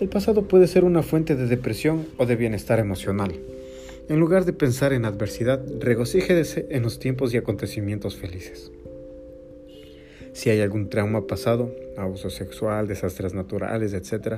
El 0.00 0.08
pasado 0.08 0.48
puede 0.48 0.68
ser 0.68 0.84
una 0.84 1.02
fuente 1.02 1.36
de 1.36 1.48
depresión 1.48 2.06
o 2.16 2.24
de 2.24 2.36
bienestar 2.36 2.78
emocional. 2.78 3.34
En 4.08 4.18
lugar 4.18 4.46
de 4.46 4.54
pensar 4.54 4.94
en 4.94 5.04
adversidad, 5.04 5.62
regocíjese 5.80 6.64
en 6.70 6.82
los 6.82 6.98
tiempos 6.98 7.34
y 7.34 7.36
acontecimientos 7.36 8.16
felices. 8.16 8.70
Si 10.38 10.50
hay 10.50 10.60
algún 10.60 10.88
trauma 10.88 11.26
pasado, 11.26 11.74
abuso 11.96 12.30
sexual, 12.30 12.86
desastres 12.86 13.34
naturales, 13.34 13.92
etc., 13.92 14.36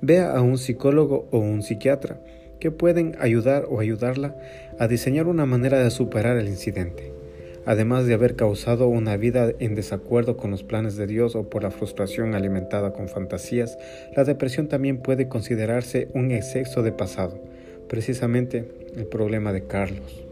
vea 0.00 0.30
a 0.30 0.42
un 0.42 0.58
psicólogo 0.58 1.26
o 1.32 1.38
un 1.38 1.64
psiquiatra 1.64 2.20
que 2.60 2.70
pueden 2.70 3.16
ayudar 3.18 3.66
o 3.68 3.80
ayudarla 3.80 4.36
a 4.78 4.86
diseñar 4.86 5.26
una 5.26 5.46
manera 5.46 5.82
de 5.82 5.90
superar 5.90 6.36
el 6.36 6.46
incidente 6.46 7.12
además 7.66 8.06
de 8.06 8.14
haber 8.14 8.36
causado 8.36 8.86
una 8.86 9.16
vida 9.16 9.50
en 9.58 9.74
desacuerdo 9.74 10.36
con 10.36 10.52
los 10.52 10.62
planes 10.62 10.94
de 10.94 11.08
Dios 11.08 11.34
o 11.34 11.50
por 11.50 11.64
la 11.64 11.72
frustración 11.72 12.36
alimentada 12.36 12.92
con 12.92 13.08
fantasías, 13.08 13.76
la 14.16 14.22
depresión 14.22 14.68
también 14.68 14.98
puede 14.98 15.28
considerarse 15.28 16.08
un 16.14 16.30
exceso 16.30 16.82
de 16.82 16.92
pasado, 16.92 17.38
precisamente 17.88 18.70
el 18.96 19.06
problema 19.06 19.52
de 19.52 19.64
Carlos. 19.66 20.29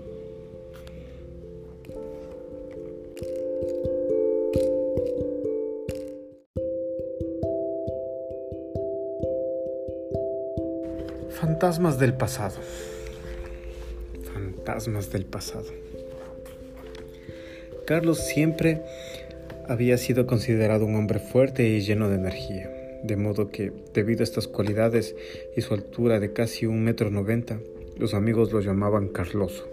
Fantasmas 11.48 11.98
del 11.98 12.12
pasado. 12.12 12.56
Fantasmas 14.34 15.10
del 15.10 15.24
pasado. 15.24 15.64
Carlos 17.86 18.18
siempre 18.18 18.82
había 19.66 19.96
sido 19.96 20.26
considerado 20.26 20.84
un 20.84 20.94
hombre 20.94 21.20
fuerte 21.20 21.66
y 21.66 21.80
lleno 21.80 22.10
de 22.10 22.16
energía, 22.16 22.70
de 23.02 23.16
modo 23.16 23.48
que, 23.48 23.72
debido 23.94 24.20
a 24.20 24.24
estas 24.24 24.46
cualidades 24.46 25.16
y 25.56 25.62
su 25.62 25.72
altura 25.72 26.20
de 26.20 26.34
casi 26.34 26.66
un 26.66 26.84
metro 26.84 27.10
noventa, 27.10 27.58
los 27.96 28.12
amigos 28.12 28.52
lo 28.52 28.60
llamaban 28.60 29.08
Carloso. 29.08 29.66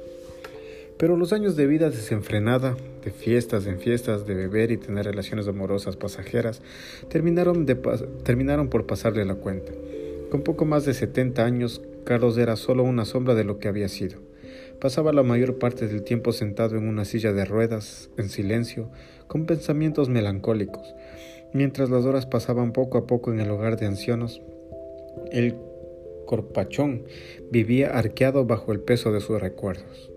Pero 0.97 1.17
los 1.17 1.33
años 1.33 1.57
de 1.57 1.67
vida 1.67 1.89
desenfrenada, 1.89 2.77
de 3.03 3.11
fiestas 3.11 3.67
en 3.67 3.81
fiestas, 3.81 4.25
de 4.25 4.33
beber 4.33 4.71
y 4.71 4.77
tener 4.77 5.07
relaciones 5.07 5.45
amorosas 5.49 5.97
pasajeras, 5.97 6.61
terminaron, 7.09 7.65
terminaron 8.23 8.69
por 8.69 8.85
pasarle 8.85 9.25
la 9.25 9.35
cuenta. 9.35 9.73
Con 10.35 10.43
poco 10.43 10.65
más 10.65 10.83
de 10.83 10.93
70 10.93 11.45
años, 11.45 11.81
Carlos 12.03 12.37
era 12.37 12.57
solo 12.57 12.83
una 12.83 13.05
sombra 13.05 13.35
de 13.35 13.45
lo 13.45 13.57
que 13.57 13.69
había 13.69 13.87
sido. 13.87 14.19
Pasaba 14.81 15.13
la 15.13 15.23
mayor 15.23 15.59
parte 15.59 15.87
del 15.87 16.03
tiempo 16.03 16.33
sentado 16.33 16.75
en 16.75 16.89
una 16.89 17.05
silla 17.05 17.31
de 17.31 17.45
ruedas, 17.45 18.09
en 18.17 18.27
silencio, 18.27 18.89
con 19.27 19.45
pensamientos 19.45 20.09
melancólicos. 20.09 20.93
Mientras 21.53 21.89
las 21.89 22.03
horas 22.03 22.25
pasaban 22.25 22.73
poco 22.73 22.97
a 22.97 23.07
poco 23.07 23.31
en 23.31 23.39
el 23.39 23.49
hogar 23.49 23.77
de 23.77 23.85
ancianos, 23.85 24.41
el 25.31 25.55
corpachón 26.25 27.05
vivía 27.49 27.97
arqueado 27.97 28.43
bajo 28.43 28.73
el 28.73 28.81
peso 28.81 29.13
de 29.13 29.21
sus 29.21 29.39
recuerdos. 29.39 30.11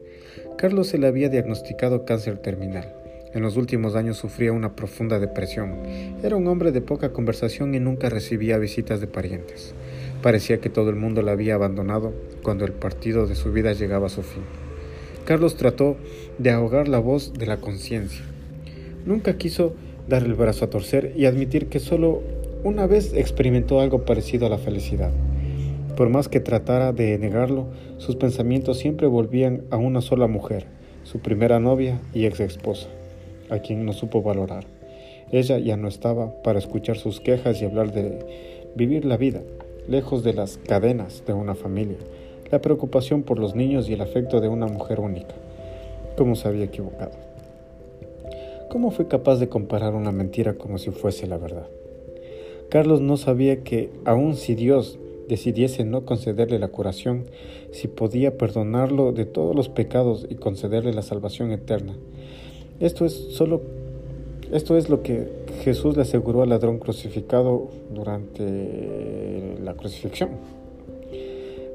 Carlos 0.57 0.89
se 0.89 0.99
le 0.99 1.07
había 1.07 1.29
diagnosticado 1.29 2.05
cáncer 2.05 2.39
terminal. 2.39 2.93
En 3.35 3.43
los 3.43 3.57
últimos 3.57 3.95
años 3.95 4.16
sufría 4.16 4.51
una 4.51 4.75
profunda 4.75 5.21
depresión. 5.21 5.83
Era 6.25 6.35
un 6.35 6.49
hombre 6.49 6.73
de 6.73 6.81
poca 6.81 7.12
conversación 7.12 7.73
y 7.77 7.79
nunca 7.79 8.09
recibía 8.09 8.59
visitas 8.59 9.01
de 9.01 9.07
parientes. 9.07 9.75
Parecía 10.23 10.61
que 10.61 10.69
todo 10.69 10.91
el 10.91 10.97
mundo 10.97 11.23
la 11.23 11.33
había 11.33 11.55
abandonado 11.55 12.12
cuando 12.43 12.64
el 12.64 12.73
partido 12.73 13.27
de 13.27 13.37
su 13.37 13.53
vida 13.53 13.73
llegaba 13.73 14.07
a 14.07 14.11
su 14.11 14.23
fin. 14.23 14.43
Carlos 15.25 15.57
trató 15.57 15.97
de 16.39 16.51
ahogar 16.51 16.89
la 16.89 16.99
voz 16.99 17.35
de 17.35 17.47
la 17.47 17.59
conciencia. 17.59 18.25
Nunca 19.05 19.39
quiso 19.39 19.75
dar 20.09 20.25
el 20.25 20.35
brazo 20.35 20.64
a 20.64 20.71
torcer 20.71 21.12
y 21.16 21.27
admitir 21.27 21.69
que 21.69 21.79
solo 21.79 22.23
una 22.64 22.87
vez 22.87 23.12
experimentó 23.14 23.81
algo 23.81 24.05
parecido 24.05 24.47
a 24.47 24.51
la 24.51 24.59
felicidad. 24.59 25.12
Por 25.97 26.09
más 26.09 26.29
que 26.29 26.41
tratara 26.41 26.93
de 26.93 27.16
negarlo, 27.19 27.69
sus 27.99 28.16
pensamientos 28.16 28.79
siempre 28.79 29.07
volvían 29.07 29.64
a 29.71 29.77
una 29.77 30.01
sola 30.01 30.27
mujer, 30.27 30.66
su 31.05 31.21
primera 31.21 31.61
novia 31.61 32.01
y 32.14 32.25
ex 32.25 32.41
esposa, 32.41 32.89
a 33.51 33.59
quien 33.59 33.85
no 33.85 33.93
supo 33.93 34.23
valorar. 34.23 34.64
Ella 35.31 35.59
ya 35.59 35.77
no 35.77 35.89
estaba 35.89 36.43
para 36.43 36.59
escuchar 36.59 36.97
sus 36.97 37.21
quejas 37.21 37.61
y 37.61 37.64
hablar 37.64 37.93
de 37.93 38.19
vivir 38.75 39.05
la 39.05 39.16
vida, 39.16 39.43
lejos 39.89 40.22
de 40.22 40.34
las 40.34 40.59
cadenas 40.59 41.24
de 41.26 41.32
una 41.32 41.55
familia, 41.55 41.97
la 42.51 42.61
preocupación 42.61 43.22
por 43.22 43.39
los 43.39 43.55
niños 43.55 43.89
y 43.89 43.95
el 43.95 44.01
afecto 44.01 44.41
de 44.41 44.49
una 44.49 44.66
mujer 44.66 45.01
única. 45.01 45.34
¿Cómo 46.16 46.36
se 46.36 46.49
había 46.49 46.64
equivocado? 46.64 47.12
¿Cómo 48.70 48.91
fue 48.91 49.09
capaz 49.09 49.36
de 49.36 49.49
comparar 49.49 49.95
una 49.95 50.12
mentira 50.12 50.55
como 50.55 50.78
si 50.78 50.91
fuese 50.91 51.26
la 51.26 51.39
verdad? 51.39 51.66
Carlos 52.68 53.01
no 53.01 53.16
sabía 53.16 53.64
que, 53.64 53.91
aun 54.05 54.36
si 54.36 54.55
Dios 54.55 54.99
decidiese 55.26 55.84
no 55.84 56.05
concederle 56.05 56.59
la 56.59 56.68
curación, 56.68 57.24
si 57.72 57.89
podía 57.89 58.36
perdonarlo 58.36 59.12
de 59.12 59.24
todos 59.24 59.57
los 59.57 59.68
pecados 59.68 60.26
y 60.28 60.34
concederle 60.34 60.93
la 60.93 61.03
salvación 61.03 61.51
eterna. 61.53 61.97
Esto 62.80 63.05
es 63.07 63.12
solo 63.12 63.62
esto 64.53 64.76
es 64.76 64.88
lo 64.88 65.03
que 65.03 65.28
Jesús 65.62 65.96
le 65.96 66.03
aseguró 66.03 66.42
al 66.42 66.49
ladrón 66.49 66.78
crucificado 66.78 67.68
durante 67.92 69.57
la 69.62 69.74
crucifixión. 69.74 70.30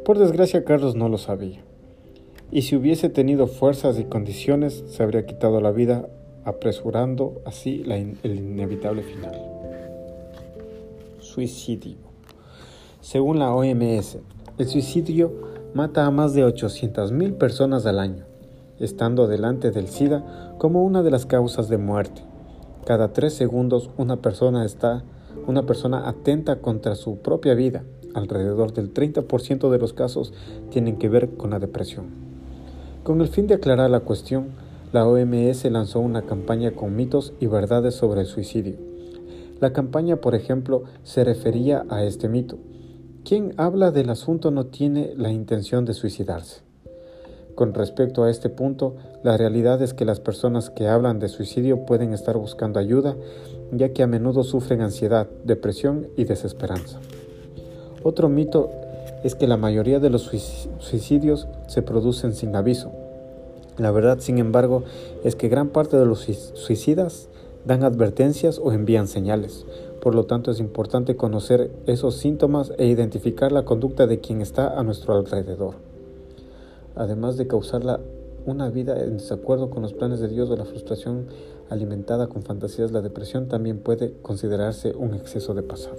Por 0.05 0.17
desgracia 0.17 0.63
Carlos 0.63 0.95
no 0.95 1.07
lo 1.09 1.17
sabía, 1.17 1.61
y 2.51 2.63
si 2.63 2.75
hubiese 2.75 3.09
tenido 3.09 3.47
fuerzas 3.47 3.99
y 3.99 4.05
condiciones 4.05 4.83
se 4.87 5.03
habría 5.03 5.25
quitado 5.25 5.61
la 5.61 5.71
vida 5.71 6.09
apresurando 6.45 7.41
así 7.45 7.83
el 7.87 8.35
inevitable 8.35 9.03
final. 9.03 9.39
Suicidio. 11.19 11.97
Según 13.01 13.39
la 13.39 13.53
OMS, 13.53 14.17
el 14.57 14.67
suicidio 14.67 15.31
mata 15.73 16.05
a 16.05 16.11
más 16.11 16.33
de 16.33 16.45
800.000 16.45 17.37
personas 17.37 17.85
al 17.85 17.99
año, 17.99 18.25
estando 18.79 19.27
delante 19.27 19.71
del 19.71 19.87
SIDA 19.87 20.55
como 20.57 20.83
una 20.83 21.01
de 21.01 21.11
las 21.11 21.25
causas 21.25 21.69
de 21.69 21.77
muerte. 21.77 22.21
Cada 22.85 23.13
tres 23.13 23.33
segundos 23.33 23.89
una 23.97 24.17
persona 24.17 24.65
está, 24.65 25.03
una 25.47 25.65
persona 25.65 26.09
atenta 26.09 26.59
contra 26.59 26.95
su 26.95 27.19
propia 27.19 27.53
vida. 27.53 27.83
Alrededor 28.13 28.73
del 28.73 28.93
30% 28.93 29.69
de 29.69 29.79
los 29.79 29.93
casos 29.93 30.33
tienen 30.69 30.97
que 30.97 31.07
ver 31.07 31.29
con 31.37 31.51
la 31.51 31.59
depresión. 31.59 32.07
Con 33.03 33.21
el 33.21 33.29
fin 33.29 33.47
de 33.47 33.55
aclarar 33.55 33.89
la 33.89 34.01
cuestión, 34.01 34.47
la 34.91 35.07
OMS 35.07 35.63
lanzó 35.71 36.01
una 36.01 36.23
campaña 36.23 36.71
con 36.71 36.95
mitos 36.95 37.33
y 37.39 37.47
verdades 37.47 37.95
sobre 37.95 38.21
el 38.21 38.27
suicidio. 38.27 38.75
La 39.61 39.71
campaña, 39.71 40.17
por 40.17 40.35
ejemplo, 40.35 40.83
se 41.03 41.23
refería 41.23 41.85
a 41.89 42.03
este 42.03 42.27
mito. 42.27 42.57
Quien 43.23 43.53
habla 43.55 43.91
del 43.91 44.09
asunto 44.09 44.51
no 44.51 44.65
tiene 44.65 45.13
la 45.15 45.31
intención 45.31 45.85
de 45.85 45.93
suicidarse. 45.93 46.61
Con 47.55 47.73
respecto 47.73 48.23
a 48.23 48.29
este 48.29 48.49
punto, 48.49 48.95
la 49.23 49.37
realidad 49.37 49.81
es 49.81 49.93
que 49.93 50.03
las 50.03 50.19
personas 50.19 50.69
que 50.69 50.87
hablan 50.87 51.19
de 51.19 51.29
suicidio 51.29 51.85
pueden 51.85 52.13
estar 52.13 52.37
buscando 52.37 52.77
ayuda, 52.79 53.15
ya 53.71 53.89
que 53.89 54.03
a 54.03 54.07
menudo 54.07 54.43
sufren 54.43 54.81
ansiedad, 54.81 55.27
depresión 55.45 56.09
y 56.17 56.25
desesperanza. 56.25 56.99
Otro 58.03 58.27
mito 58.27 58.69
es 59.23 59.35
que 59.35 59.47
la 59.47 59.55
mayoría 59.55 60.01
de 60.01 60.09
los 60.09 60.23
suicidios 60.79 61.47
se 61.67 61.81
producen 61.81 62.33
sin 62.33 62.53
aviso. 62.53 62.91
La 63.77 63.91
verdad, 63.91 64.19
sin 64.19 64.39
embargo, 64.39 64.83
es 65.23 65.37
que 65.37 65.47
gran 65.47 65.69
parte 65.69 65.95
de 65.97 66.05
los 66.05 66.19
suicidas 66.53 67.29
dan 67.65 67.83
advertencias 67.83 68.59
o 68.59 68.73
envían 68.73 69.07
señales. 69.07 69.65
Por 70.01 70.15
lo 70.15 70.25
tanto, 70.25 70.51
es 70.51 70.59
importante 70.59 71.15
conocer 71.15 71.71
esos 71.87 72.17
síntomas 72.17 72.73
e 72.77 72.87
identificar 72.87 73.53
la 73.53 73.63
conducta 73.63 74.05
de 74.05 74.19
quien 74.19 74.41
está 74.41 74.77
a 74.77 74.83
nuestro 74.83 75.15
alrededor 75.15 75.75
además 76.95 77.37
de 77.37 77.47
causarla 77.47 77.99
una 78.45 78.69
vida 78.69 79.01
en 79.03 79.17
desacuerdo 79.17 79.69
con 79.69 79.81
los 79.81 79.93
planes 79.93 80.19
de 80.19 80.27
Dios 80.27 80.49
o 80.49 80.55
la 80.55 80.65
frustración 80.65 81.27
alimentada 81.69 82.27
con 82.27 82.43
fantasías, 82.43 82.91
la 82.91 83.01
depresión 83.01 83.47
también 83.47 83.79
puede 83.79 84.13
considerarse 84.21 84.93
un 84.95 85.13
exceso 85.13 85.53
de 85.53 85.63
pasado. 85.63 85.97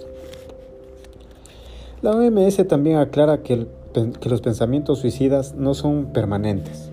La 2.01 2.11
OMS 2.11 2.67
también 2.67 2.97
aclara 2.97 3.41
que, 3.41 3.67
los 4.25 4.41
pensamientos 4.41 4.99
suicidas 4.99 5.55
no 5.55 5.73
son 5.73 6.13
permanentes. 6.13 6.91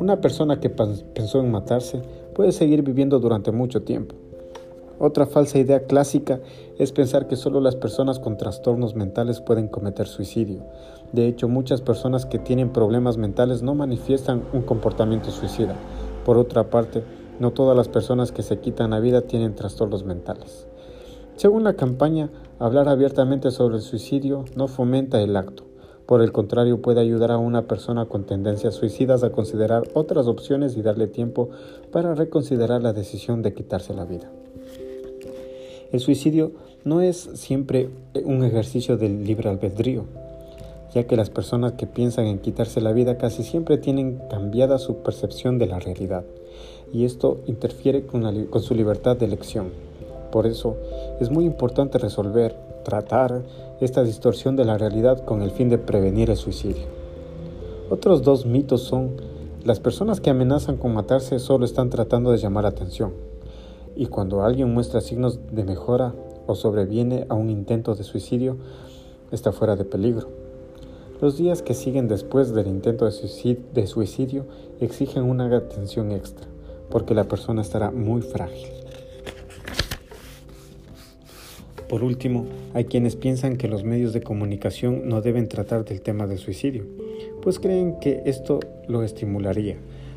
Una 0.00 0.20
persona 0.20 0.58
que 0.58 0.70
pensó 0.70 1.40
en 1.40 1.50
matarse 1.50 2.00
puede 2.34 2.52
seguir 2.52 2.82
viviendo 2.82 3.20
durante 3.20 3.52
mucho 3.52 3.82
tiempo. 3.82 4.14
Otra 4.98 5.26
falsa 5.26 5.58
idea 5.58 5.84
clásica 5.84 6.40
es 6.78 6.92
pensar 6.92 7.26
que 7.26 7.36
solo 7.36 7.60
las 7.60 7.76
personas 7.76 8.18
con 8.18 8.36
trastornos 8.36 8.94
mentales 8.94 9.40
pueden 9.40 9.68
cometer 9.68 10.06
suicidio. 10.06 10.64
De 11.12 11.26
hecho, 11.26 11.48
muchas 11.48 11.80
personas 11.80 12.24
que 12.26 12.38
tienen 12.38 12.70
problemas 12.70 13.16
mentales 13.16 13.62
no 13.62 13.74
manifiestan 13.74 14.44
un 14.52 14.62
comportamiento 14.62 15.30
suicida. 15.30 15.74
Por 16.24 16.38
otra 16.38 16.70
parte, 16.70 17.02
no 17.40 17.52
todas 17.52 17.76
las 17.76 17.88
personas 17.88 18.32
que 18.32 18.42
se 18.42 18.58
quitan 18.58 18.90
la 18.90 19.00
vida 19.00 19.22
tienen 19.22 19.54
trastornos 19.54 20.04
mentales. 20.04 20.66
Según 21.36 21.64
la 21.64 21.74
campaña, 21.74 22.30
hablar 22.58 22.88
abiertamente 22.88 23.50
sobre 23.50 23.76
el 23.76 23.82
suicidio 23.82 24.44
no 24.54 24.68
fomenta 24.68 25.20
el 25.20 25.36
acto. 25.36 25.64
Por 26.06 26.22
el 26.22 26.32
contrario, 26.32 26.82
puede 26.82 27.00
ayudar 27.00 27.30
a 27.30 27.38
una 27.38 27.66
persona 27.66 28.06
con 28.06 28.24
tendencias 28.24 28.74
suicidas 28.74 29.22
a 29.22 29.30
considerar 29.30 29.84
otras 29.94 30.26
opciones 30.26 30.76
y 30.76 30.82
darle 30.82 31.06
tiempo 31.06 31.48
para 31.92 32.14
reconsiderar 32.14 32.82
la 32.82 32.92
decisión 32.92 33.42
de 33.42 33.54
quitarse 33.54 33.94
la 33.94 34.04
vida. 34.04 34.30
El 35.92 36.00
suicidio 36.00 36.52
no 36.84 37.00
es 37.00 37.16
siempre 37.16 37.90
un 38.24 38.44
ejercicio 38.44 38.96
del 38.96 39.24
libre 39.24 39.48
albedrío, 39.48 40.04
ya 40.94 41.04
que 41.04 41.16
las 41.16 41.30
personas 41.30 41.72
que 41.72 41.86
piensan 41.86 42.26
en 42.26 42.38
quitarse 42.38 42.80
la 42.80 42.92
vida 42.92 43.16
casi 43.16 43.42
siempre 43.42 43.78
tienen 43.78 44.20
cambiada 44.28 44.78
su 44.78 44.96
percepción 44.96 45.58
de 45.58 45.66
la 45.66 45.78
realidad, 45.78 46.24
y 46.92 47.04
esto 47.04 47.40
interfiere 47.46 48.04
con, 48.04 48.22
su 48.60 48.74
libertad 48.74 49.16
de 49.16 49.26
elección. 49.26 49.68
Por 50.32 50.46
eso 50.46 50.76
es 51.20 51.30
muy 51.30 51.44
importante 51.44 51.98
resolver, 51.98 52.56
tratar 52.84 53.42
esta 53.80 54.02
distorsión 54.02 54.56
de 54.56 54.64
la 54.64 54.78
realidad 54.78 55.24
con 55.24 55.42
el 55.42 55.50
fin 55.50 55.68
de 55.68 55.78
prevenir 55.78 56.30
el 56.30 56.36
suicidio. 56.36 56.84
Otros 57.88 58.22
dos 58.22 58.46
mitos 58.46 58.82
son, 58.82 59.16
las 59.64 59.80
personas 59.80 60.20
que 60.20 60.30
amenazan 60.30 60.76
con 60.76 60.94
matarse 60.94 61.38
solo 61.38 61.64
están 61.64 61.90
tratando 61.90 62.32
de 62.32 62.38
llamar 62.38 62.66
atención, 62.66 63.12
y 63.94 64.06
cuando 64.06 64.42
alguien 64.42 64.72
muestra 64.72 65.00
signos 65.00 65.38
de 65.52 65.64
mejora 65.64 66.14
o 66.46 66.54
sobreviene 66.54 67.26
a 67.28 67.34
un 67.34 67.50
intento 67.50 67.94
de 67.94 68.02
suicidio, 68.02 68.56
está 69.30 69.52
fuera 69.52 69.76
de 69.76 69.84
peligro. 69.84 70.39
Los 71.20 71.36
días 71.36 71.60
que 71.60 71.74
siguen 71.74 72.08
después 72.08 72.54
del 72.54 72.66
intento 72.66 73.04
de 73.04 73.86
suicidio, 73.86 74.46
exigen 74.80 75.24
una 75.24 75.54
atención 75.54 76.12
extra, 76.12 76.46
porque 76.88 77.14
la 77.14 77.24
persona 77.24 77.60
estará 77.60 77.90
muy 77.90 78.22
frágil. 78.22 78.70
Por 81.90 82.02
último, 82.04 82.46
hay 82.72 82.86
quienes 82.86 83.16
piensan 83.16 83.56
que 83.56 83.68
los 83.68 83.84
medios 83.84 84.14
de 84.14 84.22
comunicación 84.22 85.10
no 85.10 85.20
deben 85.20 85.46
tratar 85.46 85.84
del 85.84 86.00
tema 86.00 86.26
del 86.26 86.38
suicidio, 86.38 86.84
pues 87.42 87.58
creen 87.58 87.98
que 88.00 88.22
esto 88.24 88.60
lo 88.88 89.02
estimularía. 89.02 89.76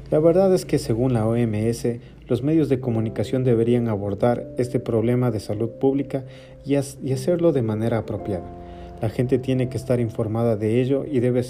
La 0.09 0.19
verdad 0.19 0.53
es 0.53 0.63
que 0.65 0.79
según 0.79 1.11
la 1.11 1.27
OMS, 1.27 1.85
los 2.29 2.43
medios 2.43 2.69
de 2.69 2.79
comunicación 2.79 3.43
deberían 3.43 3.89
abordar 3.89 4.53
este 4.57 4.79
problema 4.79 5.31
de 5.31 5.41
salud 5.41 5.71
pública 5.71 6.23
y, 6.63 6.75
hacerlo 6.75 7.51
de 7.51 7.61
manera 7.61 7.97
apropiada. 7.97 8.62
La 9.03 9.09
gente 9.09 9.37
tiene 9.37 9.67
que 9.67 9.75
estar 9.75 9.99
informada 9.99 10.55
de 10.55 10.81
ello 10.81 11.03
y 11.03 11.19
debe 11.19 11.43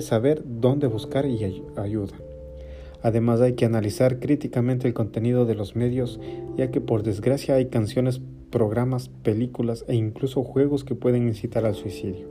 saber 0.00 0.42
dónde 0.44 0.86
buscar 0.86 1.24
ayuda. 1.24 2.14
Además 3.02 3.40
hay 3.40 3.54
que 3.54 3.64
analizar 3.64 4.20
críticamente 4.20 4.86
el 4.86 4.94
contenido 4.94 5.44
de 5.44 5.56
los 5.56 5.74
medios, 5.74 6.20
ya 6.56 6.70
que 6.70 6.80
por 6.80 7.02
desgracia 7.02 7.56
hay 7.56 7.66
canciones 7.66 8.20
programas, 8.50 9.08
películas 9.24 9.84
e 9.88 9.96
incluso 9.96 10.44
juegos 10.44 10.84
que 10.84 10.94
pueden 10.94 11.26
incitar 11.26 11.66
al 11.66 11.74
suicidio. 11.74 12.28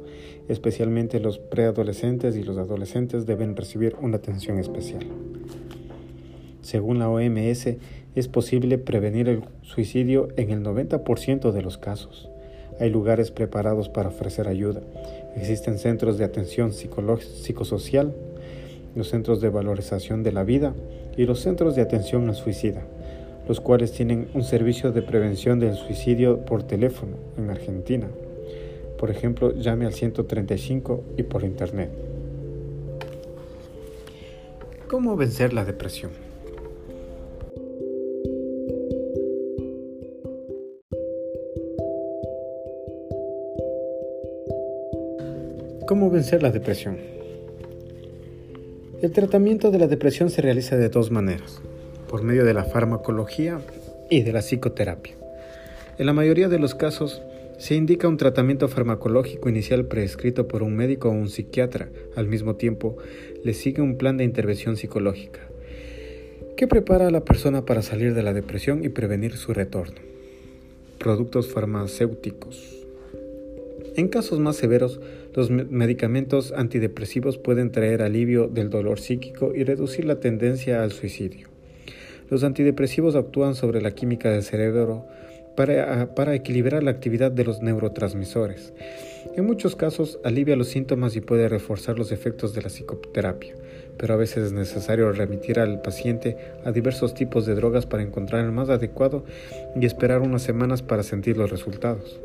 Especialmente 0.47 1.19
los 1.19 1.37
preadolescentes 1.37 2.37
y 2.37 2.43
los 2.43 2.57
adolescentes 2.57 3.25
deben 3.25 3.57
recibir 3.57 3.97
una 4.01 4.15
atención 4.15 4.59
especial. 4.59 5.05
Según 6.61 6.99
la 6.99 7.09
OMS, 7.09 7.75
es 8.15 8.27
posible 8.29 8.77
prevenir 8.77 9.27
el 9.27 9.43
suicidio 9.61 10.29
en 10.37 10.51
el 10.51 10.63
90% 10.63 11.51
de 11.51 11.61
los 11.61 11.77
casos. 11.77 12.29
Hay 12.79 12.89
lugares 12.89 13.31
preparados 13.31 13.89
para 13.89 14.09
ofrecer 14.09 14.47
ayuda. 14.47 14.81
Existen 15.35 15.77
centros 15.77 16.17
de 16.17 16.25
atención 16.25 16.71
psicosocial, 16.73 18.13
los 18.95 19.09
centros 19.09 19.41
de 19.41 19.49
valorización 19.49 20.23
de 20.23 20.31
la 20.31 20.43
vida 20.43 20.73
y 21.17 21.25
los 21.25 21.41
centros 21.41 21.75
de 21.75 21.81
atención 21.81 22.27
al 22.29 22.35
suicida 22.35 22.83
los 23.49 23.59
cuales 23.59 23.91
tienen 23.91 24.29
un 24.35 24.43
servicio 24.43 24.91
de 24.91 25.01
prevención 25.01 25.59
del 25.59 25.75
suicidio 25.75 26.45
por 26.45 26.61
teléfono 26.61 27.17
en 27.35 27.49
Argentina. 27.49 28.07
Por 28.99 29.09
ejemplo, 29.09 29.55
llame 29.55 29.87
al 29.87 29.93
135 29.93 31.03
y 31.17 31.23
por 31.23 31.43
internet. 31.43 31.89
¿Cómo 34.87 35.15
vencer 35.15 35.51
la 35.51 35.65
depresión? 35.65 36.28
¿Cómo 45.89 46.11
vencer 46.11 46.43
la 46.43 46.51
depresión? 46.51 46.97
El 49.01 49.11
tratamiento 49.11 49.71
de 49.71 49.79
la 49.79 49.87
depresión 49.87 50.29
se 50.29 50.39
realiza 50.39 50.77
de 50.77 50.87
dos 50.87 51.09
maneras 51.09 51.63
por 52.07 52.21
medio 52.21 52.45
de 52.45 52.53
la 52.53 52.63
farmacología 52.63 53.59
y 54.07 54.21
de 54.21 54.31
la 54.31 54.43
psicoterapia. 54.43 55.15
En 55.97 56.05
la 56.05 56.13
mayoría 56.13 56.47
de 56.47 56.59
los 56.59 56.75
casos, 56.75 57.23
se 57.57 57.73
indica 57.73 58.07
un 58.07 58.17
tratamiento 58.17 58.67
farmacológico 58.67 59.49
inicial 59.49 59.85
prescrito 59.85 60.47
por 60.47 60.61
un 60.61 60.75
médico 60.75 61.09
o 61.09 61.13
un 61.13 61.27
psiquiatra. 61.27 61.89
Al 62.15 62.27
mismo 62.27 62.55
tiempo, 62.55 62.97
le 63.43 63.55
sigue 63.55 63.81
un 63.81 63.97
plan 63.97 64.15
de 64.15 64.25
intervención 64.25 64.77
psicológica 64.77 65.39
que 66.55 66.67
prepara 66.67 67.07
a 67.07 67.11
la 67.11 67.25
persona 67.25 67.65
para 67.65 67.81
salir 67.81 68.13
de 68.13 68.21
la 68.21 68.33
depresión 68.33 68.83
y 68.85 68.89
prevenir 68.89 69.37
su 69.37 69.55
retorno. 69.55 69.95
Productos 70.99 71.47
farmacéuticos. 71.47 72.75
En 73.95 74.07
casos 74.07 74.39
más 74.39 74.55
severos, 74.55 75.01
los 75.33 75.49
medicamentos 75.49 76.51
antidepresivos 76.51 77.37
pueden 77.37 77.71
traer 77.71 78.01
alivio 78.01 78.47
del 78.47 78.69
dolor 78.69 78.99
psíquico 78.99 79.53
y 79.55 79.63
reducir 79.63 80.05
la 80.05 80.19
tendencia 80.19 80.83
al 80.83 80.91
suicidio. 80.91 81.49
Los 82.29 82.43
antidepresivos 82.43 83.15
actúan 83.15 83.55
sobre 83.55 83.81
la 83.81 83.91
química 83.91 84.29
del 84.29 84.43
cerebro 84.43 85.05
para, 85.55 86.35
equilibrar 86.35 86.83
la 86.83 86.91
actividad 86.91 87.31
de 87.31 87.43
los 87.43 87.61
neurotransmisores. 87.61 88.73
En 89.35 89.45
muchos 89.45 89.75
casos 89.75 90.17
alivia 90.23 90.55
los 90.55 90.69
síntomas 90.69 91.17
y 91.17 91.21
puede 91.21 91.49
reforzar 91.49 91.99
los 91.99 92.13
efectos 92.13 92.53
de 92.53 92.61
la 92.61 92.69
psicoterapia, 92.69 93.55
pero 93.97 94.13
a 94.13 94.17
veces 94.17 94.45
es 94.45 94.53
necesario 94.53 95.11
remitir 95.11 95.59
al 95.59 95.81
paciente 95.81 96.37
a 96.63 96.71
diversos 96.71 97.13
tipos 97.13 97.45
de 97.45 97.55
drogas 97.55 97.85
para 97.85 98.03
encontrar 98.03 98.45
el 98.45 98.53
más 98.53 98.69
adecuado 98.69 99.25
y 99.75 99.85
esperar 99.85 100.21
unas 100.21 100.43
semanas 100.43 100.81
para 100.81 101.03
sentir 101.03 101.35
los 101.35 101.49
resultados. 101.49 102.21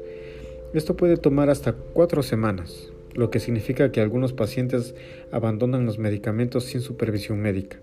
Esto 0.73 0.97
puede 0.97 1.17
tomar 1.17 1.51
hasta 1.51 1.73
cuatro 1.73 2.23
semanas, 2.23 2.93
lo 3.15 3.31
que 3.31 3.41
significa 3.41 3.93
que 3.93 4.01
algunos 4.01 4.33
pacientes 4.33 4.95
abandonan 5.31 5.87
los 5.87 5.99
medicamentos 5.99 6.65
sin 6.65 6.81
supervisión 6.81 7.41
médica, 7.41 7.79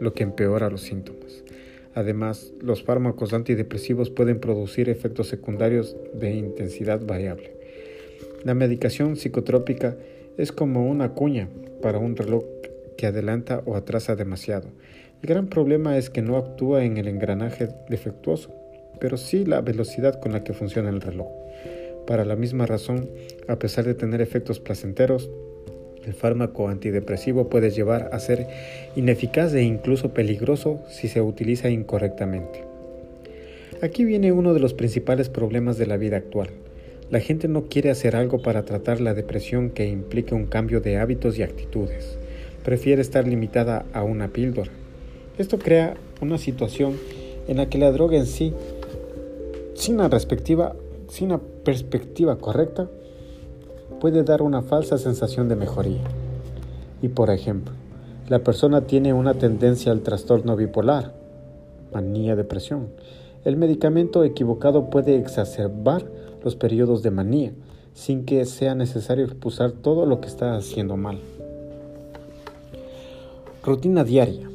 lo 0.00 0.14
que 0.14 0.22
empeora 0.22 0.70
los 0.70 0.82
síntomas. 0.82 1.44
Además, 1.94 2.52
los 2.60 2.82
fármacos 2.82 3.32
antidepresivos 3.32 4.10
pueden 4.10 4.40
producir 4.40 4.88
efectos 4.88 5.28
secundarios 5.28 5.96
de 6.14 6.34
intensidad 6.34 7.04
variable. 7.04 7.52
La 8.44 8.54
medicación 8.54 9.16
psicotrópica 9.16 9.96
es 10.38 10.52
como 10.52 10.88
una 10.88 11.10
cuña 11.10 11.48
para 11.82 11.98
un 11.98 12.16
reloj 12.16 12.44
que 12.96 13.06
adelanta 13.06 13.62
o 13.66 13.76
atrasa 13.76 14.14
demasiado. 14.14 14.68
El 15.22 15.28
gran 15.28 15.48
problema 15.48 15.98
es 15.98 16.08
que 16.08 16.22
no 16.22 16.36
actúa 16.36 16.84
en 16.84 16.96
el 16.96 17.08
engranaje 17.08 17.68
defectuoso, 17.88 18.54
pero 19.00 19.16
sí 19.16 19.44
la 19.44 19.60
velocidad 19.60 20.20
con 20.20 20.32
la 20.32 20.44
que 20.44 20.54
funciona 20.54 20.88
el 20.88 21.00
reloj. 21.00 21.39
Para 22.06 22.24
la 22.24 22.36
misma 22.36 22.66
razón, 22.66 23.08
a 23.48 23.58
pesar 23.58 23.84
de 23.84 23.94
tener 23.94 24.20
efectos 24.20 24.60
placenteros, 24.60 25.30
el 26.04 26.14
fármaco 26.14 26.68
antidepresivo 26.68 27.48
puede 27.48 27.70
llevar 27.70 28.10
a 28.12 28.20
ser 28.20 28.46
ineficaz 28.96 29.52
e 29.54 29.62
incluso 29.62 30.14
peligroso 30.14 30.80
si 30.88 31.08
se 31.08 31.20
utiliza 31.20 31.68
incorrectamente. 31.68 32.64
Aquí 33.82 34.04
viene 34.04 34.32
uno 34.32 34.54
de 34.54 34.60
los 34.60 34.74
principales 34.74 35.28
problemas 35.28 35.78
de 35.78 35.86
la 35.86 35.96
vida 35.96 36.16
actual. 36.16 36.50
La 37.10 37.20
gente 37.20 37.48
no 37.48 37.64
quiere 37.64 37.90
hacer 37.90 38.14
algo 38.14 38.40
para 38.40 38.64
tratar 38.64 39.00
la 39.00 39.14
depresión 39.14 39.70
que 39.70 39.88
implique 39.88 40.34
un 40.34 40.46
cambio 40.46 40.80
de 40.80 40.96
hábitos 40.96 41.38
y 41.38 41.42
actitudes. 41.42 42.18
Prefiere 42.64 43.02
estar 43.02 43.26
limitada 43.26 43.84
a 43.92 44.02
una 44.02 44.28
píldora. 44.28 44.70
Esto 45.38 45.58
crea 45.58 45.96
una 46.20 46.38
situación 46.38 46.96
en 47.48 47.56
la 47.56 47.68
que 47.68 47.78
la 47.78 47.90
droga 47.90 48.16
en 48.16 48.26
sí, 48.26 48.52
sin 49.74 49.94
una, 49.94 50.08
sin 51.10 51.26
una 51.26 51.38
perspectiva 51.38 52.36
correcta, 52.36 52.88
puede 54.00 54.22
dar 54.22 54.42
una 54.42 54.62
falsa 54.62 54.96
sensación 54.96 55.48
de 55.48 55.56
mejoría. 55.56 56.02
Y 57.02 57.08
por 57.08 57.30
ejemplo, 57.30 57.74
la 58.28 58.38
persona 58.38 58.82
tiene 58.82 59.12
una 59.12 59.34
tendencia 59.34 59.92
al 59.92 60.02
trastorno 60.02 60.56
bipolar, 60.56 61.12
manía, 61.92 62.36
depresión. 62.36 62.88
El 63.44 63.56
medicamento 63.56 64.22
equivocado 64.22 64.88
puede 64.88 65.16
exacerbar 65.16 66.04
los 66.44 66.54
periodos 66.56 67.02
de 67.02 67.10
manía, 67.10 67.52
sin 67.92 68.24
que 68.24 68.44
sea 68.44 68.74
necesario 68.74 69.24
expulsar 69.24 69.72
todo 69.72 70.06
lo 70.06 70.20
que 70.20 70.28
está 70.28 70.56
haciendo 70.56 70.96
mal. 70.96 71.18
Rutina 73.64 74.04
diaria. 74.04 74.48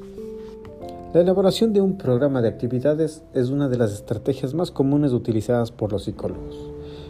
La 1.13 1.21
elaboración 1.21 1.71
de 1.71 1.81
un 1.81 1.97
programa 1.97 2.41
de 2.41 2.49
actividades 2.49 3.23
es 3.33 3.49
una 3.49 3.69
de 3.69 3.77
las 3.77 3.93
estrategias 3.93 4.53
más 4.53 4.71
comunes 4.71 5.13
utilizadas 5.13 5.71
por 5.71 5.91
los 5.91 6.03
psicólogos. 6.03 6.55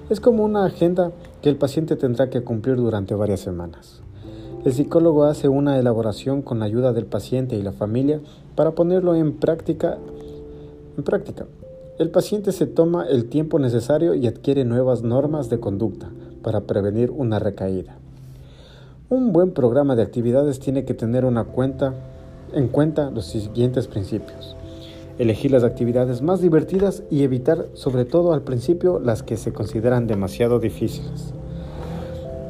Es 0.09 0.19
como 0.19 0.43
una 0.43 0.65
agenda 0.65 1.11
que 1.41 1.49
el 1.49 1.55
paciente 1.55 1.95
tendrá 1.95 2.29
que 2.29 2.43
cumplir 2.43 2.75
durante 2.75 3.15
varias 3.15 3.39
semanas. 3.39 4.01
El 4.63 4.73
psicólogo 4.73 5.25
hace 5.25 5.47
una 5.47 5.79
elaboración 5.79 6.41
con 6.43 6.59
la 6.59 6.65
ayuda 6.65 6.93
del 6.93 7.05
paciente 7.05 7.55
y 7.55 7.63
la 7.63 7.71
familia 7.71 8.19
para 8.55 8.71
ponerlo 8.71 9.15
en 9.15 9.33
práctica. 9.33 9.97
En 10.97 11.03
práctica. 11.03 11.45
El 11.97 12.09
paciente 12.09 12.51
se 12.51 12.67
toma 12.67 13.07
el 13.07 13.29
tiempo 13.29 13.57
necesario 13.57 14.13
y 14.15 14.27
adquiere 14.27 14.65
nuevas 14.65 15.01
normas 15.01 15.49
de 15.49 15.59
conducta 15.59 16.09
para 16.43 16.61
prevenir 16.61 17.09
una 17.09 17.39
recaída. 17.39 17.97
Un 19.09 19.33
buen 19.33 19.51
programa 19.51 19.95
de 19.95 20.03
actividades 20.03 20.59
tiene 20.59 20.83
que 20.83 20.93
tener 20.93 21.25
una 21.25 21.45
cuenta 21.45 21.93
en 22.55 22.69
cuenta 22.69 23.11
los 23.11 23.25
siguientes 23.25 23.87
principios. 23.87 24.55
Elegir 25.19 25.51
las 25.51 25.63
actividades 25.63 26.21
más 26.21 26.41
divertidas 26.41 27.03
y 27.09 27.23
evitar, 27.23 27.67
sobre 27.73 28.05
todo 28.05 28.33
al 28.33 28.41
principio, 28.41 28.99
las 28.99 29.23
que 29.23 29.37
se 29.37 29.53
consideran 29.53 30.07
demasiado 30.07 30.59
difíciles. 30.59 31.33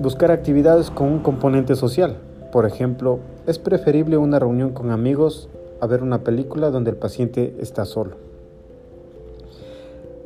Buscar 0.01 0.31
actividades 0.31 0.89
con 0.89 1.11
un 1.11 1.19
componente 1.19 1.75
social. 1.75 2.17
Por 2.51 2.65
ejemplo, 2.65 3.19
es 3.47 3.59
preferible 3.59 4.17
una 4.17 4.39
reunión 4.39 4.71
con 4.71 4.91
amigos 4.91 5.49
a 5.81 5.87
ver 5.87 6.01
una 6.01 6.23
película 6.23 6.71
donde 6.71 6.91
el 6.91 6.97
paciente 6.97 7.55
está 7.59 7.85
solo. 7.85 8.15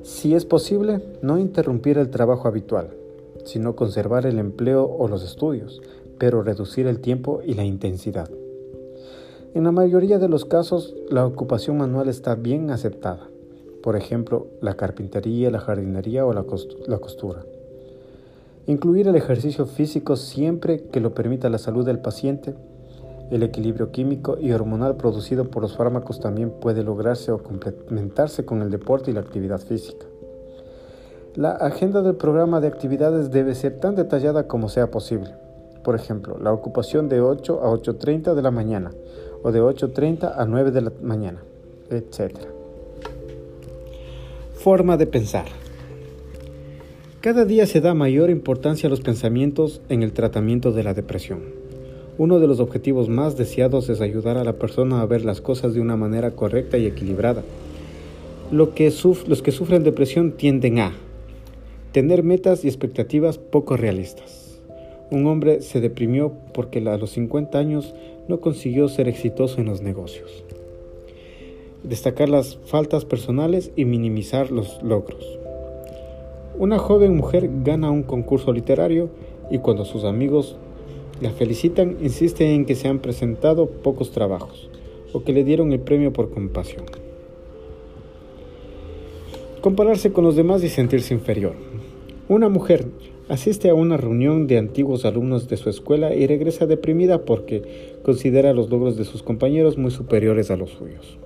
Si 0.04 0.34
es 0.36 0.46
posible, 0.46 1.02
no 1.22 1.38
interrumpir 1.38 1.98
el 1.98 2.10
trabajo 2.10 2.48
habitual, 2.48 2.90
sino 3.46 3.76
conservar 3.76 4.26
el 4.26 4.40
empleo 4.40 4.86
o 4.86 5.08
los 5.08 5.24
estudios, 5.24 5.82
pero 6.18 6.42
reducir 6.42 6.88
el 6.88 7.00
tiempo 7.00 7.42
y 7.46 7.54
la 7.54 7.64
intensidad. 7.64 8.30
En 9.56 9.64
la 9.64 9.72
mayoría 9.72 10.20
de 10.20 10.30
los 10.30 10.46
casos, 10.46 10.96
la 11.10 11.26
ocupación 11.26 11.78
manual 11.78 12.08
está 12.08 12.36
bien 12.36 12.70
aceptada, 12.70 13.30
por 13.82 13.96
ejemplo, 13.96 14.46
la 14.62 14.76
carpintería, 14.76 15.50
la 15.50 15.60
jardinería 15.60 16.24
o 16.24 16.34
la 16.34 17.00
costura. 17.00 17.44
Incluir 18.68 19.08
el 19.08 19.16
ejercicio 19.16 19.66
físico 19.66 20.16
siempre 20.18 20.84
que 20.92 21.00
lo 21.00 21.16
permita 21.16 21.50
la 21.50 21.58
salud 21.58 21.84
del 21.84 21.98
paciente. 21.98 22.54
El 23.32 23.42
equilibrio 23.42 23.90
químico 23.90 24.38
y 24.40 24.52
hormonal 24.52 24.98
producido 24.98 25.46
por 25.46 25.64
los 25.64 25.76
fármacos 25.76 26.20
también 26.20 26.52
puede 26.52 26.84
lograrse 26.84 27.32
o 27.32 27.42
complementarse 27.42 28.46
con 28.46 28.62
el 28.62 28.70
deporte 28.70 29.10
y 29.10 29.16
la 29.16 29.22
actividad 29.22 29.60
física. 29.60 30.06
La 31.34 31.54
agenda 31.54 32.04
del 32.04 32.16
programa 32.16 32.62
de 32.62 32.68
actividades 32.68 33.32
debe 33.32 33.56
ser 33.56 33.80
tan 33.80 33.96
detallada 33.96 34.48
como 34.48 34.70
sea 34.70 34.92
posible. 34.92 35.34
Por 35.84 35.96
ejemplo, 35.96 36.38
la 36.38 36.54
ocupación 36.54 37.10
de 37.10 37.22
8 37.22 37.62
a 37.64 37.72
8.30 37.72 38.36
de 38.36 38.42
la 38.44 38.52
mañana 38.52 38.92
o 39.44 39.52
de 39.52 39.62
8.30 39.62 40.34
a 40.38 40.46
9 40.46 40.72
de 40.72 40.82
la 40.82 40.92
mañana, 41.02 41.44
etc. 41.90 42.38
Forma 44.56 44.98
de 44.98 45.08
pensar. 45.08 45.46
Cada 47.22 47.46
día 47.46 47.66
se 47.66 47.82
da 47.82 47.94
mayor 47.94 48.30
importancia 48.30 48.88
a 48.88 48.90
los 48.90 49.02
pensamientos 49.02 49.82
en 49.90 50.04
el 50.04 50.14
tratamiento 50.14 50.72
de 50.72 50.84
la 50.84 50.94
depresión. 50.94 51.42
Uno 52.18 52.40
de 52.40 52.48
los 52.48 52.60
objetivos 52.60 53.08
más 53.08 53.38
deseados 53.38 53.90
es 53.90 54.02
ayudar 54.02 54.38
a 54.38 54.44
la 54.44 54.54
persona 54.54 55.02
a 55.02 55.06
ver 55.06 55.24
las 55.24 55.42
cosas 55.42 55.74
de 55.74 55.82
una 55.82 55.96
manera 55.96 56.32
correcta 56.32 56.78
y 56.78 56.86
equilibrada. 56.86 57.44
Lo 58.52 58.74
que 58.74 58.94
los 59.28 59.42
que 59.42 59.52
sufren 59.52 59.84
depresión 59.84 60.34
tienden 60.34 60.80
a 60.80 60.94
tener 61.92 62.24
metas 62.24 62.66
y 62.66 62.68
expectativas 62.68 63.38
poco 63.38 63.78
realistas. 63.78 64.60
Un 65.12 65.26
hombre 65.28 65.62
se 65.62 65.82
deprimió 65.82 66.34
porque 66.54 66.80
a 66.80 66.98
los 66.98 67.12
50 67.12 67.58
años 67.58 67.96
no 68.30 68.40
consiguió 68.40 68.88
ser 68.88 69.08
exitoso 69.08 69.60
en 69.60 69.66
los 69.66 69.82
negocios. 69.82 70.44
Destacar 71.84 72.30
las 72.30 72.58
faltas 72.66 73.04
personales 73.04 73.72
y 73.76 73.86
minimizar 73.86 74.52
los 74.52 74.82
logros. 74.84 75.40
Una 76.60 76.78
joven 76.78 77.16
mujer 77.16 77.50
gana 77.64 77.90
un 77.90 78.04
concurso 78.04 78.54
literario 78.54 79.10
y 79.50 79.58
cuando 79.58 79.84
sus 79.84 80.04
amigos 80.04 80.58
la 81.22 81.32
felicitan 81.32 81.98
insiste 82.02 82.54
en 82.54 82.66
que 82.66 82.76
se 82.76 82.88
han 82.88 83.00
presentado 83.00 83.66
pocos 83.66 84.12
trabajos 84.12 84.70
o 85.12 85.24
que 85.24 85.34
le 85.34 85.44
dieron 85.44 85.74
el 85.74 85.80
premio 85.80 86.14
por 86.14 86.30
compasión. 86.30 86.86
Compararse 89.62 90.14
con 90.14 90.24
los 90.24 90.36
demás 90.36 90.64
y 90.64 90.70
sentirse 90.70 91.16
inferior. 91.16 91.54
Una 92.28 92.48
mujer 92.48 92.86
asiste 93.30 93.70
a 93.70 93.76
una 93.76 93.96
reunión 93.96 94.48
de 94.48 94.58
antiguos 94.58 95.06
alumnos 95.06 95.48
de 95.48 95.56
su 95.56 95.70
escuela 95.70 96.14
y 96.16 96.26
regresa 96.26 96.66
deprimida 96.66 97.26
porque 97.26 98.00
considera 98.04 98.54
los 98.54 98.70
logros 98.70 98.98
de 98.98 99.06
sus 99.06 99.24
compañeros 99.24 99.78
muy 99.78 99.92
superiores 99.92 100.50
a 100.52 100.58
los 100.58 100.72
suyos. 100.72 101.18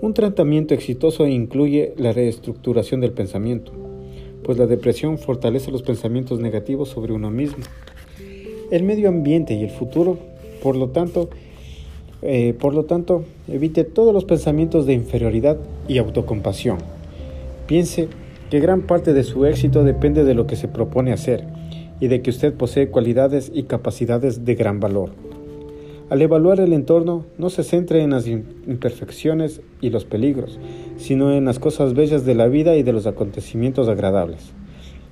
Un 0.00 0.14
tratamiento 0.14 0.74
exitoso 0.74 1.26
incluye 1.26 1.92
la 1.96 2.12
reestructuración 2.12 3.00
del 3.00 3.12
pensamiento, 3.12 3.72
pues 4.44 4.58
la 4.58 4.66
depresión 4.66 5.18
fortalece 5.18 5.70
los 5.70 5.82
pensamientos 5.82 6.40
negativos 6.40 6.88
sobre 6.88 7.12
uno 7.12 7.30
mismo. 7.30 7.64
El 8.70 8.84
medio 8.84 9.08
ambiente 9.08 9.54
y 9.54 9.64
el 9.64 9.70
futuro, 9.70 10.18
por 10.62 10.76
lo 10.76 10.88
tanto, 10.88 11.30
eh, 12.22 12.54
por 12.58 12.74
lo 12.74 12.84
tanto, 12.84 13.24
evite 13.48 13.82
todos 13.84 14.14
los 14.14 14.24
pensamientos 14.24 14.86
de 14.86 14.94
inferioridad 14.94 15.58
y 15.88 15.98
autocompasión. 15.98 16.78
Piense 17.66 18.08
que 18.52 18.60
gran 18.60 18.82
parte 18.82 19.14
de 19.14 19.24
su 19.24 19.46
éxito 19.46 19.82
depende 19.82 20.24
de 20.24 20.34
lo 20.34 20.46
que 20.46 20.56
se 20.56 20.68
propone 20.68 21.10
hacer 21.14 21.46
y 22.00 22.08
de 22.08 22.20
que 22.20 22.28
usted 22.28 22.52
posee 22.52 22.90
cualidades 22.90 23.50
y 23.54 23.62
capacidades 23.62 24.44
de 24.44 24.54
gran 24.56 24.78
valor. 24.78 25.08
Al 26.10 26.20
evaluar 26.20 26.60
el 26.60 26.74
entorno, 26.74 27.24
no 27.38 27.48
se 27.48 27.62
centre 27.62 28.02
en 28.02 28.10
las 28.10 28.26
imperfecciones 28.26 29.62
y 29.80 29.88
los 29.88 30.04
peligros, 30.04 30.60
sino 30.98 31.32
en 31.32 31.46
las 31.46 31.58
cosas 31.58 31.94
bellas 31.94 32.26
de 32.26 32.34
la 32.34 32.46
vida 32.46 32.76
y 32.76 32.82
de 32.82 32.92
los 32.92 33.06
acontecimientos 33.06 33.88
agradables. 33.88 34.52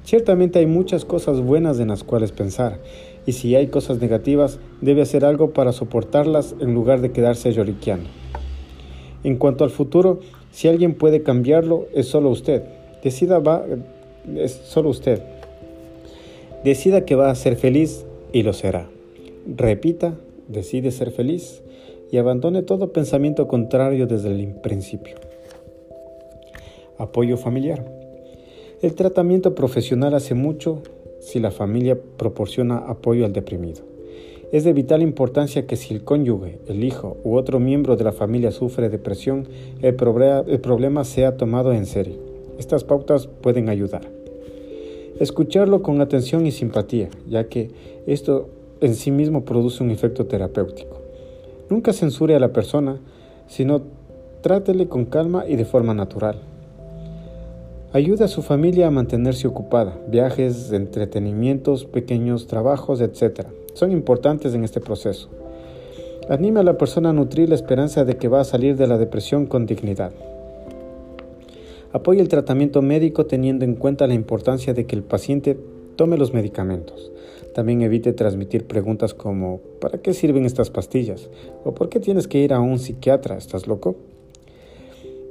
Ciertamente 0.05 0.59
hay 0.59 0.67
muchas 0.67 1.07
cosas 1.07 1.41
buenas 1.41 1.81
en 1.81 1.89
las 1.89 2.05
cuales 2.05 2.33
pensar, 2.33 2.79
y 3.25 3.33
si 3.33 3.57
hay 3.57 3.69
cosas 3.69 4.03
negativas, 4.03 4.59
debe 4.83 5.01
hacer 5.01 5.25
algo 5.25 5.55
para 5.55 5.73
soportarlas 5.73 6.57
en 6.61 6.75
lugar 6.75 7.01
de 7.01 7.13
quedarse 7.13 7.55
lloriqueando. 7.55 8.11
En 9.25 9.37
cuanto 9.37 9.65
al 9.65 9.71
futuro, 9.71 10.21
si 10.51 10.69
alguien 10.69 10.93
puede 10.93 11.23
cambiarlo, 11.23 11.87
es 11.95 12.07
solo 12.07 12.29
usted. 12.29 12.80
Decida 13.03 13.39
va, 13.39 13.65
es 14.37 14.53
solo 14.53 14.91
usted. 14.91 15.23
Decida 16.65 17.05
que 17.05 17.15
va 17.15 17.31
a 17.31 17.35
ser 17.35 17.57
feliz 17.57 18.05
y 18.33 18.43
lo 18.43 18.53
será. 18.53 18.89
Repita, 19.47 20.15
decide 20.49 20.91
ser 20.91 21.11
feliz 21.11 21.63
y 22.11 22.19
abandone 22.19 22.63
todo 22.63 22.93
pensamiento 22.93 23.49
contrario 23.49 24.07
desde 24.07 24.29
el 24.29 24.55
principio. 24.57 25.17
Apoyo 26.99 27.37
familiar. 27.37 27.91
El 28.83 28.95
tratamiento 28.95 29.55
profesional 29.55 30.15
hace 30.15 30.35
mucho 30.35 30.83
si 31.21 31.39
la 31.39 31.51
familia 31.51 31.99
proporciona 32.17 32.79
apoyo 32.79 33.25
al 33.25 33.33
deprimido. 33.33 33.83
Es 34.53 34.65
de 34.65 34.73
vital 34.73 35.01
importancia 35.01 35.67
que 35.67 35.77
si 35.77 35.95
el 35.95 36.03
cónyuge, 36.03 36.59
el 36.67 36.83
hijo 36.83 37.17
u 37.23 37.37
otro 37.37 37.61
miembro 37.61 37.97
de 37.97 38.05
la 38.05 38.13
familia 38.13 38.51
sufre 38.51 38.89
depresión, 38.89 39.47
el, 39.81 39.97
el 40.49 40.61
problema 40.61 41.05
sea 41.05 41.37
tomado 41.37 41.73
en 41.73 41.87
serio. 41.87 42.30
Estas 42.61 42.85
pautas 42.85 43.27
pueden 43.27 43.71
ayudar. 43.71 44.03
Escucharlo 45.19 45.81
con 45.81 46.03
atención 46.03 46.45
y 46.45 46.51
simpatía, 46.51 47.09
ya 47.27 47.45
que 47.49 47.71
esto 48.07 48.51
en 48.83 48.95
sí 48.97 49.11
mismo 49.11 49.47
produce 49.47 49.83
un 49.83 49.91
efecto 49.91 50.27
terapéutico. 50.27 51.01
Nunca 51.71 51.95
censure 51.95 52.37
a 52.37 52.39
la 52.39 52.53
persona, 52.53 53.01
sino 53.49 53.81
trátele 54.43 54.89
con 54.89 55.07
calma 55.07 55.49
y 55.49 55.57
de 55.57 55.65
forma 55.65 55.95
natural. 55.95 56.43
Ayuda 57.95 58.27
a 58.27 58.29
su 58.29 58.43
familia 58.43 58.89
a 58.89 58.91
mantenerse 58.91 59.49
ocupada. 59.49 59.99
Viajes, 60.09 60.71
entretenimientos, 60.71 61.87
pequeños 61.87 62.47
trabajos, 62.47 63.01
etc. 63.01 63.47
son 63.73 63.91
importantes 63.91 64.53
en 64.53 64.65
este 64.65 64.83
proceso. 64.83 65.31
Anime 66.29 66.61
a 66.61 66.65
la 66.65 66.77
persona 66.77 67.09
a 67.09 67.15
nutrir 67.15 67.49
la 67.49 67.55
esperanza 67.55 68.05
de 68.05 68.19
que 68.19 68.29
va 68.29 68.41
a 68.41 68.45
salir 68.45 68.77
de 68.77 68.87
la 68.87 68.99
depresión 68.99 69.47
con 69.47 69.65
dignidad. 69.65 70.13
Apoya 71.93 72.23
el 72.23 72.29
tratamiento 72.29 72.83
médico 72.83 73.27
teniendo 73.27 73.65
en 73.65 73.75
cuenta 73.75 74.07
la 74.07 74.15
importancia 74.15 74.75
de 74.75 74.87
que 74.87 74.95
el 74.95 75.03
paciente 75.03 75.59
tome 75.97 76.17
los 76.17 76.33
medicamentos. 76.33 77.11
También 77.53 77.83
evite 77.83 78.13
transmitir 78.13 78.67
preguntas 78.67 79.13
como 79.13 79.61
¿para 79.81 79.99
qué 79.99 80.15
sirven 80.15 80.45
estas 80.45 80.71
pastillas? 80.71 81.29
¿O 81.65 81.75
por 81.75 81.89
qué 81.89 81.99
tienes 81.99 82.29
que 82.29 82.39
ir 82.39 82.53
a 82.53 82.61
un 82.61 82.79
psiquiatra? 82.79 83.37
¿Estás 83.37 83.67
loco? 83.67 83.97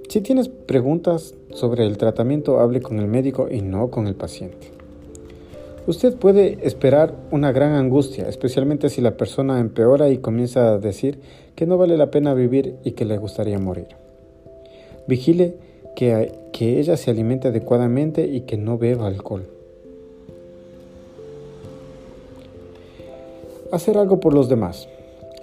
Si 0.10 0.20
tienes 0.20 0.50
preguntas 0.50 1.34
sobre 1.54 1.86
el 1.86 1.98
tratamiento, 1.98 2.60
hable 2.60 2.82
con 2.82 3.00
el 3.00 3.08
médico 3.08 3.48
y 3.50 3.62
no 3.62 3.90
con 3.90 4.08
el 4.08 4.16
paciente. 4.16 4.72
Usted 5.88 6.18
puede 6.18 6.60
esperar 6.68 7.16
una 7.32 7.52
gran 7.52 7.72
angustia, 7.72 8.28
especialmente 8.28 8.90
si 8.90 9.02
la 9.02 9.16
persona 9.16 9.60
empeora 9.60 10.10
y 10.10 10.18
comienza 10.18 10.74
a 10.74 10.78
decir 10.78 11.20
que 11.56 11.66
no 11.66 11.78
vale 11.78 11.96
la 11.96 12.12
pena 12.12 12.34
vivir 12.34 12.76
y 12.84 12.92
que 12.92 13.06
le 13.06 13.18
gustaría 13.18 13.60
morir. 13.60 13.88
Vigile 15.08 15.69
que, 15.96 16.32
que 16.52 16.80
ella 16.80 16.98
se 16.98 17.12
alimente 17.12 17.48
adecuadamente 17.48 18.28
y 18.28 18.42
que 18.42 18.58
no 18.58 18.78
beba 18.78 19.08
alcohol. 19.08 19.48
Hacer 23.72 23.98
algo 23.98 24.20
por 24.20 24.34
los 24.34 24.50
demás. 24.50 24.88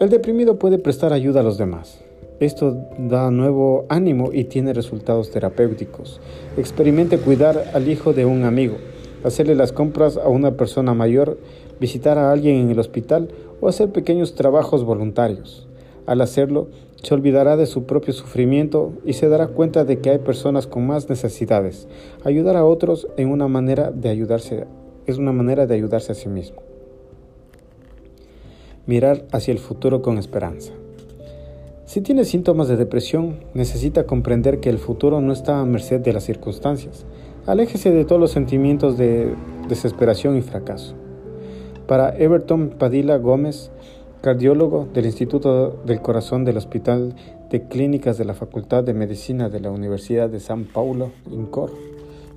El 0.00 0.10
deprimido 0.10 0.58
puede 0.58 0.78
prestar 0.78 1.12
ayuda 1.12 1.40
a 1.40 1.42
los 1.44 1.58
demás. 1.58 2.00
Esto 2.38 2.76
da 2.98 3.30
nuevo 3.30 3.86
ánimo 3.88 4.30
y 4.30 4.44
tiene 4.44 4.74
resultados 4.74 5.30
terapéuticos. 5.30 6.20
Experimente 6.58 7.18
cuidar 7.18 7.70
al 7.72 7.88
hijo 7.88 8.12
de 8.12 8.26
un 8.26 8.44
amigo, 8.44 8.76
hacerle 9.24 9.54
las 9.54 9.72
compras 9.72 10.18
a 10.18 10.28
una 10.28 10.52
persona 10.52 10.92
mayor, 10.92 11.38
visitar 11.80 12.18
a 12.18 12.30
alguien 12.30 12.56
en 12.56 12.70
el 12.70 12.78
hospital 12.78 13.28
o 13.62 13.68
hacer 13.68 13.90
pequeños 13.90 14.34
trabajos 14.34 14.84
voluntarios. 14.84 15.66
Al 16.04 16.20
hacerlo, 16.20 16.68
se 17.02 17.14
olvidará 17.14 17.56
de 17.56 17.66
su 17.66 17.84
propio 17.84 18.12
sufrimiento 18.12 18.92
y 19.04 19.12
se 19.12 19.28
dará 19.28 19.48
cuenta 19.48 19.84
de 19.84 20.00
que 20.00 20.10
hay 20.10 20.18
personas 20.18 20.66
con 20.66 20.86
más 20.86 21.08
necesidades. 21.08 21.88
Ayudar 22.24 22.56
a 22.56 22.64
otros 22.64 23.08
en 23.16 23.30
una 23.30 23.48
manera 23.48 23.90
de 23.90 24.08
ayudarse 24.08 24.66
es 25.06 25.18
una 25.18 25.32
manera 25.32 25.66
de 25.66 25.74
ayudarse 25.74 26.12
a 26.12 26.14
sí 26.14 26.28
mismo. 26.28 26.62
Mirar 28.86 29.24
hacia 29.32 29.52
el 29.52 29.58
futuro 29.58 30.02
con 30.02 30.18
esperanza. 30.18 30.72
Si 31.84 32.00
tiene 32.00 32.24
síntomas 32.24 32.66
de 32.66 32.76
depresión, 32.76 33.38
necesita 33.54 34.06
comprender 34.06 34.58
que 34.58 34.70
el 34.70 34.78
futuro 34.78 35.20
no 35.20 35.32
está 35.32 35.60
a 35.60 35.64
merced 35.64 36.00
de 36.00 36.12
las 36.12 36.24
circunstancias. 36.24 37.06
Aléjese 37.46 37.92
de 37.92 38.04
todos 38.04 38.20
los 38.20 38.32
sentimientos 38.32 38.98
de 38.98 39.34
desesperación 39.68 40.36
y 40.36 40.42
fracaso. 40.42 40.96
Para 41.86 42.16
Everton 42.18 42.70
Padilla 42.70 43.18
Gómez, 43.18 43.70
cardiólogo 44.20 44.88
del 44.92 45.06
Instituto 45.06 45.82
del 45.84 46.00
Corazón 46.00 46.44
del 46.44 46.56
Hospital 46.56 47.14
de 47.50 47.68
Clínicas 47.68 48.18
de 48.18 48.24
la 48.24 48.34
Facultad 48.34 48.84
de 48.84 48.94
Medicina 48.94 49.48
de 49.48 49.60
la 49.60 49.70
Universidad 49.70 50.28
de 50.28 50.40
San 50.40 50.64
Paulo, 50.64 51.10
INCOR, 51.30 51.70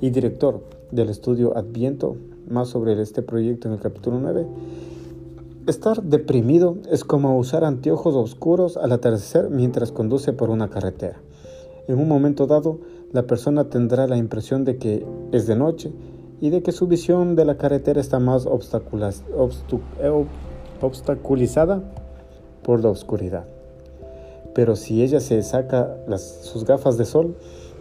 y 0.02 0.12
director 0.12 0.64
del 0.92 1.10
estudio 1.10 1.58
Adviento, 1.58 2.16
más 2.48 2.70
sobre 2.70 3.00
este 3.02 3.22
proyecto 3.22 3.68
en 3.68 3.76
el 3.76 3.80
capítulo 3.80 4.20
9. 4.20 4.48
Estar 5.68 6.02
deprimido 6.02 6.78
es 6.90 7.04
como 7.04 7.38
usar 7.38 7.64
anteojos 7.64 8.16
oscuros 8.16 8.78
al 8.78 8.92
atardecer 8.92 9.50
mientras 9.50 9.92
conduce 9.92 10.34
por 10.34 10.50
una 10.50 10.70
carretera. 10.70 11.22
En 11.88 12.00
un 12.00 12.08
momento 12.08 12.48
dado, 12.48 12.80
la 13.12 13.24
persona 13.24 13.70
tendrá 13.70 14.08
la 14.08 14.18
impresión 14.18 14.64
de 14.64 14.78
que 14.78 15.06
es 15.32 15.48
de 15.48 15.56
noche 15.56 15.92
y 16.42 16.50
de 16.50 16.62
que 16.64 16.72
su 16.72 16.88
visión 16.88 17.36
de 17.36 17.46
la 17.46 17.58
carretera 17.58 18.00
está 18.00 18.20
más 18.20 18.46
eh, 18.46 18.50
obstaculizada 20.82 21.82
por 22.64 22.84
la 22.84 22.90
oscuridad. 22.90 23.46
Pero 24.54 24.76
si 24.76 25.04
ella 25.04 25.20
se 25.20 25.42
saca 25.44 25.96
sus 26.18 26.66
gafas 26.66 26.98
de 26.98 27.06
sol, 27.06 27.36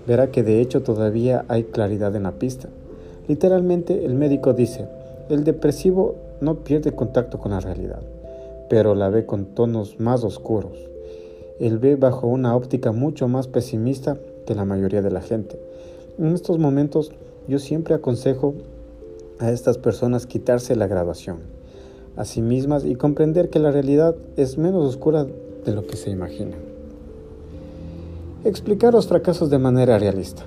verá 0.07 0.31
que 0.31 0.43
de 0.43 0.61
hecho 0.61 0.83
todavía 0.83 1.45
hay 1.49 1.65
claridad 1.65 2.15
en 2.17 2.25
la 2.25 2.33
pista. 2.33 2.69
Literalmente 3.27 4.05
el 4.05 4.15
médico 4.15 4.53
dice, 4.53 4.89
el 5.29 5.45
depresivo 5.45 6.15
no 6.41 6.57
pierde 6.65 6.93
contacto 6.93 7.39
con 7.39 7.53
la 7.53 7.61
realidad, 7.61 8.01
pero 8.71 8.95
la 8.95 9.09
ve 9.09 9.27
con 9.27 9.47
tonos 9.47 9.99
más 10.01 10.25
oscuros. 10.25 10.79
Él 11.59 11.79
ve 11.79 11.97
bajo 11.97 12.27
una 12.27 12.55
óptica 12.55 12.93
mucho 12.93 13.29
más 13.29 13.49
pesimista 13.49 14.17
que 14.47 14.55
la 14.55 14.65
mayoría 14.65 15.03
de 15.03 15.11
la 15.11 15.21
gente. 15.21 15.61
En 16.19 16.33
estos 16.33 16.59
momentos 16.59 17.13
yo 17.49 17.59
siempre 17.59 17.95
aconsejo 17.95 18.55
a 19.39 19.51
estas 19.51 19.79
personas 19.79 20.27
quitarse 20.27 20.77
la 20.77 20.87
graduación 20.87 21.58
a 22.19 22.25
sí 22.25 22.43
mismas 22.43 22.85
y 22.85 22.97
comprender 22.97 23.49
que 23.49 23.61
la 23.61 23.71
realidad 23.71 24.17
es 24.37 24.59
menos 24.59 24.85
oscura 24.85 25.25
de 25.65 25.73
lo 25.73 25.87
que 25.87 25.97
se 25.97 26.11
imagina. 26.11 26.57
Explicar 28.45 28.93
los 28.93 29.07
fracasos 29.07 29.51
de 29.51 29.59
manera 29.59 29.99
realista. 30.01 30.43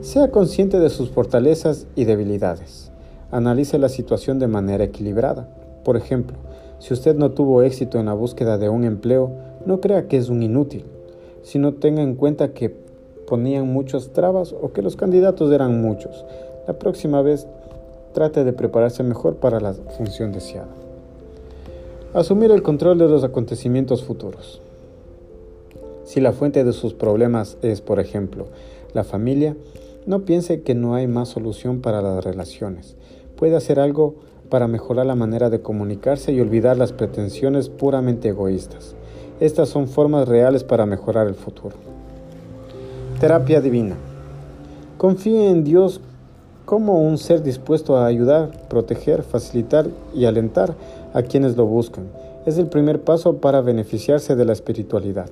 Sea 0.00 0.32
consciente 0.32 0.80
de 0.80 0.90
sus 0.90 1.10
fortalezas 1.10 1.86
y 1.94 2.04
debilidades. 2.04 2.90
Analice 3.30 3.78
la 3.78 3.88
situación 3.88 4.40
de 4.40 4.48
manera 4.48 4.82
equilibrada. 4.82 5.48
Por 5.84 5.96
ejemplo, 5.96 6.36
si 6.80 6.92
usted 6.92 7.14
no 7.14 7.30
tuvo 7.30 7.62
éxito 7.62 8.00
en 8.00 8.06
la 8.06 8.14
búsqueda 8.14 8.58
de 8.58 8.68
un 8.68 8.82
empleo, 8.82 9.30
no 9.64 9.80
crea 9.80 10.08
que 10.08 10.16
es 10.16 10.30
un 10.30 10.42
inútil, 10.42 10.84
sino 11.42 11.74
tenga 11.74 12.02
en 12.02 12.16
cuenta 12.16 12.52
que 12.52 12.74
ponían 13.28 13.72
muchas 13.72 14.08
trabas 14.08 14.52
o 14.52 14.72
que 14.72 14.82
los 14.82 14.96
candidatos 14.96 15.52
eran 15.52 15.80
muchos. 15.80 16.24
La 16.66 16.74
próxima 16.74 17.22
vez 17.22 17.46
trate 18.12 18.44
de 18.44 18.52
prepararse 18.52 19.02
mejor 19.02 19.36
para 19.36 19.60
la 19.60 19.72
función 19.72 20.32
deseada. 20.32 20.68
Asumir 22.14 22.50
el 22.50 22.62
control 22.62 22.98
de 22.98 23.08
los 23.08 23.24
acontecimientos 23.24 24.04
futuros. 24.04 24.60
Si 26.04 26.20
la 26.20 26.32
fuente 26.32 26.62
de 26.64 26.72
sus 26.72 26.94
problemas 26.94 27.56
es, 27.62 27.80
por 27.80 28.00
ejemplo, 28.00 28.46
la 28.92 29.04
familia, 29.04 29.56
no 30.04 30.24
piense 30.24 30.62
que 30.62 30.74
no 30.74 30.94
hay 30.94 31.06
más 31.06 31.30
solución 31.30 31.80
para 31.80 32.02
las 32.02 32.24
relaciones. 32.24 32.96
Puede 33.36 33.56
hacer 33.56 33.80
algo 33.80 34.16
para 34.50 34.68
mejorar 34.68 35.06
la 35.06 35.14
manera 35.14 35.48
de 35.48 35.62
comunicarse 35.62 36.32
y 36.32 36.40
olvidar 36.40 36.76
las 36.76 36.92
pretensiones 36.92 37.70
puramente 37.70 38.28
egoístas. 38.28 38.94
Estas 39.40 39.70
son 39.70 39.88
formas 39.88 40.28
reales 40.28 40.64
para 40.64 40.84
mejorar 40.84 41.26
el 41.26 41.34
futuro. 41.34 41.76
Terapia 43.18 43.60
divina. 43.60 43.96
Confíe 44.98 45.48
en 45.48 45.64
Dios 45.64 46.00
como 46.72 47.02
un 47.02 47.18
ser 47.18 47.42
dispuesto 47.42 47.98
a 47.98 48.06
ayudar, 48.06 48.50
proteger, 48.70 49.22
facilitar 49.22 49.88
y 50.14 50.24
alentar 50.24 50.74
a 51.12 51.20
quienes 51.20 51.54
lo 51.54 51.66
buscan. 51.66 52.06
Es 52.46 52.56
el 52.56 52.68
primer 52.68 53.02
paso 53.02 53.36
para 53.36 53.60
beneficiarse 53.60 54.36
de 54.36 54.46
la 54.46 54.54
espiritualidad. 54.54 55.26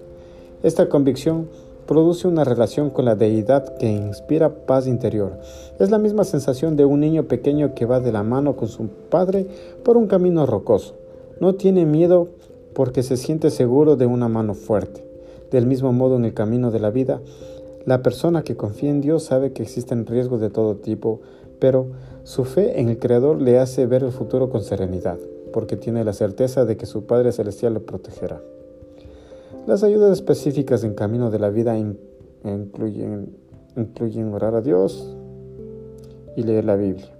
Esta 0.62 0.90
convicción 0.90 1.48
produce 1.86 2.28
una 2.28 2.44
relación 2.44 2.90
con 2.90 3.06
la 3.06 3.14
deidad 3.14 3.78
que 3.78 3.90
inspira 3.90 4.50
paz 4.50 4.86
interior. 4.86 5.32
Es 5.78 5.90
la 5.90 5.96
misma 5.96 6.24
sensación 6.24 6.76
de 6.76 6.84
un 6.84 7.00
niño 7.00 7.22
pequeño 7.22 7.74
que 7.74 7.86
va 7.86 8.00
de 8.00 8.12
la 8.12 8.22
mano 8.22 8.54
con 8.54 8.68
su 8.68 8.88
padre 9.08 9.46
por 9.82 9.96
un 9.96 10.08
camino 10.08 10.44
rocoso. 10.44 10.92
No 11.40 11.54
tiene 11.54 11.86
miedo 11.86 12.28
porque 12.74 13.02
se 13.02 13.16
siente 13.16 13.48
seguro 13.48 13.96
de 13.96 14.04
una 14.04 14.28
mano 14.28 14.52
fuerte. 14.52 15.02
Del 15.50 15.64
mismo 15.64 15.90
modo 15.94 16.16
en 16.16 16.26
el 16.26 16.34
camino 16.34 16.70
de 16.70 16.80
la 16.80 16.90
vida, 16.90 17.22
la 17.86 18.02
persona 18.02 18.42
que 18.42 18.56
confía 18.56 18.90
en 18.90 19.00
Dios 19.00 19.24
sabe 19.24 19.52
que 19.52 19.62
existen 19.62 20.06
riesgos 20.06 20.40
de 20.40 20.50
todo 20.50 20.76
tipo, 20.76 21.20
pero 21.58 21.86
su 22.24 22.44
fe 22.44 22.80
en 22.80 22.88
el 22.90 22.98
Creador 22.98 23.40
le 23.40 23.58
hace 23.58 23.86
ver 23.86 24.04
el 24.04 24.12
futuro 24.12 24.50
con 24.50 24.62
serenidad, 24.62 25.18
porque 25.52 25.76
tiene 25.76 26.04
la 26.04 26.12
certeza 26.12 26.66
de 26.66 26.76
que 26.76 26.86
su 26.86 27.06
Padre 27.06 27.32
Celestial 27.32 27.74
lo 27.74 27.86
protegerá. 27.86 28.40
Las 29.66 29.82
ayudas 29.82 30.12
específicas 30.12 30.84
en 30.84 30.94
camino 30.94 31.30
de 31.30 31.38
la 31.38 31.50
vida 31.50 31.76
incluyen, 31.78 33.34
orar 34.32 34.54
a 34.54 34.60
Dios 34.60 35.16
y 36.36 36.42
leer 36.42 36.64
la 36.64 36.76
Biblia. 36.76 37.10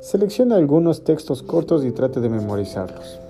Seleccione 0.00 0.54
algunos 0.54 1.04
textos 1.04 1.42
cortos 1.42 1.84
y 1.84 1.92
trate 1.92 2.20
de 2.20 2.28
memorizarlos. 2.28 3.20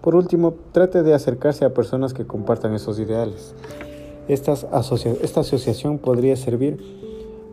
Por 0.00 0.14
último, 0.14 0.54
trate 0.72 1.02
de 1.02 1.12
acercarse 1.12 1.64
a 1.64 1.74
personas 1.74 2.14
que 2.14 2.26
compartan 2.26 2.74
esos 2.74 2.98
ideales. 2.98 3.54
Esta, 4.28 4.52
asociación 4.52 5.98
podría 5.98 6.36
servir 6.36 6.78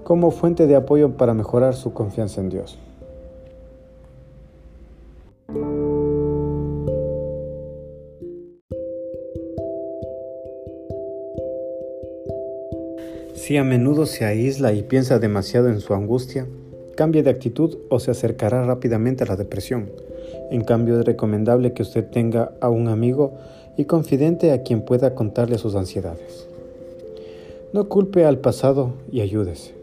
como 0.03 0.29
fuente 0.31 0.67
de 0.67 0.75
apoyo 0.75 1.11
para 1.11 1.33
mejorar 1.33 1.73
su 1.73 1.93
confianza 1.93 2.41
en 2.41 2.49
Dios. 2.49 2.77
Si 13.33 13.57
a 13.57 13.63
menudo 13.63 14.05
se 14.05 14.25
aísla 14.25 14.73
y 14.73 14.83
piensa 14.83 15.19
demasiado 15.19 15.69
en 15.69 15.79
su 15.79 15.93
angustia, 15.93 16.45
cambie 16.95 17.23
de 17.23 17.29
actitud 17.29 17.77
o 17.89 17.99
se 17.99 18.11
acercará 18.11 18.65
rápidamente 18.65 19.23
a 19.23 19.27
la 19.27 19.35
depresión. 19.35 19.91
En 20.51 20.63
cambio, 20.63 20.99
es 20.99 21.05
recomendable 21.05 21.73
que 21.73 21.83
usted 21.83 22.05
tenga 22.09 22.51
a 22.59 22.69
un 22.69 22.87
amigo 22.89 23.33
y 23.77 23.85
confidente 23.85 24.51
a 24.51 24.63
quien 24.63 24.81
pueda 24.81 25.15
contarle 25.15 25.57
sus 25.57 25.75
ansiedades. 25.75 26.47
No 27.75 27.89
culpe 27.89 28.23
al 28.23 28.37
pasado 28.37 28.93
y 29.11 29.19
ayúdese. 29.19 29.73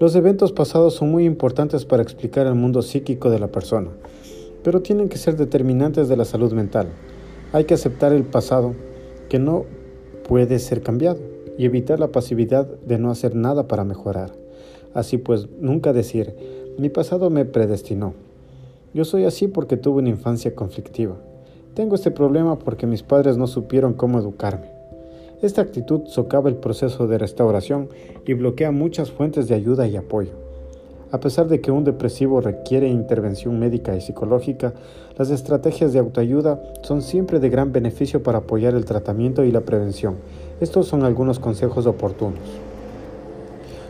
Los 0.00 0.16
eventos 0.16 0.52
pasados 0.52 0.94
son 0.94 1.10
muy 1.10 1.26
importantes 1.26 1.84
para 1.84 2.02
explicar 2.02 2.46
el 2.46 2.54
mundo 2.54 2.80
psíquico 2.80 3.28
de 3.28 3.38
la 3.38 3.48
persona, 3.48 3.90
pero 4.64 4.80
tienen 4.80 5.10
que 5.10 5.18
ser 5.18 5.36
determinantes 5.36 6.08
de 6.08 6.16
la 6.16 6.24
salud 6.24 6.54
mental. 6.54 6.88
Hay 7.52 7.64
que 7.64 7.74
aceptar 7.74 8.14
el 8.14 8.22
pasado, 8.22 8.74
que 9.28 9.38
no 9.38 9.66
puede 10.26 10.58
ser 10.58 10.80
cambiado, 10.80 11.18
y 11.58 11.66
evitar 11.66 12.00
la 12.00 12.12
pasividad 12.12 12.66
de 12.66 12.98
no 12.98 13.10
hacer 13.10 13.34
nada 13.34 13.68
para 13.68 13.84
mejorar. 13.84 14.32
Así 14.94 15.18
pues, 15.18 15.48
nunca 15.60 15.92
decir, 15.92 16.34
mi 16.78 16.88
pasado 16.88 17.28
me 17.28 17.44
predestinó. 17.44 18.14
Yo 18.94 19.04
soy 19.04 19.26
así 19.26 19.48
porque 19.48 19.76
tuve 19.76 19.98
una 19.98 20.08
infancia 20.08 20.54
conflictiva. 20.54 21.16
Tengo 21.74 21.94
este 21.94 22.10
problema 22.10 22.58
porque 22.58 22.86
mis 22.86 23.02
padres 23.02 23.36
no 23.36 23.48
supieron 23.48 23.92
cómo 23.92 24.18
educarme. 24.18 24.75
Esta 25.42 25.60
actitud 25.60 26.06
socava 26.06 26.48
el 26.48 26.56
proceso 26.56 27.06
de 27.06 27.18
restauración 27.18 27.90
y 28.26 28.32
bloquea 28.32 28.70
muchas 28.70 29.10
fuentes 29.10 29.48
de 29.48 29.54
ayuda 29.54 29.86
y 29.86 29.96
apoyo. 29.96 30.32
A 31.12 31.20
pesar 31.20 31.46
de 31.46 31.60
que 31.60 31.70
un 31.70 31.84
depresivo 31.84 32.40
requiere 32.40 32.88
intervención 32.88 33.58
médica 33.58 33.94
y 33.94 34.00
psicológica, 34.00 34.72
las 35.18 35.30
estrategias 35.30 35.92
de 35.92 35.98
autoayuda 35.98 36.60
son 36.82 37.02
siempre 37.02 37.38
de 37.38 37.50
gran 37.50 37.70
beneficio 37.70 38.22
para 38.22 38.38
apoyar 38.38 38.74
el 38.74 38.86
tratamiento 38.86 39.44
y 39.44 39.52
la 39.52 39.60
prevención. 39.60 40.16
Estos 40.60 40.88
son 40.88 41.04
algunos 41.04 41.38
consejos 41.38 41.86
oportunos. 41.86 42.40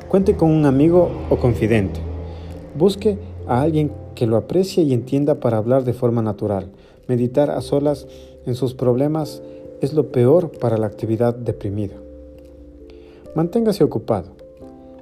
Cuente 0.08 0.36
con 0.36 0.50
un 0.50 0.66
amigo 0.66 1.10
o 1.30 1.36
confidente. 1.36 2.00
Busque 2.76 3.18
a 3.46 3.62
alguien 3.62 3.92
que 4.14 4.26
lo 4.26 4.36
aprecie 4.36 4.82
y 4.82 4.92
entienda 4.92 5.36
para 5.36 5.58
hablar 5.58 5.84
de 5.84 5.92
forma 5.92 6.22
natural. 6.22 6.70
Meditar 7.06 7.50
a 7.50 7.60
solas 7.60 8.06
en 8.46 8.54
sus 8.56 8.74
problemas 8.74 9.42
es 9.80 9.92
lo 9.92 10.10
peor 10.10 10.50
para 10.50 10.78
la 10.78 10.86
actividad 10.86 11.34
deprimida. 11.34 11.94
Manténgase 13.34 13.84
ocupado. 13.84 14.30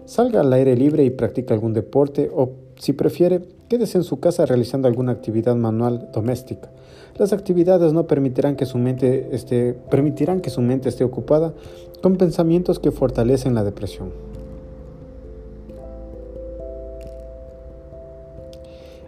Salga 0.07 0.41
al 0.41 0.53
aire 0.53 0.77
libre 0.77 1.05
y 1.05 1.11
practique 1.11 1.55
algún 1.55 1.73
deporte 1.73 2.31
o, 2.35 2.51
si 2.79 2.93
prefiere, 2.93 3.43
quédese 3.69 3.99
en 3.99 4.05
su 4.05 4.21
casa 4.21 4.45
realizando 4.45 4.89
alguna 4.89 5.13
actividad 5.13 5.55
manual 5.55 6.11
doméstica. 6.13 6.71
Las 7.17 7.33
actividades 7.33 7.93
no 7.93 8.07
permitirán 8.07 8.57
que 8.57 8.67
su 8.67 8.77
mente 8.77 9.29
esté, 9.33 9.73
permitirán 9.73 10.41
que 10.41 10.51
su 10.51 10.61
mente 10.61 10.89
esté 10.89 11.05
ocupada 11.05 11.55
con 12.03 12.17
pensamientos 12.17 12.81
que 12.81 12.91
fortalecen 12.91 13.55
la 13.55 13.63
depresión. 13.63 14.11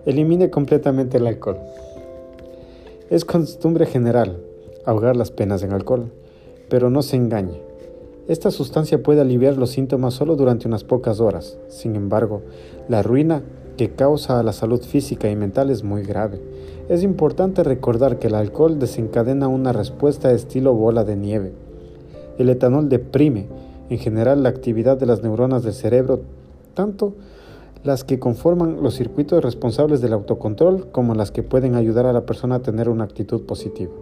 Elimine 0.06 0.50
completamente 0.50 1.16
el 1.16 1.26
alcohol. 1.26 1.58
Es 3.10 3.24
costumbre 3.24 3.86
general 3.86 4.38
ahogar 4.86 5.16
las 5.16 5.30
penas 5.30 5.62
en 5.62 5.72
alcohol, 5.72 6.12
pero 6.70 6.88
no 6.88 7.02
se 7.02 7.16
engañe. 7.16 7.60
Esta 8.28 8.50
sustancia 8.50 9.02
puede 9.02 9.20
aliviar 9.20 9.56
los 9.56 9.70
síntomas 9.70 10.14
solo 10.14 10.34
durante 10.34 10.66
unas 10.66 10.82
pocas 10.82 11.20
horas. 11.20 11.58
Sin 11.68 11.94
embargo, 11.94 12.42
la 12.88 13.02
ruina 13.02 13.42
que 13.76 13.90
causa 13.90 14.40
a 14.40 14.42
la 14.42 14.52
salud 14.52 14.82
física 14.82 15.30
y 15.30 15.36
mental 15.36 15.70
es 15.70 15.84
muy 15.84 16.02
grave. 16.02 16.40
Es 16.88 17.02
importante 17.02 17.62
recordar 17.62 18.18
que 18.18 18.28
el 18.28 18.34
alcohol 18.34 18.78
desencadena 18.78 19.48
una 19.48 19.72
respuesta 19.72 20.32
estilo 20.32 20.74
bola 20.74 21.04
de 21.04 21.16
nieve. 21.16 21.52
El 22.38 22.48
etanol 22.48 22.88
deprime, 22.88 23.46
en 23.90 23.98
general, 23.98 24.42
la 24.42 24.48
actividad 24.48 24.96
de 24.96 25.06
las 25.06 25.22
neuronas 25.22 25.62
del 25.62 25.74
cerebro, 25.74 26.20
tanto 26.74 27.14
las 27.84 28.02
que 28.02 28.18
conforman 28.18 28.82
los 28.82 28.94
circuitos 28.94 29.44
responsables 29.44 30.00
del 30.00 30.12
autocontrol 30.12 30.90
como 30.90 31.14
las 31.14 31.30
que 31.30 31.44
pueden 31.44 31.76
ayudar 31.76 32.06
a 32.06 32.12
la 32.12 32.26
persona 32.26 32.56
a 32.56 32.62
tener 32.62 32.88
una 32.88 33.04
actitud 33.04 33.42
positiva. 33.46 33.92